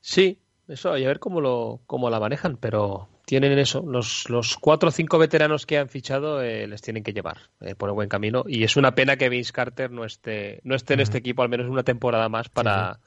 Sí, 0.00 0.40
eso, 0.68 0.96
y 0.98 1.04
a 1.04 1.08
ver 1.08 1.20
cómo, 1.20 1.40
lo, 1.40 1.80
cómo 1.86 2.10
la 2.10 2.20
manejan, 2.20 2.56
pero 2.56 3.08
tienen 3.24 3.58
eso. 3.58 3.82
Los, 3.86 4.28
los 4.28 4.56
cuatro 4.56 4.88
o 4.88 4.92
cinco 4.92 5.18
veteranos 5.18 5.66
que 5.66 5.78
han 5.78 5.88
fichado 5.88 6.42
eh, 6.42 6.66
les 6.66 6.82
tienen 6.82 7.02
que 7.02 7.12
llevar 7.12 7.38
eh, 7.60 7.74
por 7.74 7.88
el 7.88 7.94
buen 7.94 8.08
camino. 8.08 8.44
Y 8.46 8.64
es 8.64 8.76
una 8.76 8.94
pena 8.94 9.16
que 9.16 9.28
Vince 9.28 9.52
Carter 9.52 9.90
no 9.90 10.04
esté, 10.04 10.60
no 10.64 10.74
esté 10.74 10.94
en 10.94 11.00
este 11.00 11.18
equipo 11.18 11.42
al 11.42 11.48
menos 11.48 11.68
una 11.68 11.82
temporada 11.82 12.28
más 12.28 12.48
para. 12.48 12.98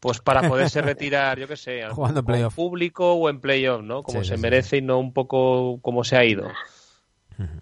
Pues 0.00 0.20
para 0.20 0.48
poderse 0.48 0.82
retirar, 0.82 1.38
yo 1.38 1.48
qué 1.48 1.56
sé, 1.56 1.82
Jugando 1.90 2.22
en 2.28 2.50
público 2.50 3.14
o 3.14 3.28
en 3.30 3.40
playoff, 3.40 3.82
¿no? 3.82 4.02
Como 4.02 4.22
Sí, 4.22 4.28
se 4.28 4.36
sí. 4.36 4.40
merece 4.42 4.76
y 4.78 4.82
no 4.82 4.98
un 4.98 5.12
poco 5.12 5.80
como 5.80 6.04
se 6.04 6.16
ha 6.16 6.24
ido. 6.24 6.48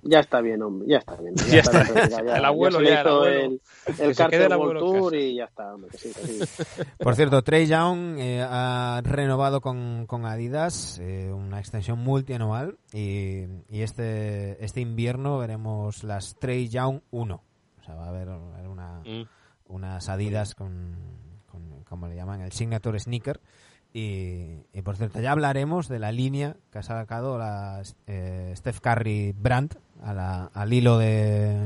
Ya 0.02 0.20
está 0.20 0.40
bien, 0.40 0.62
hombre, 0.62 0.86
ya 0.88 0.98
está 0.98 1.16
bien. 1.16 1.34
Ya 1.50 1.60
está. 1.60 1.82
bien 1.82 1.94
retirado, 1.96 2.36
El 2.36 2.44
abuelo 2.44 2.80
ya, 2.80 2.88
el 2.88 3.00
hizo 3.00 3.08
abuelo. 3.10 3.34
el, 3.44 3.60
el 4.00 4.16
Carter 4.16 4.56
World 4.56 4.78
Tour 4.80 5.14
y 5.16 5.34
ya 5.36 5.44
está, 5.44 5.74
hombre, 5.74 5.90
que 5.90 5.98
sí, 5.98 6.12
que 6.14 6.46
sí. 6.46 6.82
Por 6.98 7.14
cierto, 7.16 7.42
Trey 7.42 7.66
Young 7.66 8.18
eh, 8.18 8.40
ha 8.48 9.00
renovado 9.04 9.60
con, 9.60 10.06
con 10.06 10.26
Adidas 10.26 10.98
eh, 11.00 11.32
una 11.32 11.58
extensión 11.58 11.98
multianual 11.98 12.78
y, 12.92 13.44
y 13.68 13.82
este, 13.82 14.64
este 14.64 14.80
invierno 14.80 15.38
veremos 15.38 16.04
las 16.04 16.36
Trey 16.38 16.68
Young 16.68 17.00
1. 17.10 17.34
O 17.80 17.84
sea, 17.84 17.94
va 17.96 18.06
a 18.06 18.08
haber, 18.10 18.28
va 18.30 18.34
a 18.34 18.54
haber 18.58 18.68
una, 18.68 19.00
Mm. 19.04 19.26
unas 19.68 20.08
Adidas 20.08 20.54
con, 20.54 20.96
con, 21.50 21.82
como 21.84 22.06
le 22.08 22.16
llaman, 22.16 22.40
el 22.40 22.52
Signature 22.52 22.98
Sneaker. 22.98 23.40
Y, 23.96 24.64
y, 24.72 24.82
por 24.82 24.96
cierto, 24.96 25.20
ya 25.20 25.30
hablaremos 25.30 25.86
de 25.88 26.00
la 26.00 26.10
línea 26.10 26.56
que 26.72 26.78
ha 26.78 26.82
sacado 26.82 27.38
la 27.38 27.80
eh, 28.08 28.52
Steph 28.56 28.80
Curry 28.80 29.32
Brandt 29.38 29.76
a 30.02 30.12
la- 30.12 30.50
al 30.52 30.72
hilo 30.72 30.98
de 30.98 31.56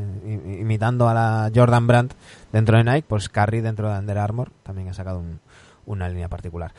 imitando 0.60 1.08
a 1.08 1.14
la 1.14 1.50
Jordan 1.54 1.86
Brandt 1.86 2.12
dentro 2.52 2.76
de 2.76 2.84
Nike, 2.84 3.06
pues 3.08 3.30
Curry 3.30 3.62
dentro 3.62 3.90
de 3.90 3.98
Under 3.98 4.18
Armour 4.18 4.52
también 4.62 4.88
ha 4.88 4.92
sacado 4.92 5.20
un- 5.20 5.40
una 5.86 6.06
línea 6.10 6.28
particular. 6.28 6.74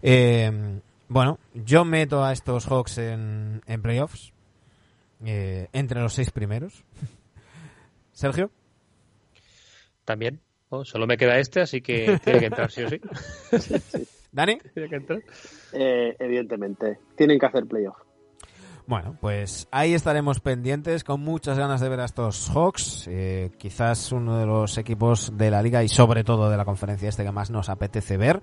Eh, 0.00 0.80
bueno, 1.08 1.38
yo 1.52 1.84
meto 1.84 2.24
a 2.24 2.32
estos 2.32 2.64
Hawks 2.66 2.96
en, 2.96 3.60
en 3.66 3.82
playoffs 3.82 4.32
eh, 5.26 5.68
entre 5.74 6.00
los 6.00 6.14
seis 6.14 6.30
primeros. 6.30 6.82
Sergio. 8.12 8.50
También. 10.06 10.40
¿no? 10.70 10.82
Solo 10.86 11.06
me 11.06 11.18
queda 11.18 11.38
este, 11.38 11.60
así 11.60 11.82
que 11.82 12.18
tiene 12.24 12.40
que 12.40 12.46
entrar 12.46 12.70
sí 12.70 12.82
o 12.84 12.88
sí. 12.88 13.00
Tiene 13.90 14.06
que 14.74 14.96
entrar. 14.96 15.22
Eh, 15.72 16.16
evidentemente, 16.18 16.98
tienen 17.16 17.38
que 17.38 17.46
hacer 17.46 17.66
playoff. 17.66 17.96
Bueno, 18.86 19.16
pues 19.18 19.66
ahí 19.70 19.94
estaremos 19.94 20.40
pendientes 20.40 21.04
con 21.04 21.22
muchas 21.22 21.58
ganas 21.58 21.80
de 21.80 21.88
ver 21.88 22.00
a 22.00 22.04
estos 22.04 22.50
Hawks. 22.50 23.08
eh, 23.08 23.50
quizás 23.56 24.12
uno 24.12 24.38
de 24.38 24.44
los 24.44 24.76
equipos 24.76 25.32
de 25.38 25.50
la 25.50 25.62
liga 25.62 25.82
y 25.82 25.88
sobre 25.88 26.22
todo 26.22 26.50
de 26.50 26.58
la 26.58 26.66
conferencia 26.66 27.08
este 27.08 27.24
que 27.24 27.32
más 27.32 27.50
nos 27.50 27.70
apetece 27.70 28.18
ver. 28.18 28.42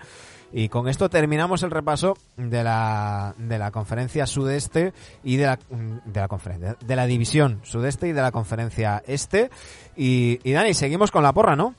Y 0.52 0.68
con 0.70 0.88
esto 0.88 1.10
terminamos 1.10 1.62
el 1.62 1.70
repaso 1.70 2.18
de 2.38 2.64
la, 2.64 3.36
de 3.38 3.60
la 3.60 3.70
conferencia 3.70 4.26
sudeste 4.26 4.94
y 5.24 5.38
de 5.38 5.46
la, 5.46 5.60
de 6.06 6.20
la 6.20 6.28
conferencia, 6.28 6.76
de 6.84 6.96
la 6.96 7.06
división 7.06 7.60
sudeste 7.62 8.08
y 8.08 8.12
de 8.12 8.22
la 8.22 8.32
conferencia 8.32 9.04
este. 9.06 9.52
Y, 9.96 10.40
y 10.44 10.54
Dani, 10.54 10.74
seguimos 10.74 11.12
con 11.12 11.22
la 11.22 11.34
porra, 11.34 11.56
¿no? 11.56 11.76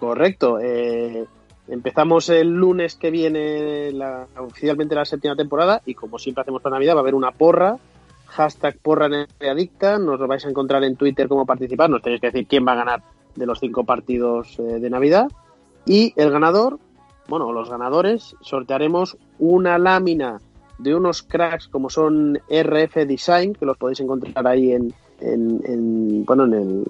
Correcto. 0.00 0.58
eh, 0.58 1.26
empezamos 1.68 2.28
el 2.28 2.48
lunes 2.48 2.96
que 2.96 3.10
viene 3.10 3.92
la- 3.92 4.26
oficialmente 4.38 4.94
la 4.94 5.04
séptima 5.04 5.36
temporada 5.36 5.82
y 5.86 5.94
como 5.94 6.18
siempre 6.18 6.42
hacemos 6.42 6.62
para 6.62 6.76
Navidad 6.76 6.94
va 6.94 6.98
a 6.98 7.02
haber 7.02 7.14
una 7.14 7.30
porra. 7.32 7.76
Hashtag 8.26 8.78
porra 8.78 9.08
adicta. 9.40 9.98
Nos 9.98 10.20
lo 10.20 10.26
vais 10.28 10.44
a 10.44 10.48
encontrar 10.50 10.84
en 10.84 10.96
Twitter 10.96 11.26
cómo 11.28 11.44
participar. 11.46 11.90
Nos 11.90 12.02
tenéis 12.02 12.20
que 12.20 12.28
decir 12.28 12.46
quién 12.46 12.66
va 12.66 12.72
a 12.72 12.76
ganar 12.76 13.02
de 13.34 13.46
los 13.46 13.58
cinco 13.60 13.84
partidos 13.84 14.58
eh, 14.58 14.62
de 14.80 14.90
Navidad. 14.90 15.28
Y 15.86 16.12
el 16.16 16.30
ganador, 16.30 16.78
bueno, 17.28 17.52
los 17.52 17.68
ganadores, 17.70 18.36
sortearemos 18.40 19.16
una 19.38 19.78
lámina 19.78 20.40
de 20.78 20.94
unos 20.94 21.22
cracks 21.22 21.68
como 21.68 21.90
son 21.90 22.38
RF 22.48 23.04
Design, 23.06 23.54
que 23.54 23.66
los 23.66 23.76
podéis 23.76 24.00
encontrar 24.00 24.46
ahí 24.46 24.72
en, 24.72 24.92
en- 25.20 25.60
en- 25.64 26.24
bueno, 26.24 26.44
en, 26.44 26.54
el- 26.54 26.84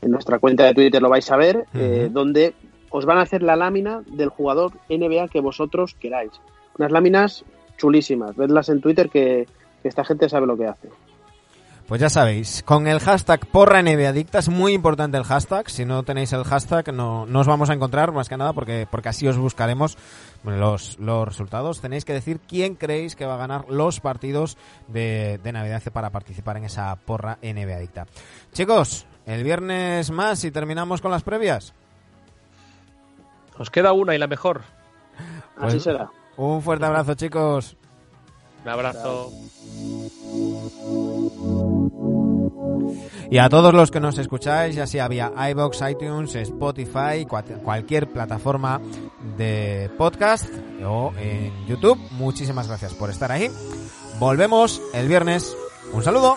en 0.00 0.10
nuestra 0.10 0.38
cuenta 0.38 0.64
de 0.64 0.74
Twitter 0.74 1.02
lo 1.02 1.08
vais 1.10 1.30
a 1.30 1.36
ver, 1.36 1.64
eh, 1.74 2.08
donde 2.10 2.54
os 2.90 3.04
van 3.04 3.18
a 3.18 3.22
hacer 3.22 3.42
la 3.42 3.56
lámina 3.56 4.02
del 4.06 4.28
jugador 4.28 4.72
NBA 4.88 5.28
que 5.28 5.40
vosotros 5.40 5.94
queráis. 5.94 6.32
Unas 6.78 6.92
láminas 6.92 7.44
chulísimas, 7.76 8.36
vedlas 8.36 8.68
en 8.68 8.80
Twitter 8.80 9.08
que, 9.08 9.46
esta 9.84 10.04
gente 10.04 10.28
sabe 10.28 10.46
lo 10.46 10.56
que 10.56 10.66
hace. 10.66 10.88
Pues 11.86 12.02
ya 12.02 12.10
sabéis, 12.10 12.62
con 12.64 12.86
el 12.86 13.00
hashtag 13.00 13.46
porra 13.46 13.78
Adicta 13.78 14.40
es 14.40 14.50
muy 14.50 14.74
importante 14.74 15.16
el 15.16 15.24
hashtag. 15.24 15.70
Si 15.70 15.86
no 15.86 16.02
tenéis 16.02 16.34
el 16.34 16.44
hashtag, 16.44 16.92
no, 16.92 17.24
no 17.24 17.40
os 17.40 17.46
vamos 17.46 17.70
a 17.70 17.72
encontrar 17.72 18.12
más 18.12 18.28
que 18.28 18.36
nada 18.36 18.52
porque, 18.52 18.86
porque 18.90 19.08
así 19.08 19.26
os 19.26 19.38
buscaremos 19.38 19.96
los, 20.44 20.98
los 20.98 21.26
resultados. 21.26 21.80
Tenéis 21.80 22.04
que 22.04 22.12
decir 22.12 22.40
quién 22.46 22.74
creéis 22.74 23.16
que 23.16 23.24
va 23.24 23.36
a 23.36 23.38
ganar 23.38 23.70
los 23.70 24.00
partidos 24.00 24.58
de, 24.88 25.40
de 25.42 25.52
Navidad 25.52 25.82
para 25.90 26.10
participar 26.10 26.58
en 26.58 26.64
esa 26.64 26.94
porra 26.96 27.38
Adicta. 27.42 28.06
Chicos, 28.52 29.06
el 29.24 29.42
viernes 29.42 30.10
más 30.10 30.44
y 30.44 30.50
terminamos 30.50 31.00
con 31.00 31.10
las 31.10 31.22
previas. 31.22 31.72
Nos 33.58 33.70
queda 33.70 33.92
una 33.92 34.14
y 34.14 34.18
la 34.18 34.26
mejor. 34.26 34.62
Así 35.56 35.72
Pues- 35.72 35.82
será. 35.82 36.10
Un 36.36 36.62
fuerte 36.62 36.84
abrazo, 36.86 37.14
chicos. 37.14 37.76
Un 38.62 38.68
abrazo. 38.70 39.32
Y 43.30 43.38
a 43.38 43.48
todos 43.48 43.74
los 43.74 43.90
que 43.90 44.00
nos 44.00 44.18
escucháis, 44.18 44.74
ya 44.76 44.86
sea 44.86 45.08
vía 45.08 45.32
iBox, 45.50 45.82
iTunes, 45.90 46.34
Spotify, 46.34 47.26
cua- 47.28 47.60
cualquier 47.62 48.08
plataforma 48.10 48.80
de 49.36 49.90
podcast 49.98 50.48
o 50.84 51.12
en 51.18 51.66
YouTube, 51.66 51.98
muchísimas 52.12 52.68
gracias 52.68 52.94
por 52.94 53.10
estar 53.10 53.30
ahí. 53.30 53.50
Volvemos 54.18 54.80
el 54.94 55.08
viernes. 55.08 55.54
Un 55.92 56.02
saludo. 56.02 56.36